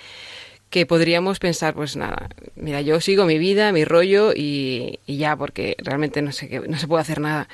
que 0.70 0.86
podríamos 0.86 1.38
pensar, 1.38 1.74
pues 1.74 1.96
nada, 1.96 2.28
mira, 2.56 2.80
yo 2.82 3.00
sigo 3.00 3.24
mi 3.24 3.38
vida, 3.38 3.72
mi 3.72 3.84
rollo 3.84 4.32
y, 4.34 4.98
y 5.06 5.16
ya, 5.16 5.36
porque 5.36 5.76
realmente 5.78 6.20
no 6.22 6.32
sé 6.32 6.48
qué, 6.48 6.60
no 6.60 6.78
se 6.78 6.86
puede 6.86 7.02
hacer 7.02 7.20
nada. 7.20 7.48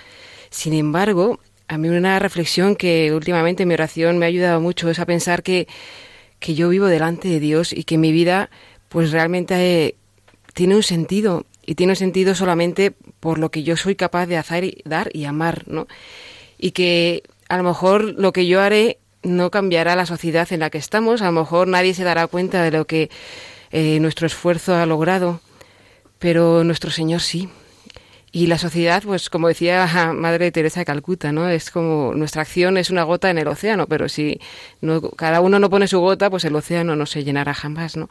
Sin 0.50 0.72
embargo, 0.72 1.40
a 1.68 1.78
mí 1.78 1.88
una 1.88 2.18
reflexión 2.18 2.76
que 2.76 3.12
últimamente 3.12 3.66
mi 3.66 3.74
oración 3.74 4.18
me 4.18 4.26
ha 4.26 4.28
ayudado 4.28 4.60
mucho 4.60 4.90
es 4.90 4.98
a 4.98 5.06
pensar 5.06 5.42
que, 5.42 5.66
que 6.38 6.54
yo 6.54 6.68
vivo 6.68 6.86
delante 6.86 7.28
de 7.28 7.40
Dios 7.40 7.72
y 7.72 7.84
que 7.84 7.98
mi 7.98 8.12
vida 8.12 8.50
pues 8.88 9.12
realmente 9.12 9.54
eh, 9.86 9.96
tiene 10.52 10.76
un 10.76 10.82
sentido 10.82 11.46
y 11.66 11.74
tiene 11.74 11.92
un 11.92 11.96
sentido 11.96 12.34
solamente 12.34 12.92
por 13.20 13.38
lo 13.38 13.50
que 13.50 13.62
yo 13.62 13.76
soy 13.76 13.96
capaz 13.96 14.26
de 14.26 14.36
hacer 14.36 14.64
y 14.64 14.82
dar 14.84 15.10
y 15.12 15.24
amar, 15.24 15.64
¿no? 15.66 15.86
Y 16.58 16.72
que 16.72 17.22
a 17.48 17.56
lo 17.56 17.62
mejor 17.62 18.04
lo 18.04 18.32
que 18.32 18.46
yo 18.46 18.60
haré 18.60 18.98
no 19.24 19.50
cambiará 19.50 19.96
la 19.96 20.06
sociedad 20.06 20.46
en 20.52 20.60
la 20.60 20.70
que 20.70 20.78
estamos, 20.78 21.22
a 21.22 21.26
lo 21.26 21.32
mejor 21.32 21.68
nadie 21.68 21.94
se 21.94 22.04
dará 22.04 22.26
cuenta 22.26 22.62
de 22.62 22.70
lo 22.70 22.86
que 22.86 23.10
eh, 23.72 23.98
nuestro 24.00 24.26
esfuerzo 24.26 24.74
ha 24.74 24.86
logrado, 24.86 25.40
pero 26.18 26.62
nuestro 26.64 26.90
Señor 26.90 27.20
sí. 27.20 27.48
Y 28.30 28.48
la 28.48 28.58
sociedad, 28.58 29.02
pues 29.04 29.30
como 29.30 29.48
decía 29.48 30.12
Madre 30.14 30.50
Teresa 30.50 30.80
de 30.80 30.86
Calcuta, 30.86 31.32
¿no? 31.32 31.48
Es 31.48 31.70
como 31.70 32.14
nuestra 32.14 32.42
acción 32.42 32.76
es 32.76 32.90
una 32.90 33.04
gota 33.04 33.30
en 33.30 33.38
el 33.38 33.48
océano, 33.48 33.86
pero 33.86 34.08
si 34.08 34.40
no, 34.80 35.00
cada 35.00 35.40
uno 35.40 35.58
no 35.58 35.70
pone 35.70 35.86
su 35.86 36.00
gota, 36.00 36.30
pues 36.30 36.44
el 36.44 36.54
océano 36.56 36.96
no 36.96 37.06
se 37.06 37.24
llenará 37.24 37.54
jamás, 37.54 37.96
¿no? 37.96 38.08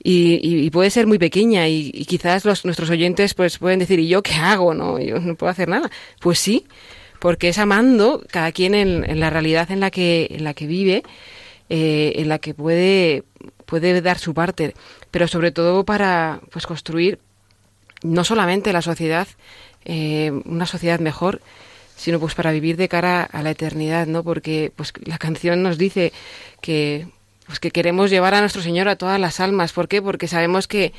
Y, 0.00 0.70
puede 0.70 0.90
ser 0.90 1.06
muy 1.08 1.18
pequeña 1.18 1.66
y, 1.68 1.90
quizás 2.06 2.44
los, 2.44 2.64
nuestros 2.64 2.88
oyentes 2.90 3.34
pues 3.34 3.58
pueden 3.58 3.80
decir, 3.80 3.98
¿y 3.98 4.08
yo 4.08 4.22
qué 4.22 4.34
hago? 4.34 4.72
No, 4.74 4.98
yo 5.00 5.18
no 5.18 5.34
puedo 5.34 5.50
hacer 5.50 5.68
nada. 5.68 5.90
Pues 6.20 6.38
sí, 6.38 6.66
porque 7.18 7.48
es 7.48 7.58
amando 7.58 8.22
cada 8.30 8.52
quien 8.52 8.74
en, 8.74 9.20
la 9.20 9.30
realidad 9.30 9.70
en 9.70 9.80
la 9.80 9.90
que, 9.90 10.28
en 10.30 10.44
la 10.44 10.54
que 10.54 10.66
vive, 10.66 11.02
eh, 11.68 12.12
en 12.16 12.28
la 12.28 12.38
que 12.38 12.54
puede, 12.54 13.24
puede 13.66 14.00
dar 14.00 14.18
su 14.18 14.34
parte, 14.34 14.74
pero 15.10 15.28
sobre 15.28 15.50
todo 15.50 15.84
para 15.84 16.40
pues 16.50 16.66
construir 16.66 17.18
no 18.02 18.24
solamente 18.24 18.72
la 18.72 18.82
sociedad, 18.82 19.26
eh, 19.84 20.30
una 20.44 20.66
sociedad 20.66 21.00
mejor, 21.00 21.40
sino 21.96 22.20
pues 22.20 22.34
para 22.34 22.52
vivir 22.52 22.76
de 22.76 22.88
cara 22.88 23.24
a 23.24 23.42
la 23.42 23.50
eternidad, 23.50 24.06
¿no? 24.06 24.22
Porque 24.22 24.72
pues 24.76 24.92
la 25.04 25.18
canción 25.18 25.62
nos 25.62 25.78
dice 25.78 26.12
que 26.60 27.08
pues 27.46 27.60
que 27.60 27.70
queremos 27.70 28.10
llevar 28.10 28.34
a 28.34 28.40
nuestro 28.40 28.62
Señor 28.62 28.88
a 28.88 28.96
todas 28.96 29.18
las 29.18 29.40
almas. 29.40 29.72
¿Por 29.72 29.88
qué? 29.88 30.00
Porque 30.02 30.28
sabemos 30.28 30.68
que, 30.68 30.92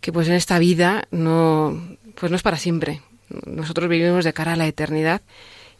que 0.00 0.12
pues 0.12 0.28
en 0.28 0.34
esta 0.34 0.58
vida 0.58 1.06
no 1.10 1.98
pues 2.14 2.30
no 2.30 2.36
es 2.36 2.42
para 2.42 2.56
siempre. 2.56 3.02
Nosotros 3.46 3.88
vivimos 3.88 4.24
de 4.24 4.32
cara 4.32 4.54
a 4.54 4.56
la 4.56 4.66
eternidad 4.66 5.22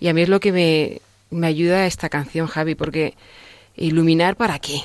y 0.00 0.08
a 0.08 0.14
mí 0.14 0.22
es 0.22 0.28
lo 0.28 0.40
que 0.40 0.52
me, 0.52 1.00
me 1.30 1.46
ayuda 1.46 1.86
esta 1.86 2.08
canción, 2.08 2.46
Javi, 2.46 2.74
porque 2.74 3.14
iluminar 3.76 4.36
para 4.36 4.58
qué? 4.58 4.80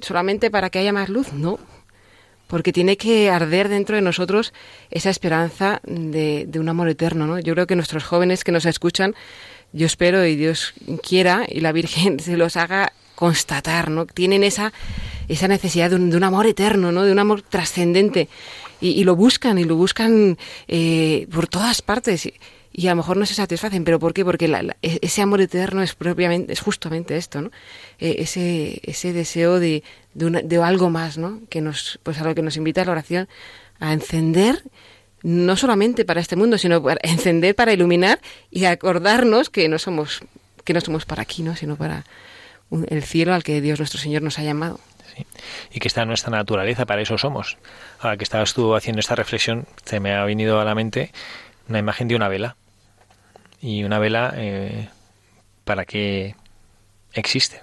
¿Solamente 0.00 0.50
para 0.50 0.70
que 0.70 0.78
haya 0.78 0.92
más 0.92 1.08
luz? 1.08 1.32
No 1.32 1.58
porque 2.50 2.72
tiene 2.72 2.96
que 2.96 3.30
arder 3.30 3.68
dentro 3.68 3.94
de 3.94 4.02
nosotros 4.02 4.52
esa 4.90 5.08
esperanza 5.08 5.80
de, 5.84 6.50
un 6.56 6.68
amor 6.68 6.88
eterno. 6.88 7.26
¿no? 7.26 7.38
Yo 7.38 7.54
creo 7.54 7.66
que 7.66 7.76
nuestros 7.76 8.04
jóvenes 8.04 8.42
que 8.42 8.52
nos 8.52 8.66
escuchan, 8.66 9.14
yo 9.72 9.86
espero 9.86 10.26
y 10.26 10.34
Dios 10.34 10.74
quiera 11.06 11.46
y 11.48 11.60
la 11.60 11.72
Virgen 11.72 12.18
se 12.20 12.36
los 12.36 12.56
haga 12.56 12.92
constatar, 13.14 13.90
¿no? 13.90 14.06
Tienen 14.06 14.42
esa, 14.42 14.72
esa 15.28 15.46
necesidad 15.46 15.90
de 15.90 15.96
un, 15.96 16.24
amor 16.24 16.46
eterno, 16.46 16.90
¿no? 16.90 17.04
De 17.04 17.12
un 17.12 17.18
amor 17.18 17.42
trascendente. 17.42 18.28
Y, 18.80 19.04
lo 19.04 19.14
buscan, 19.14 19.58
y 19.58 19.64
lo 19.64 19.76
buscan 19.76 20.38
eh, 20.66 21.26
por 21.30 21.46
todas 21.48 21.82
partes 21.82 22.26
y 22.72 22.86
a 22.86 22.90
lo 22.90 22.96
mejor 22.96 23.16
no 23.16 23.26
se 23.26 23.34
satisfacen, 23.34 23.84
pero 23.84 23.98
¿por 23.98 24.14
qué? 24.14 24.24
Porque 24.24 24.46
e, 24.82 24.98
ese 25.02 25.22
amor 25.22 25.40
eterno 25.40 25.82
es 25.82 25.94
propiamente, 25.94 26.52
es 26.52 26.60
justamente 26.60 27.16
esto, 27.16 27.42
¿no? 27.42 27.50
E, 27.98 28.22
ese, 28.22 28.80
ese 28.84 29.12
deseo 29.12 29.58
de, 29.58 29.82
de, 30.14 30.56
algo 30.62 30.88
más, 30.88 31.18
¿no? 31.18 31.40
Que 31.48 31.60
nos, 31.60 31.98
pues 32.02 32.20
a 32.20 32.24
lo 32.24 32.34
que 32.34 32.42
nos 32.42 32.56
invita 32.56 32.84
la 32.84 32.92
oración 32.92 33.28
a 33.80 33.92
encender, 33.92 34.62
no 35.22 35.56
solamente 35.56 36.04
para 36.04 36.20
este 36.20 36.36
mundo, 36.36 36.58
sino 36.58 36.82
para 36.82 37.00
encender 37.02 37.54
para 37.56 37.72
iluminar 37.72 38.20
y 38.50 38.64
acordarnos 38.66 39.50
que 39.50 39.68
no 39.68 39.78
somos, 39.78 40.20
que 40.64 40.72
no 40.72 40.80
somos 40.80 41.04
para 41.06 41.22
aquí, 41.22 41.42
¿no? 41.42 41.56
Sino 41.56 41.76
para 41.76 42.04
el 42.88 43.02
cielo 43.02 43.34
al 43.34 43.42
que 43.42 43.60
Dios 43.60 43.80
nuestro 43.80 43.98
Señor 44.00 44.22
nos 44.22 44.38
ha 44.38 44.44
llamado. 44.44 44.78
Y 45.72 45.80
que 45.80 45.88
está 45.88 46.02
en 46.02 46.08
nuestra 46.08 46.30
naturaleza, 46.30 46.86
para 46.86 47.02
eso 47.02 47.18
somos. 47.18 47.58
Ahora 48.00 48.16
que 48.16 48.24
estabas 48.24 48.54
tú 48.54 48.74
haciendo 48.74 49.00
esta 49.00 49.14
reflexión, 49.14 49.66
se 49.84 50.00
me 50.00 50.14
ha 50.14 50.24
venido 50.24 50.60
a 50.60 50.64
la 50.64 50.74
mente 50.74 51.12
una 51.68 51.78
imagen 51.78 52.08
de 52.08 52.16
una 52.16 52.28
vela. 52.28 52.56
Y 53.60 53.84
una 53.84 53.98
vela, 53.98 54.32
eh, 54.36 54.88
¿para 55.64 55.84
qué 55.84 56.34
existe? 57.12 57.60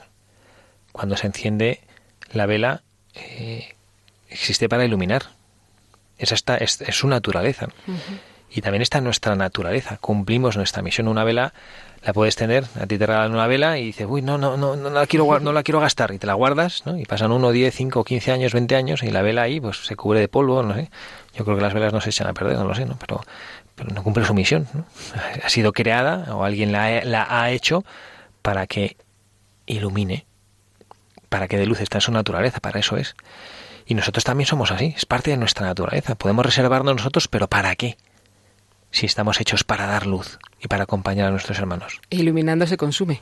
Cuando 0.92 1.18
se 1.18 1.28
enciende 1.28 1.82
la 2.32 2.46
vela, 2.46 2.84
eh, 3.14 3.76
existe 4.30 4.70
para 4.70 4.86
iluminar. 4.86 5.24
Esa 6.18 6.36
está, 6.36 6.58
es, 6.58 6.80
su 6.92 7.08
naturaleza. 7.08 7.68
Y 8.50 8.62
también 8.62 8.82
está 8.82 9.00
en 9.00 9.04
nuestra 9.04 9.36
naturaleza, 9.36 9.98
cumplimos 9.98 10.58
nuestra 10.58 10.82
misión. 10.82 11.08
Una 11.08 11.24
vela 11.24 11.54
la 12.04 12.14
puedes 12.14 12.36
tener, 12.36 12.66
a 12.80 12.86
ti 12.88 12.98
te 12.98 13.06
regalan 13.06 13.34
una 13.34 13.48
vela 13.48 13.78
y 13.78 13.86
dices, 13.86 14.08
uy, 14.10 14.22
no, 14.22 14.38
no, 14.38 14.58
no, 14.58 14.76
no 14.76 14.90
la 14.90 15.06
quiero, 15.08 15.40
no 15.40 15.52
la 15.52 15.64
quiero 15.64 15.80
gastar, 15.80 16.14
y 16.14 16.20
te 16.20 16.28
la 16.28 16.34
guardas, 16.34 16.86
¿no? 16.86 16.98
Y 16.98 17.06
pasan 17.06 17.32
uno, 17.32 17.52
10, 17.52 17.74
5, 17.74 18.04
15 18.04 18.32
años, 18.32 18.54
20 18.54 18.76
años, 18.76 19.04
y 19.04 19.12
la 19.12 19.22
vela 19.22 19.44
ahí, 19.44 19.60
pues 19.60 19.86
se 19.86 19.96
cubre 19.96 20.20
de 20.20 20.28
polvo, 20.28 20.64
no 20.64 20.74
sé. 20.74 20.90
Yo 21.36 21.44
creo 21.44 21.58
que 21.58 21.64
las 21.64 21.74
velas 21.74 21.94
no 21.94 22.02
se 22.02 22.10
echan 22.10 22.28
a 22.28 22.34
perder, 22.34 22.58
no 22.58 22.66
lo 22.66 22.76
sé, 22.76 22.86
¿no? 22.86 22.98
Pero, 22.98 23.22
pero 23.76 23.94
no 23.94 24.04
cumple 24.04 24.26
su 24.26 24.34
misión, 24.34 24.68
¿no? 24.74 24.86
Ha 25.44 25.50
sido 25.50 25.74
creada, 25.74 26.36
o 26.36 26.44
alguien 26.44 26.72
la, 26.72 27.04
la 27.04 27.28
ha 27.30 27.52
hecho 27.52 27.84
para 28.42 28.68
que 28.68 28.98
ilumine, 29.66 30.26
para 31.30 31.48
que 31.48 31.58
dé 31.58 31.66
luz, 31.66 31.82
está 31.82 31.98
en 31.98 32.02
su 32.02 32.12
naturaleza, 32.12 32.60
para 32.60 32.80
eso 32.80 32.98
es. 32.98 33.16
Y 33.86 33.96
nosotros 33.96 34.24
también 34.24 34.48
somos 34.48 34.72
así, 34.72 34.94
es 34.98 35.06
parte 35.06 35.32
de 35.32 35.38
nuestra 35.38 35.66
naturaleza. 35.66 36.16
Podemos 36.16 36.46
reservarnos 36.46 36.96
nosotros, 36.96 37.28
pero 37.28 37.48
¿para 37.48 37.76
qué? 37.76 37.98
Si 38.98 39.06
estamos 39.06 39.40
hechos 39.40 39.64
para 39.64 39.86
dar 39.86 40.08
luz 40.08 40.40
y 40.60 40.68
para 40.70 40.86
acompañar 40.86 41.28
a 41.28 41.30
nuestros 41.30 41.60
hermanos. 41.60 42.02
Iluminando 42.10 42.66
se 42.66 42.78
consume. 42.78 43.22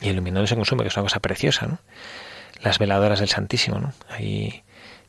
Y 0.00 0.08
iluminando 0.08 0.48
se 0.48 0.56
consume, 0.56 0.82
que 0.82 0.88
es 0.88 0.96
una 0.96 1.04
cosa 1.04 1.20
preciosa, 1.20 1.68
¿no? 1.68 1.78
Las 2.60 2.80
veladoras 2.80 3.20
del 3.20 3.28
Santísimo, 3.28 3.78
¿no? 3.78 3.92
Ahí 4.08 4.64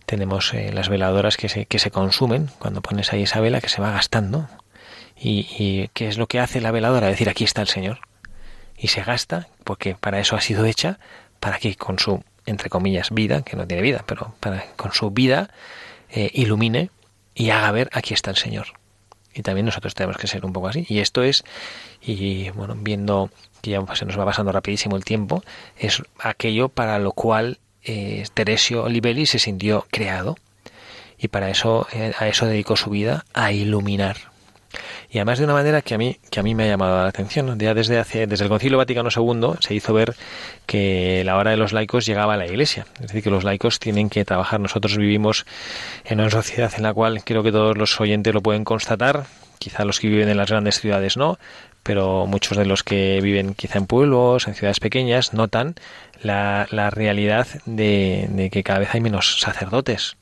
tenemos 0.05 0.53
eh, 0.53 0.71
las 0.71 0.87
veladoras 0.87 1.35
que 1.35 1.49
se, 1.49 1.65
que 1.65 1.79
se 1.79 1.89
consumen 1.89 2.51
cuando 2.59 2.83
pones 2.83 3.11
ahí 3.11 3.23
esa 3.23 3.39
vela 3.39 3.59
que 3.59 3.69
se 3.69 3.81
va 3.81 3.89
gastando. 3.89 4.47
Y, 5.19 5.47
y 5.57 5.89
¿qué 5.95 6.09
es 6.09 6.19
lo 6.19 6.27
que 6.27 6.39
hace 6.39 6.61
la 6.61 6.69
veladora? 6.69 7.07
Decir, 7.07 7.27
aquí 7.27 7.43
está 7.43 7.63
el 7.63 7.67
Señor. 7.67 8.01
Y 8.77 8.89
se 8.89 9.01
gasta, 9.01 9.47
porque 9.63 9.95
para 9.95 10.19
eso 10.19 10.35
ha 10.35 10.41
sido 10.41 10.65
hecha, 10.65 10.99
para 11.39 11.57
que 11.57 11.75
con 11.75 11.97
su 11.97 12.23
entre 12.45 12.69
comillas, 12.69 13.09
vida, 13.09 13.41
que 13.41 13.55
no 13.55 13.65
tiene 13.65 13.81
vida, 13.81 14.03
pero 14.05 14.35
para 14.39 14.63
con 14.75 14.91
su 14.91 15.09
vida 15.09 15.49
eh, 16.11 16.29
ilumine 16.35 16.91
y 17.33 17.49
haga 17.49 17.71
ver 17.71 17.89
aquí 17.93 18.13
está 18.13 18.29
el 18.29 18.37
Señor. 18.37 18.67
Y 19.33 19.41
también 19.41 19.65
nosotros 19.65 19.93
tenemos 19.95 20.17
que 20.17 20.27
ser 20.27 20.45
un 20.45 20.53
poco 20.53 20.67
así. 20.67 20.85
Y 20.89 20.99
esto 20.99 21.23
es, 21.23 21.43
y 22.01 22.49
bueno, 22.51 22.75
viendo 22.77 23.29
que 23.61 23.71
ya 23.71 23.83
se 23.95 24.05
nos 24.05 24.19
va 24.19 24.25
pasando 24.25 24.51
rapidísimo 24.51 24.95
el 24.95 25.05
tiempo, 25.05 25.43
es 25.77 26.03
aquello 26.19 26.69
para 26.69 26.99
lo 26.99 27.13
cual 27.13 27.59
eh, 27.83 28.25
Teresio 28.33 28.83
Olivelli 28.83 29.25
se 29.25 29.39
sintió 29.39 29.87
creado. 29.89 30.37
Y 31.17 31.29
para 31.29 31.49
eso, 31.49 31.87
eh, 31.93 32.13
a 32.19 32.27
eso 32.27 32.45
dedicó 32.45 32.75
su 32.75 32.89
vida, 32.89 33.25
a 33.33 33.51
iluminar 33.51 34.32
y 35.13 35.19
además 35.19 35.37
de 35.37 35.45
una 35.45 35.53
manera 35.53 35.83
que 35.83 35.93
a 35.93 35.97
mí 35.99 36.17
que 36.31 36.39
a 36.39 36.43
mí 36.43 36.55
me 36.55 36.63
ha 36.63 36.67
llamado 36.67 37.03
la 37.03 37.07
atención 37.07 37.57
ya 37.59 37.75
desde 37.75 37.99
hace 37.99 38.25
desde 38.25 38.45
el 38.45 38.49
Concilio 38.49 38.79
Vaticano 38.79 39.09
II 39.15 39.57
se 39.59 39.75
hizo 39.75 39.93
ver 39.93 40.15
que 40.65 41.21
la 41.23 41.37
hora 41.37 41.51
de 41.51 41.57
los 41.57 41.71
laicos 41.71 42.07
llegaba 42.07 42.33
a 42.33 42.37
la 42.37 42.47
Iglesia. 42.47 42.87
Es 42.95 43.01
decir 43.01 43.21
que 43.21 43.29
los 43.29 43.43
laicos 43.43 43.79
tienen 43.79 44.09
que 44.09 44.25
trabajar. 44.25 44.59
Nosotros 44.59 44.97
vivimos 44.97 45.45
en 46.03 46.19
una 46.19 46.31
sociedad 46.31 46.73
en 46.75 46.83
la 46.83 46.93
cual 46.95 47.23
creo 47.23 47.43
que 47.43 47.51
todos 47.51 47.77
los 47.77 48.01
oyentes 48.01 48.33
lo 48.33 48.41
pueden 48.41 48.63
constatar. 48.63 49.25
Quizá 49.59 49.85
los 49.85 49.99
que 49.99 50.07
viven 50.07 50.29
en 50.29 50.37
las 50.37 50.49
grandes 50.49 50.79
ciudades 50.79 51.15
no 51.15 51.37
pero 51.83 52.25
muchos 52.25 52.57
de 52.57 52.65
los 52.65 52.81
que 52.81 53.19
viven 53.21 53.53
quizá 53.55 53.77
en 53.77 53.87
pueblos, 53.87 54.47
en 54.47 54.55
ciudades 54.55 54.79
pequeñas, 54.79 55.33
notan 55.33 55.75
la, 56.21 56.65
la 56.71 56.89
realidad 56.89 57.45
de, 57.65 58.27
de 58.31 58.49
que 58.49 58.63
cada 58.63 58.79
vez 58.79 58.89
hay 58.93 59.01
menos 59.01 59.41
sacerdotes. 59.41 60.15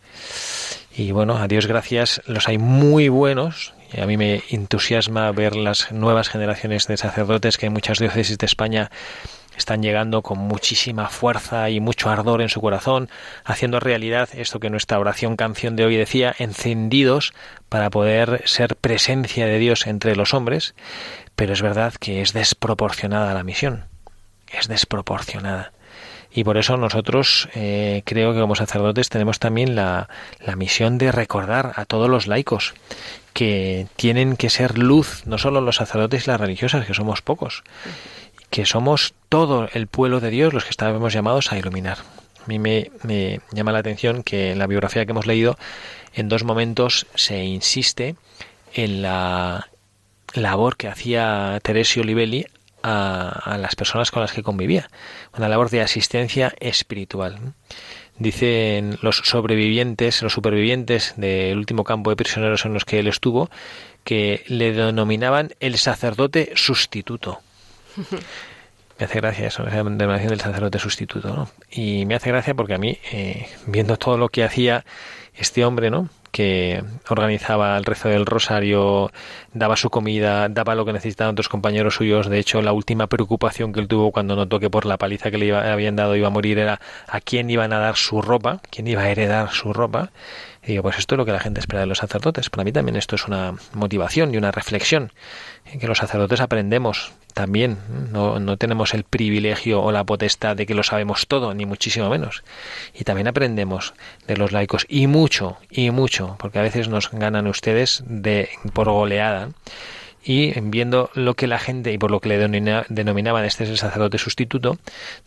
Y 0.93 1.11
bueno, 1.11 1.37
a 1.37 1.47
Dios 1.47 1.67
gracias, 1.67 2.21
los 2.25 2.47
hay 2.47 2.57
muy 2.57 3.09
buenos 3.09 3.73
a 3.99 4.05
mí 4.05 4.17
me 4.17 4.43
entusiasma 4.49 5.31
ver 5.31 5.55
las 5.55 5.91
nuevas 5.91 6.29
generaciones 6.29 6.87
de 6.87 6.97
sacerdotes 6.97 7.57
que 7.57 7.65
en 7.65 7.73
muchas 7.73 7.99
diócesis 7.99 8.37
de 8.37 8.45
España 8.45 8.89
están 9.57 9.81
llegando 9.83 10.21
con 10.21 10.39
muchísima 10.39 11.09
fuerza 11.09 11.69
y 11.69 11.79
mucho 11.79 12.09
ardor 12.09 12.41
en 12.41 12.49
su 12.49 12.61
corazón, 12.61 13.09
haciendo 13.43 13.79
realidad 13.79 14.29
esto 14.33 14.59
que 14.59 14.69
nuestra 14.69 14.99
oración 14.99 15.35
canción 15.35 15.75
de 15.75 15.85
hoy 15.85 15.97
decía, 15.97 16.33
encendidos 16.39 17.33
para 17.69 17.89
poder 17.89 18.43
ser 18.45 18.75
presencia 18.75 19.45
de 19.45 19.59
Dios 19.59 19.87
entre 19.87 20.15
los 20.15 20.33
hombres, 20.33 20.73
pero 21.35 21.53
es 21.53 21.61
verdad 21.61 21.93
que 21.99 22.21
es 22.21 22.33
desproporcionada 22.33 23.33
la 23.33 23.43
misión, 23.43 23.85
es 24.51 24.67
desproporcionada. 24.67 25.73
Y 26.33 26.43
por 26.43 26.57
eso 26.57 26.77
nosotros 26.77 27.49
eh, 27.55 28.03
creo 28.05 28.33
que 28.33 28.39
como 28.39 28.55
sacerdotes 28.55 29.09
tenemos 29.09 29.39
también 29.39 29.75
la, 29.75 30.07
la 30.39 30.55
misión 30.55 30.97
de 30.97 31.11
recordar 31.11 31.73
a 31.75 31.85
todos 31.85 32.09
los 32.09 32.27
laicos 32.27 32.73
que 33.33 33.87
tienen 33.95 34.37
que 34.37 34.49
ser 34.49 34.77
luz, 34.77 35.23
no 35.25 35.37
solo 35.37 35.61
los 35.61 35.77
sacerdotes 35.77 36.25
y 36.25 36.31
las 36.31 36.39
religiosas, 36.39 36.85
que 36.85 36.93
somos 36.93 37.21
pocos, 37.21 37.63
que 38.49 38.65
somos 38.65 39.13
todo 39.29 39.69
el 39.73 39.87
pueblo 39.87 40.19
de 40.19 40.29
Dios 40.29 40.53
los 40.53 40.63
que 40.63 40.69
estamos 40.69 41.13
llamados 41.13 41.51
a 41.51 41.57
iluminar. 41.57 41.97
A 42.43 42.47
mí 42.47 42.59
me, 42.59 42.91
me 43.03 43.39
llama 43.51 43.71
la 43.71 43.79
atención 43.79 44.23
que 44.23 44.51
en 44.51 44.59
la 44.59 44.67
biografía 44.67 45.05
que 45.05 45.11
hemos 45.11 45.27
leído, 45.27 45.57
en 46.13 46.29
dos 46.29 46.43
momentos 46.43 47.07
se 47.15 47.43
insiste 47.43 48.15
en 48.73 49.01
la 49.01 49.69
labor 50.33 50.77
que 50.77 50.87
hacía 50.87 51.59
Teresio 51.61 52.03
Livelli 52.03 52.45
a, 52.83 53.29
a, 53.29 53.57
las 53.57 53.75
personas 53.75 54.11
con 54.11 54.21
las 54.21 54.31
que 54.31 54.43
convivía, 54.43 54.89
una 55.37 55.49
labor 55.49 55.69
de 55.69 55.81
asistencia 55.81 56.53
espiritual. 56.59 57.53
Dicen 58.17 58.97
los 59.01 59.17
sobrevivientes, 59.17 60.21
los 60.21 60.33
supervivientes 60.33 61.13
del 61.17 61.57
último 61.57 61.83
campo 61.83 62.09
de 62.09 62.15
prisioneros 62.15 62.65
en 62.65 62.73
los 62.73 62.85
que 62.85 62.99
él 62.99 63.07
estuvo, 63.07 63.49
que 64.03 64.43
le 64.47 64.73
denominaban 64.73 65.53
el 65.59 65.77
sacerdote 65.77 66.51
sustituto. 66.55 67.39
Me 68.99 69.05
hace 69.05 69.19
gracia 69.19 69.47
eso, 69.47 69.63
la 69.63 69.71
denominación 69.71 70.29
del 70.29 70.41
sacerdote 70.41 70.77
sustituto, 70.77 71.29
¿no? 71.29 71.49
Y 71.71 72.05
me 72.05 72.13
hace 72.13 72.29
gracia 72.29 72.53
porque 72.53 72.75
a 72.75 72.77
mí, 72.77 72.99
eh, 73.11 73.47
viendo 73.65 73.97
todo 73.97 74.15
lo 74.15 74.29
que 74.29 74.43
hacía 74.43 74.85
este 75.33 75.65
hombre, 75.65 75.89
¿no? 75.89 76.07
Que 76.31 76.83
organizaba 77.09 77.77
el 77.77 77.85
rezo 77.85 78.09
del 78.09 78.25
rosario, 78.25 79.11
daba 79.53 79.75
su 79.75 79.89
comida, 79.89 80.47
daba 80.49 80.75
lo 80.75 80.85
que 80.85 80.93
necesitaban 80.93 81.33
otros 81.33 81.49
compañeros 81.49 81.95
suyos. 81.95 82.29
De 82.29 82.39
hecho, 82.39 82.61
la 82.61 82.73
última 82.73 83.07
preocupación 83.07 83.73
que 83.73 83.81
él 83.81 83.87
tuvo 83.87 84.11
cuando 84.11 84.35
notó 84.35 84.59
que 84.59 84.69
por 84.69 84.85
la 84.85 84.97
paliza 84.97 85.31
que 85.31 85.37
le 85.37 85.55
habían 85.55 85.95
dado 85.95 86.15
iba 86.15 86.27
a 86.27 86.31
morir 86.31 86.57
era 86.57 86.79
a 87.07 87.19
quién 87.19 87.49
iban 87.49 87.73
a 87.73 87.79
dar 87.79 87.95
su 87.95 88.21
ropa, 88.21 88.61
quién 88.69 88.87
iba 88.87 89.01
a 89.01 89.09
heredar 89.09 89.51
su 89.51 89.73
ropa. 89.73 90.11
Y 90.63 90.67
digo, 90.73 90.83
pues 90.83 90.99
esto 90.99 91.15
es 91.15 91.17
lo 91.17 91.25
que 91.25 91.31
la 91.31 91.39
gente 91.39 91.59
espera 91.59 91.81
de 91.81 91.87
los 91.87 91.97
sacerdotes. 91.97 92.51
Para 92.51 92.63
mí 92.63 92.71
también 92.71 92.95
esto 92.95 93.15
es 93.15 93.25
una 93.25 93.55
motivación 93.73 94.33
y 94.33 94.37
una 94.37 94.51
reflexión. 94.51 95.11
Que 95.79 95.87
los 95.87 95.97
sacerdotes 95.97 96.39
aprendemos 96.39 97.13
también. 97.33 97.79
No, 98.11 98.39
no 98.39 98.57
tenemos 98.57 98.93
el 98.93 99.03
privilegio 99.03 99.81
o 99.81 99.91
la 99.91 100.03
potestad 100.03 100.55
de 100.55 100.67
que 100.67 100.75
lo 100.75 100.83
sabemos 100.83 101.25
todo, 101.27 101.55
ni 101.55 101.65
muchísimo 101.65 102.09
menos. 102.09 102.43
Y 102.93 103.05
también 103.05 103.27
aprendemos 103.27 103.95
de 104.27 104.37
los 104.37 104.51
laicos. 104.51 104.85
Y 104.87 105.07
mucho, 105.07 105.57
y 105.71 105.89
mucho, 105.89 106.35
porque 106.37 106.59
a 106.59 106.63
veces 106.63 106.89
nos 106.89 107.09
ganan 107.09 107.47
ustedes 107.47 108.03
de 108.05 108.49
por 108.73 108.87
goleada 108.87 109.49
y 110.23 110.59
viendo 110.61 111.09
lo 111.15 111.33
que 111.33 111.47
la 111.47 111.57
gente 111.57 111.91
y 111.91 111.97
por 111.97 112.11
lo 112.11 112.19
que 112.19 112.29
le 112.29 112.37
denominaban 112.37 113.45
este 113.45 113.63
es 113.63 113.71
el 113.71 113.77
sacerdote 113.79 114.19
sustituto, 114.19 114.77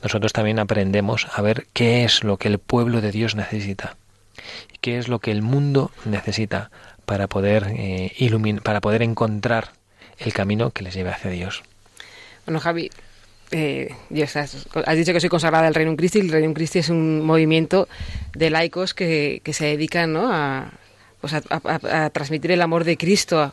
nosotros 0.01 0.32
también 0.32 0.61
aprendemos 0.61 1.26
a 1.35 1.43
ver 1.43 1.66
qué 1.72 2.05
es 2.05 2.22
lo 2.22 2.37
que 2.37 2.47
el 2.47 2.61
pueblo 2.61 3.01
de 3.01 3.11
Dios 3.11 3.35
necesita 3.35 3.97
qué 4.80 4.98
es 4.98 5.09
lo 5.09 5.18
que 5.18 5.30
el 5.30 5.42
mundo 5.42 5.90
necesita 6.05 6.70
para 7.07 7.26
poder 7.28 7.66
eh, 7.76 8.12
para 8.62 8.80
poder 8.80 9.02
encontrar 9.02 9.72
el 10.18 10.32
camino 10.32 10.70
que 10.70 10.84
les 10.84 10.94
lleve 10.94 11.11
hacia 11.11 11.30
Dios. 11.30 11.62
Bueno, 12.46 12.61
Javi, 12.61 12.90
eh, 13.50 13.94
has, 14.34 14.96
dicho 14.96 15.12
que 15.12 15.20
soy 15.20 15.28
consagrada 15.28 15.66
al 15.66 15.74
Reino 15.74 15.96
Christi. 15.96 16.20
El 16.20 16.30
Reino 16.30 16.52
Christi 16.55 16.80
es 16.80 16.88
un 16.88 17.22
movimiento 17.22 17.88
de 18.34 18.50
laicos 18.50 18.94
que, 18.94 19.40
que 19.44 19.52
se 19.52 19.66
dedican 19.66 20.12
¿no? 20.12 20.32
a, 20.32 20.72
pues 21.20 21.34
a, 21.34 21.42
a, 21.50 22.05
a, 22.05 22.11
transmitir 22.11 22.52
el 22.52 22.62
amor 22.62 22.84
de 22.84 22.96
Cristo 22.96 23.52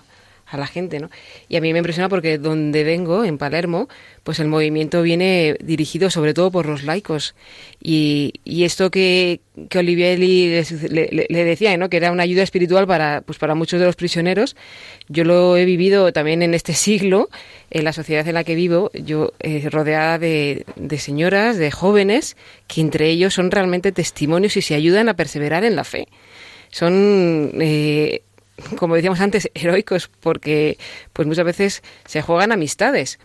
a 0.51 0.57
la 0.57 0.67
gente, 0.67 0.99
¿no? 0.99 1.09
Y 1.47 1.55
a 1.55 1.61
mí 1.61 1.71
me 1.71 1.79
impresiona 1.79 2.09
porque 2.09 2.37
donde 2.37 2.83
vengo, 2.83 3.23
en 3.23 3.37
Palermo, 3.37 3.87
pues 4.23 4.39
el 4.39 4.47
movimiento 4.47 5.01
viene 5.01 5.55
dirigido 5.63 6.09
sobre 6.09 6.33
todo 6.33 6.51
por 6.51 6.65
los 6.65 6.83
laicos. 6.83 7.35
Y, 7.81 8.33
y 8.43 8.65
esto 8.65 8.91
que, 8.91 9.39
que 9.69 9.79
Olivieri 9.79 10.61
le, 10.89 11.27
le, 11.29 11.45
decía, 11.45 11.75
¿no? 11.77 11.89
Que 11.89 11.97
era 11.97 12.11
una 12.11 12.23
ayuda 12.23 12.43
espiritual 12.43 12.85
para, 12.85 13.21
pues 13.21 13.39
para 13.39 13.55
muchos 13.55 13.79
de 13.79 13.85
los 13.85 13.95
prisioneros. 13.95 14.55
Yo 15.07 15.23
lo 15.23 15.55
he 15.57 15.65
vivido 15.65 16.11
también 16.11 16.41
en 16.41 16.53
este 16.53 16.73
siglo, 16.73 17.29
en 17.69 17.85
la 17.85 17.93
sociedad 17.93 18.27
en 18.27 18.33
la 18.33 18.43
que 18.43 18.55
vivo, 18.55 18.91
yo 18.93 19.33
eh, 19.39 19.69
rodeada 19.69 20.19
de, 20.19 20.65
de 20.75 20.97
señoras, 20.99 21.57
de 21.57 21.71
jóvenes, 21.71 22.35
que 22.67 22.81
entre 22.81 23.09
ellos 23.09 23.33
son 23.33 23.51
realmente 23.51 23.91
testimonios 23.91 24.57
y 24.57 24.61
se 24.61 24.75
ayudan 24.75 25.09
a 25.09 25.15
perseverar 25.15 25.63
en 25.63 25.75
la 25.75 25.85
fe. 25.85 26.07
Son 26.69 27.51
eh, 27.59 28.21
como 28.78 28.95
decíamos 28.95 29.20
antes, 29.22 29.49
heroicos, 29.55 30.09
porque 30.20 30.78
pues 31.14 31.28
muchas 31.28 31.45
veces 31.45 31.84
se 32.05 32.22
juegan 32.22 32.51
amistades 32.51 33.20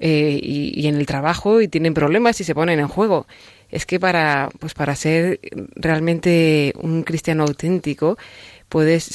eh, 0.00 0.38
y, 0.42 0.86
en 0.86 0.96
el 0.96 1.06
trabajo 1.06 1.60
y 1.60 1.68
tienen 1.68 1.94
problemas 1.94 2.40
y 2.40 2.44
se 2.44 2.54
ponen 2.54 2.80
en 2.80 2.88
juego. 2.88 3.26
Es 3.70 3.86
que 3.86 3.98
para, 3.98 4.50
pues 4.60 4.74
para 4.74 4.94
ser 4.94 5.40
realmente 5.74 6.72
un 6.80 7.02
cristiano 7.02 7.44
auténtico, 7.44 8.16
puedes, 8.68 9.10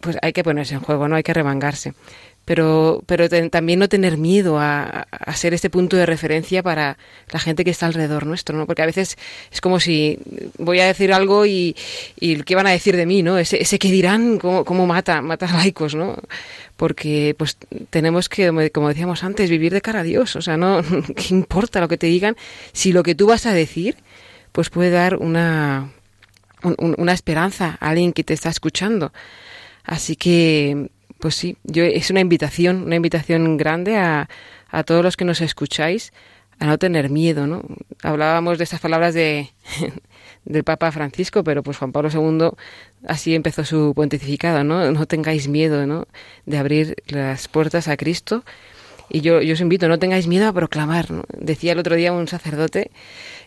pues 0.00 0.16
hay 0.22 0.32
que 0.32 0.42
ponerse 0.42 0.74
en 0.74 0.80
juego, 0.80 1.08
no 1.08 1.16
hay 1.16 1.22
que 1.22 1.34
remangarse. 1.34 1.94
Pero, 2.44 3.02
pero 3.06 3.28
también 3.28 3.78
no 3.78 3.88
tener 3.88 4.16
miedo 4.16 4.58
a, 4.58 5.06
a, 5.10 5.36
ser 5.36 5.54
este 5.54 5.70
punto 5.70 5.96
de 5.96 6.06
referencia 6.06 6.62
para 6.62 6.98
la 7.30 7.38
gente 7.38 7.64
que 7.64 7.70
está 7.70 7.86
alrededor 7.86 8.26
nuestro, 8.26 8.56
¿no? 8.56 8.66
Porque 8.66 8.82
a 8.82 8.86
veces 8.86 9.16
es 9.52 9.60
como 9.60 9.78
si 9.78 10.18
voy 10.58 10.80
a 10.80 10.86
decir 10.86 11.12
algo 11.12 11.46
y, 11.46 11.76
y 12.18 12.42
¿qué 12.42 12.56
van 12.56 12.66
a 12.66 12.70
decir 12.70 12.96
de 12.96 13.06
mí, 13.06 13.22
no? 13.22 13.38
Ese, 13.38 13.62
ese 13.62 13.78
que 13.78 13.90
dirán, 13.90 14.38
¿cómo, 14.38 14.64
cómo 14.64 14.86
mata, 14.86 15.22
mata 15.22 15.46
laicos, 15.52 15.94
no? 15.94 16.16
Porque 16.76 17.36
pues 17.38 17.56
tenemos 17.90 18.28
que, 18.28 18.70
como 18.72 18.88
decíamos 18.88 19.22
antes, 19.22 19.48
vivir 19.48 19.72
de 19.72 19.82
cara 19.82 20.00
a 20.00 20.04
Dios, 20.04 20.34
o 20.34 20.42
sea, 20.42 20.56
no, 20.56 20.82
¿qué 21.14 21.34
importa 21.34 21.80
lo 21.80 21.88
que 21.88 21.98
te 21.98 22.08
digan? 22.08 22.36
Si 22.72 22.92
lo 22.92 23.02
que 23.02 23.14
tú 23.14 23.26
vas 23.26 23.46
a 23.46 23.52
decir, 23.52 23.96
pues 24.50 24.70
puede 24.70 24.90
dar 24.90 25.16
una, 25.16 25.92
una 26.62 27.12
esperanza 27.12 27.78
a 27.80 27.90
alguien 27.90 28.12
que 28.12 28.24
te 28.24 28.34
está 28.34 28.48
escuchando. 28.48 29.12
Así 29.84 30.16
que 30.16 30.90
pues 31.20 31.34
sí, 31.34 31.56
yo, 31.64 31.84
es 31.84 32.10
una 32.10 32.20
invitación, 32.20 32.82
una 32.84 32.96
invitación 32.96 33.56
grande 33.56 33.96
a, 33.96 34.28
a 34.70 34.82
todos 34.84 35.04
los 35.04 35.16
que 35.16 35.24
nos 35.24 35.40
escucháis 35.40 36.12
a 36.58 36.66
no 36.66 36.78
tener 36.78 37.08
miedo, 37.08 37.46
¿no? 37.46 37.62
Hablábamos 38.02 38.58
de 38.58 38.64
estas 38.64 38.80
palabras 38.80 39.14
de, 39.14 39.50
del 40.44 40.62
Papa 40.62 40.92
Francisco, 40.92 41.42
pero 41.42 41.62
pues 41.62 41.78
Juan 41.78 41.92
Pablo 41.92 42.10
II 42.12 42.50
así 43.06 43.34
empezó 43.34 43.64
su 43.64 43.92
pontificado, 43.94 44.62
¿no? 44.62 44.90
No 44.92 45.06
tengáis 45.06 45.48
miedo, 45.48 45.86
¿no? 45.86 46.06
De 46.44 46.58
abrir 46.58 46.96
las 47.06 47.48
puertas 47.48 47.88
a 47.88 47.96
Cristo. 47.96 48.44
Y 49.08 49.22
yo, 49.22 49.40
yo 49.40 49.54
os 49.54 49.60
invito, 49.60 49.88
no 49.88 49.98
tengáis 49.98 50.26
miedo 50.26 50.46
a 50.46 50.52
proclamar. 50.52 51.10
¿no? 51.10 51.24
Decía 51.36 51.72
el 51.72 51.80
otro 51.80 51.96
día 51.96 52.12
un 52.12 52.28
sacerdote 52.28 52.92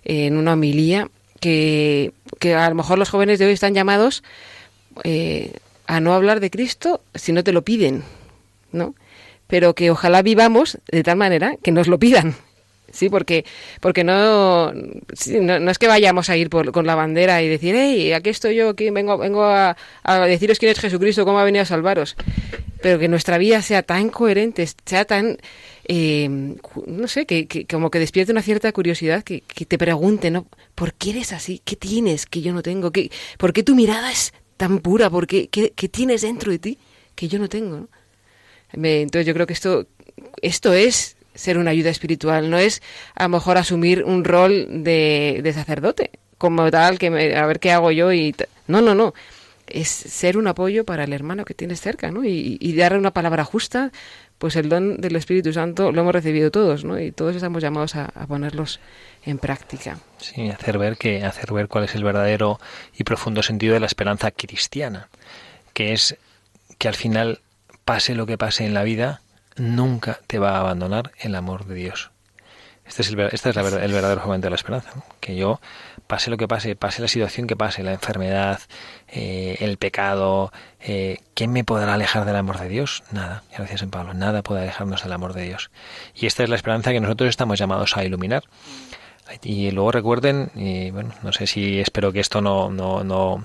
en 0.03 0.35
una 0.35 0.53
homilía 0.53 1.09
que, 1.39 2.11
que 2.39 2.53
a 2.53 2.67
lo 2.67 2.75
mejor 2.75 2.99
los 2.99 3.09
jóvenes 3.09 3.39
de 3.39 3.45
hoy 3.45 3.53
están 3.53 3.73
llamados 3.73 4.23
eh, 5.03 5.53
a 5.85 5.99
no 5.99 6.13
hablar 6.13 6.39
de 6.39 6.49
Cristo 6.49 7.01
si 7.13 7.31
no 7.31 7.43
te 7.43 7.53
lo 7.53 7.63
piden, 7.63 8.03
¿no? 8.71 8.95
Pero 9.47 9.75
que 9.75 9.91
ojalá 9.91 10.21
vivamos 10.21 10.79
de 10.91 11.03
tal 11.03 11.17
manera 11.17 11.55
que 11.61 11.71
nos 11.71 11.87
lo 11.87 11.99
pidan, 11.99 12.35
sí, 12.91 13.09
porque 13.09 13.45
porque 13.81 14.03
no, 14.03 14.71
no, 14.73 15.71
es 15.71 15.77
que 15.77 15.87
vayamos 15.87 16.29
a 16.29 16.37
ir 16.37 16.49
por, 16.49 16.71
con 16.71 16.85
la 16.85 16.95
bandera 16.95 17.41
y 17.41 17.49
decir, 17.49 17.75
hey, 17.77 18.13
aquí 18.13 18.29
estoy 18.29 18.55
yo, 18.55 18.69
aquí 18.69 18.89
vengo 18.89 19.17
vengo 19.17 19.43
a, 19.43 19.75
deciros 20.27 20.59
quién 20.59 20.71
es 20.71 20.79
Jesucristo, 20.79 21.25
cómo 21.25 21.39
ha 21.39 21.43
venido 21.43 21.63
a 21.63 21.65
salvaros, 21.65 22.15
pero 22.81 22.99
que 22.99 23.07
nuestra 23.07 23.37
vida 23.37 23.61
sea 23.61 23.83
tan 23.83 24.09
coherente, 24.09 24.67
sea 24.85 25.05
tan 25.05 25.37
eh, 25.85 26.29
no 26.29 27.07
sé, 27.09 27.25
que, 27.25 27.45
que, 27.45 27.65
como 27.65 27.91
que 27.91 27.99
despierte 27.99 28.31
una 28.31 28.41
cierta 28.41 28.71
curiosidad, 28.71 29.21
que, 29.23 29.41
que, 29.41 29.65
te 29.65 29.77
pregunte, 29.77 30.31
¿no? 30.31 30.47
¿Por 30.75 30.93
qué 30.93 31.09
eres 31.09 31.33
así? 31.33 31.61
¿Qué 31.65 31.75
tienes 31.75 32.25
que 32.25 32.41
yo 32.41 32.53
no 32.53 32.63
tengo? 32.63 32.91
¿Qué, 32.91 33.11
¿Por 33.37 33.51
qué 33.51 33.63
tu 33.63 33.75
mirada 33.75 34.09
es 34.09 34.33
tan 34.57 34.79
pura? 34.79 35.09
porque 35.09 35.47
¿qué, 35.47 35.69
tienes 35.89 36.21
dentro 36.21 36.51
de 36.51 36.59
ti 36.59 36.77
que 37.15 37.27
yo 37.27 37.39
no 37.39 37.49
tengo? 37.49 37.87
entonces 38.71 39.27
yo 39.27 39.33
creo 39.33 39.45
que 39.45 39.53
esto, 39.53 39.85
esto 40.41 40.73
es 40.73 41.15
ser 41.35 41.57
una 41.57 41.71
ayuda 41.71 41.89
espiritual, 41.89 42.49
no 42.49 42.57
es 42.57 42.81
a 43.15 43.23
lo 43.23 43.29
mejor 43.29 43.57
asumir 43.57 44.03
un 44.03 44.23
rol 44.23 44.83
de, 44.83 45.51
sacerdote, 45.53 46.11
como 46.37 46.69
tal, 46.71 46.97
que 46.97 47.07
a 47.35 47.45
ver 47.45 47.59
qué 47.59 47.71
hago 47.71 47.91
yo 47.91 48.11
y... 48.11 48.35
No, 48.67 48.81
no, 48.81 48.95
no. 48.95 49.13
Es 49.67 49.89
ser 49.89 50.37
un 50.37 50.47
apoyo 50.47 50.85
para 50.85 51.03
el 51.05 51.13
hermano 51.13 51.45
que 51.45 51.53
tienes 51.53 51.81
cerca, 51.81 52.11
¿no? 52.11 52.25
Y, 52.25 52.57
y 52.59 52.75
darle 52.75 52.97
una 52.97 53.11
palabra 53.11 53.45
justa, 53.45 53.91
pues 54.37 54.55
el 54.55 54.69
don 54.69 54.97
del 54.99 55.15
Espíritu 55.15 55.53
Santo 55.53 55.91
lo 55.91 56.01
hemos 56.01 56.13
recibido 56.13 56.51
todos, 56.51 56.83
¿no? 56.83 56.99
Y 56.99 57.11
todos 57.11 57.35
estamos 57.35 57.61
llamados 57.61 57.95
a 57.95 58.09
ponerlos 58.27 58.79
en 59.25 59.37
práctica. 59.37 59.99
Sí, 60.17 60.49
hacer 60.49 60.77
ver 60.77 60.97
que 60.97 61.23
hacer 61.23 61.53
ver 61.53 61.67
cuál 61.67 61.85
es 61.85 61.95
el 61.95 62.03
verdadero 62.03 62.59
y 62.97 63.03
profundo 63.03 63.43
sentido 63.43 63.73
de 63.73 63.79
la 63.79 63.85
esperanza 63.85 64.31
cristiana, 64.31 65.09
que 65.73 65.93
es 65.93 66.17
que 66.77 66.87
al 66.87 66.95
final 66.95 67.39
pase 67.85 68.15
lo 68.15 68.25
que 68.25 68.37
pase 68.37 68.65
en 68.65 68.73
la 68.73 68.83
vida, 68.83 69.21
nunca 69.55 70.19
te 70.27 70.39
va 70.39 70.57
a 70.57 70.59
abandonar 70.59 71.11
el 71.19 71.35
amor 71.35 71.65
de 71.65 71.75
Dios. 71.75 72.11
Este 72.85 73.01
es 73.01 73.09
el, 73.09 73.19
este 73.21 73.49
es 73.49 73.55
el 73.55 73.93
verdadero 73.93 74.21
momento 74.25 74.47
de 74.47 74.49
la 74.49 74.55
esperanza. 74.57 74.91
Que 75.21 75.35
yo, 75.35 75.61
pase 76.07 76.29
lo 76.29 76.37
que 76.37 76.47
pase, 76.47 76.75
pase 76.75 77.01
la 77.01 77.07
situación 77.07 77.47
que 77.47 77.55
pase, 77.55 77.81
la 77.81 77.93
enfermedad, 77.93 78.59
eh, 79.07 79.57
el 79.61 79.77
pecado, 79.77 80.51
eh, 80.81 81.19
¿quién 81.33 81.53
me 81.53 81.63
podrá 81.63 81.93
alejar 81.93 82.25
del 82.25 82.35
amor 82.35 82.59
de 82.59 82.67
Dios? 82.67 83.03
Nada, 83.11 83.43
gracias 83.55 83.83
en 83.83 83.89
Pablo, 83.89 84.13
nada 84.13 84.43
puede 84.43 84.63
alejarnos 84.63 85.03
del 85.03 85.13
amor 85.13 85.33
de 85.33 85.43
Dios. 85.43 85.71
Y 86.13 86.25
esta 86.25 86.43
es 86.43 86.49
la 86.49 86.55
esperanza 86.55 86.91
que 86.91 86.99
nosotros 86.99 87.29
estamos 87.29 87.57
llamados 87.57 87.95
a 87.95 88.03
iluminar. 88.03 88.43
Y 89.41 89.71
luego 89.71 89.91
recuerden, 89.91 90.51
y 90.55 90.91
bueno, 90.91 91.13
no 91.23 91.33
sé 91.33 91.47
si 91.47 91.79
espero 91.79 92.11
que 92.11 92.19
esto 92.19 92.41
no, 92.41 92.69
no, 92.69 93.03
no 93.03 93.43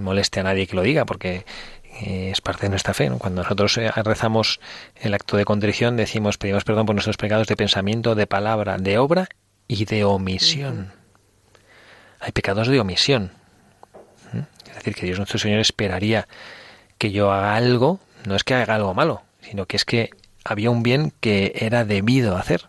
moleste 0.00 0.40
a 0.40 0.44
nadie 0.44 0.66
que 0.66 0.76
lo 0.76 0.82
diga, 0.82 1.04
porque 1.04 1.44
eh, 2.00 2.30
es 2.32 2.40
parte 2.40 2.62
de 2.62 2.70
nuestra 2.70 2.94
fe. 2.94 3.10
Cuando 3.18 3.42
nosotros 3.42 3.76
eh, 3.78 3.90
rezamos 3.90 4.60
el 4.96 5.14
acto 5.14 5.36
de 5.36 5.44
contrición, 5.44 5.96
decimos, 5.96 6.38
pedimos 6.38 6.64
perdón 6.64 6.86
por 6.86 6.94
nuestros 6.94 7.16
pecados 7.16 7.46
de 7.46 7.56
pensamiento, 7.56 8.14
de 8.14 8.26
palabra, 8.26 8.78
de 8.78 8.98
obra 8.98 9.28
y 9.68 9.84
de 9.84 10.04
omisión. 10.04 10.92
Hay 12.20 12.32
pecados 12.32 12.68
de 12.68 12.80
omisión. 12.80 13.32
Es 14.68 14.74
decir, 14.76 14.94
que 14.94 15.06
Dios 15.06 15.18
nuestro 15.18 15.38
Señor 15.38 15.60
esperaría 15.60 16.26
que 16.98 17.12
yo 17.12 17.30
haga 17.32 17.54
algo, 17.54 18.00
no 18.26 18.34
es 18.34 18.44
que 18.44 18.54
haga 18.54 18.74
algo 18.74 18.94
malo, 18.94 19.22
sino 19.40 19.66
que 19.66 19.76
es 19.76 19.84
que 19.84 20.10
había 20.44 20.70
un 20.70 20.82
bien 20.82 21.12
que 21.20 21.52
era 21.56 21.84
debido 21.84 22.36
hacer. 22.36 22.68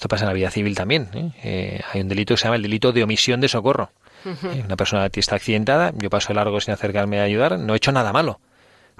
Esto 0.00 0.08
pasa 0.08 0.24
en 0.24 0.28
la 0.28 0.32
vida 0.32 0.50
civil 0.50 0.74
también. 0.74 1.10
¿eh? 1.12 1.30
Eh, 1.44 1.80
hay 1.92 2.00
un 2.00 2.08
delito 2.08 2.32
que 2.32 2.38
se 2.38 2.44
llama 2.44 2.56
el 2.56 2.62
delito 2.62 2.90
de 2.90 3.02
omisión 3.02 3.42
de 3.42 3.48
socorro. 3.48 3.90
Eh, 4.24 4.62
una 4.64 4.74
persona 4.74 5.10
está 5.12 5.36
accidentada, 5.36 5.92
yo 5.94 6.08
paso 6.08 6.32
largo 6.32 6.58
sin 6.58 6.72
acercarme 6.72 7.20
a 7.20 7.24
ayudar, 7.24 7.58
no 7.58 7.74
he 7.74 7.76
hecho 7.76 7.92
nada 7.92 8.10
malo, 8.10 8.40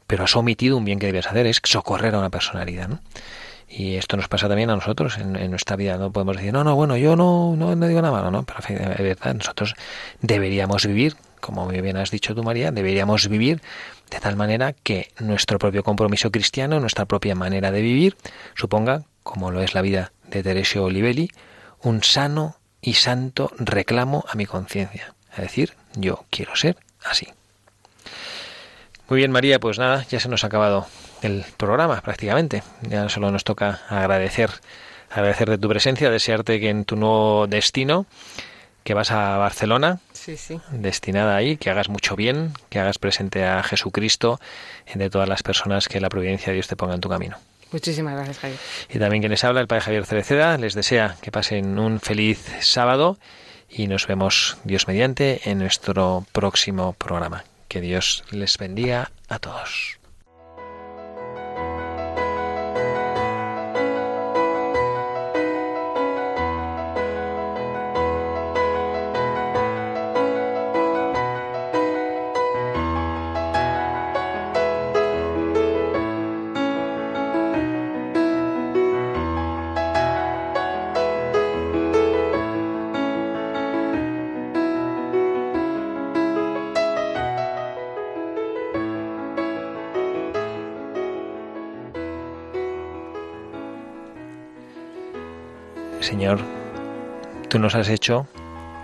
pero 0.06 0.24
has 0.24 0.36
omitido 0.36 0.76
un 0.76 0.84
bien 0.84 0.98
que 0.98 1.06
debes 1.06 1.26
hacer, 1.26 1.46
es 1.46 1.62
socorrer 1.64 2.14
a 2.14 2.18
una 2.18 2.28
persona 2.28 2.60
herida. 2.60 2.86
¿no? 2.86 3.00
Y 3.66 3.94
esto 3.94 4.18
nos 4.18 4.28
pasa 4.28 4.46
también 4.46 4.68
a 4.68 4.74
nosotros 4.74 5.16
en, 5.16 5.50
nuestra 5.50 5.74
vida. 5.76 5.96
No 5.96 6.12
podemos 6.12 6.36
decir, 6.36 6.52
no, 6.52 6.64
no, 6.64 6.74
bueno, 6.76 6.98
yo 6.98 7.16
no, 7.16 7.56
no, 7.56 7.74
no 7.74 7.88
digo 7.88 8.02
nada 8.02 8.12
malo, 8.12 8.30
¿no? 8.30 8.42
Pero 8.42 8.58
es 8.58 8.98
verdad, 8.98 9.34
nosotros 9.34 9.76
deberíamos 10.20 10.84
vivir, 10.84 11.16
como 11.40 11.64
muy 11.64 11.80
bien 11.80 11.96
has 11.96 12.10
dicho 12.10 12.34
tú, 12.34 12.42
María, 12.42 12.72
deberíamos 12.72 13.26
vivir 13.26 13.62
de 14.10 14.20
tal 14.20 14.36
manera 14.36 14.74
que 14.74 15.08
nuestro 15.18 15.58
propio 15.58 15.82
compromiso 15.82 16.30
cristiano, 16.30 16.78
nuestra 16.78 17.06
propia 17.06 17.34
manera 17.34 17.70
de 17.70 17.80
vivir, 17.80 18.18
suponga, 18.54 19.04
como 19.22 19.50
lo 19.50 19.62
es 19.62 19.72
la 19.74 19.80
vida 19.80 20.12
de 20.30 20.42
Teresio 20.42 20.84
Olivelli, 20.84 21.30
un 21.82 22.02
sano 22.02 22.56
y 22.80 22.94
santo 22.94 23.52
reclamo 23.58 24.24
a 24.28 24.34
mi 24.34 24.46
conciencia. 24.46 25.14
Es 25.32 25.38
decir, 25.38 25.74
yo 25.94 26.24
quiero 26.30 26.56
ser 26.56 26.76
así. 27.04 27.28
Muy 29.08 29.18
bien, 29.18 29.32
María, 29.32 29.58
pues 29.58 29.78
nada, 29.78 30.06
ya 30.08 30.20
se 30.20 30.28
nos 30.28 30.44
ha 30.44 30.46
acabado 30.46 30.86
el 31.22 31.44
programa 31.56 32.00
prácticamente. 32.00 32.62
Ya 32.82 33.08
solo 33.08 33.30
nos 33.30 33.44
toca 33.44 33.80
agradecer, 33.88 34.50
agradecer 35.10 35.50
de 35.50 35.58
tu 35.58 35.68
presencia, 35.68 36.10
desearte 36.10 36.60
que 36.60 36.70
en 36.70 36.84
tu 36.84 36.96
nuevo 36.96 37.46
destino, 37.46 38.06
que 38.84 38.94
vas 38.94 39.10
a 39.10 39.36
Barcelona, 39.36 39.98
sí, 40.12 40.36
sí. 40.36 40.60
destinada 40.70 41.36
ahí, 41.36 41.56
que 41.56 41.70
hagas 41.70 41.88
mucho 41.88 42.16
bien, 42.16 42.52
que 42.68 42.78
hagas 42.78 42.98
presente 42.98 43.44
a 43.44 43.62
Jesucristo 43.62 44.40
de 44.94 45.10
todas 45.10 45.28
las 45.28 45.42
personas 45.42 45.88
que 45.88 46.00
la 46.00 46.08
providencia 46.08 46.48
de 46.48 46.54
Dios 46.54 46.68
te 46.68 46.76
ponga 46.76 46.94
en 46.94 47.00
tu 47.00 47.08
camino. 47.08 47.36
Muchísimas 47.72 48.14
gracias, 48.14 48.38
Javier. 48.38 48.58
Y 48.88 48.98
también 48.98 49.22
quien 49.22 49.30
les 49.30 49.44
habla, 49.44 49.60
el 49.60 49.66
padre 49.66 49.82
Javier 49.82 50.06
Cereceda, 50.06 50.56
les 50.58 50.74
desea 50.74 51.16
que 51.22 51.30
pasen 51.30 51.78
un 51.78 52.00
feliz 52.00 52.50
sábado 52.60 53.18
y 53.68 53.86
nos 53.86 54.06
vemos, 54.06 54.58
Dios 54.64 54.88
mediante, 54.88 55.48
en 55.48 55.58
nuestro 55.58 56.26
próximo 56.32 56.94
programa. 56.94 57.44
Que 57.68 57.80
Dios 57.80 58.24
les 58.32 58.58
bendiga 58.58 59.12
a 59.28 59.38
todos. 59.38 59.99
Señor, 96.20 96.40
tú 97.48 97.58
nos 97.58 97.74
has 97.74 97.88
hecho 97.88 98.26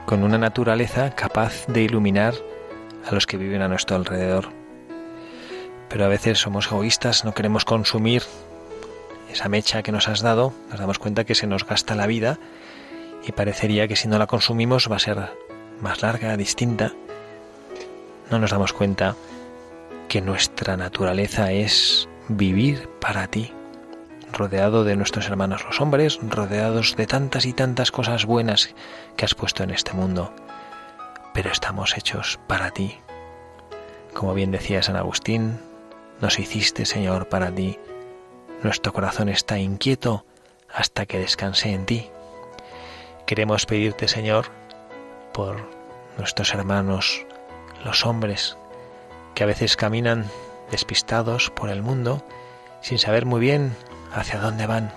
con 0.06 0.22
una 0.22 0.38
naturaleza 0.38 1.10
capaz 1.10 1.66
de 1.66 1.82
iluminar 1.82 2.32
a 3.06 3.12
los 3.12 3.26
que 3.26 3.36
viven 3.36 3.60
a 3.60 3.68
nuestro 3.68 3.94
alrededor. 3.94 4.48
Pero 5.90 6.06
a 6.06 6.08
veces 6.08 6.38
somos 6.38 6.68
egoístas, 6.68 7.26
no 7.26 7.34
queremos 7.34 7.66
consumir 7.66 8.22
esa 9.30 9.50
mecha 9.50 9.82
que 9.82 9.92
nos 9.92 10.08
has 10.08 10.22
dado, 10.22 10.54
nos 10.70 10.80
damos 10.80 10.98
cuenta 10.98 11.24
que 11.24 11.34
se 11.34 11.46
nos 11.46 11.66
gasta 11.66 11.94
la 11.94 12.06
vida 12.06 12.38
y 13.28 13.32
parecería 13.32 13.86
que 13.86 13.96
si 13.96 14.08
no 14.08 14.18
la 14.18 14.26
consumimos 14.26 14.90
va 14.90 14.96
a 14.96 15.00
ser 15.00 15.18
más 15.82 16.00
larga, 16.00 16.38
distinta. 16.38 16.94
No 18.30 18.38
nos 18.38 18.50
damos 18.50 18.72
cuenta 18.72 19.14
que 20.08 20.22
nuestra 20.22 20.78
naturaleza 20.78 21.52
es 21.52 22.08
vivir 22.28 22.88
para 22.98 23.26
ti, 23.26 23.52
rodeado 24.36 24.84
de 24.84 24.96
nuestros 24.96 25.26
hermanos 25.28 25.64
los 25.64 25.80
hombres, 25.80 26.18
rodeados 26.22 26.96
de 26.96 27.06
tantas 27.06 27.46
y 27.46 27.52
tantas 27.52 27.90
cosas 27.90 28.26
buenas 28.26 28.74
que 29.16 29.24
has 29.24 29.34
puesto 29.34 29.62
en 29.62 29.70
este 29.70 29.92
mundo. 29.92 30.32
Pero 31.32 31.50
estamos 31.50 31.96
hechos 31.96 32.38
para 32.46 32.70
ti. 32.70 32.98
Como 34.14 34.34
bien 34.34 34.50
decía 34.50 34.82
San 34.82 34.96
Agustín, 34.96 35.58
nos 36.20 36.38
hiciste, 36.38 36.86
Señor, 36.86 37.28
para 37.28 37.50
ti. 37.50 37.78
Nuestro 38.62 38.92
corazón 38.92 39.28
está 39.28 39.58
inquieto 39.58 40.24
hasta 40.72 41.06
que 41.06 41.18
descanse 41.18 41.72
en 41.72 41.86
ti. 41.86 42.10
Queremos 43.26 43.66
pedirte, 43.66 44.08
Señor, 44.08 44.46
por 45.32 45.68
nuestros 46.18 46.54
hermanos, 46.54 47.26
los 47.84 48.06
hombres, 48.06 48.56
que 49.34 49.44
a 49.44 49.46
veces 49.46 49.76
caminan 49.76 50.26
despistados 50.70 51.50
por 51.50 51.68
el 51.68 51.82
mundo 51.82 52.24
sin 52.80 52.98
saber 52.98 53.26
muy 53.26 53.40
bien 53.40 53.76
hacia 54.12 54.40
dónde 54.40 54.66
van. 54.66 54.92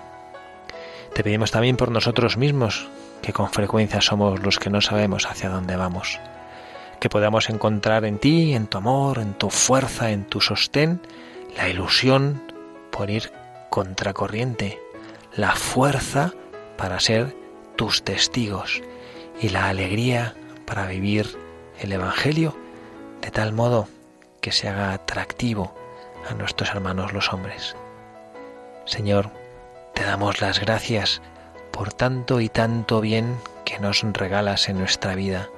Te 1.14 1.24
pedimos 1.24 1.50
también 1.50 1.76
por 1.76 1.90
nosotros 1.90 2.36
mismos, 2.36 2.88
que 3.22 3.32
con 3.32 3.50
frecuencia 3.50 4.00
somos 4.00 4.40
los 4.40 4.58
que 4.58 4.70
no 4.70 4.80
sabemos 4.80 5.26
hacia 5.26 5.48
dónde 5.50 5.76
vamos. 5.76 6.20
Que 7.00 7.08
podamos 7.08 7.50
encontrar 7.50 8.04
en 8.04 8.18
ti, 8.18 8.54
en 8.54 8.66
tu 8.66 8.78
amor, 8.78 9.18
en 9.18 9.34
tu 9.34 9.50
fuerza, 9.50 10.10
en 10.10 10.24
tu 10.24 10.40
sostén, 10.40 11.00
la 11.56 11.68
ilusión 11.68 12.42
por 12.90 13.10
ir 13.10 13.32
contracorriente, 13.70 14.78
la 15.34 15.52
fuerza 15.52 16.32
para 16.76 17.00
ser 17.00 17.34
tus 17.76 18.02
testigos 18.02 18.82
y 19.40 19.48
la 19.48 19.68
alegría 19.68 20.34
para 20.66 20.86
vivir 20.86 21.38
el 21.78 21.92
Evangelio 21.92 22.56
de 23.22 23.30
tal 23.30 23.52
modo 23.52 23.88
que 24.40 24.52
se 24.52 24.68
haga 24.68 24.92
atractivo 24.92 25.74
a 26.28 26.34
nuestros 26.34 26.70
hermanos 26.70 27.12
los 27.12 27.32
hombres. 27.32 27.76
Señor, 28.84 29.30
te 29.94 30.04
damos 30.04 30.40
las 30.40 30.60
gracias 30.60 31.22
por 31.70 31.92
tanto 31.92 32.40
y 32.40 32.48
tanto 32.48 33.00
bien 33.00 33.36
que 33.64 33.78
nos 33.78 34.02
regalas 34.02 34.68
en 34.68 34.78
nuestra 34.78 35.14
vida. 35.14 35.48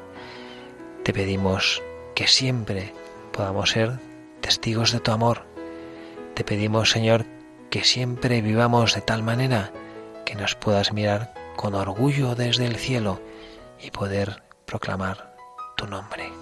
Te 1.04 1.12
pedimos 1.12 1.82
que 2.14 2.26
siempre 2.26 2.92
podamos 3.32 3.70
ser 3.70 3.98
testigos 4.40 4.92
de 4.92 5.00
tu 5.00 5.10
amor. 5.10 5.44
Te 6.34 6.44
pedimos, 6.44 6.90
Señor, 6.90 7.24
que 7.70 7.84
siempre 7.84 8.42
vivamos 8.42 8.94
de 8.94 9.00
tal 9.00 9.22
manera 9.22 9.72
que 10.26 10.34
nos 10.34 10.54
puedas 10.54 10.92
mirar 10.92 11.32
con 11.56 11.74
orgullo 11.74 12.34
desde 12.34 12.66
el 12.66 12.76
cielo 12.76 13.20
y 13.80 13.90
poder 13.90 14.42
proclamar 14.66 15.34
tu 15.76 15.86
nombre. 15.86 16.41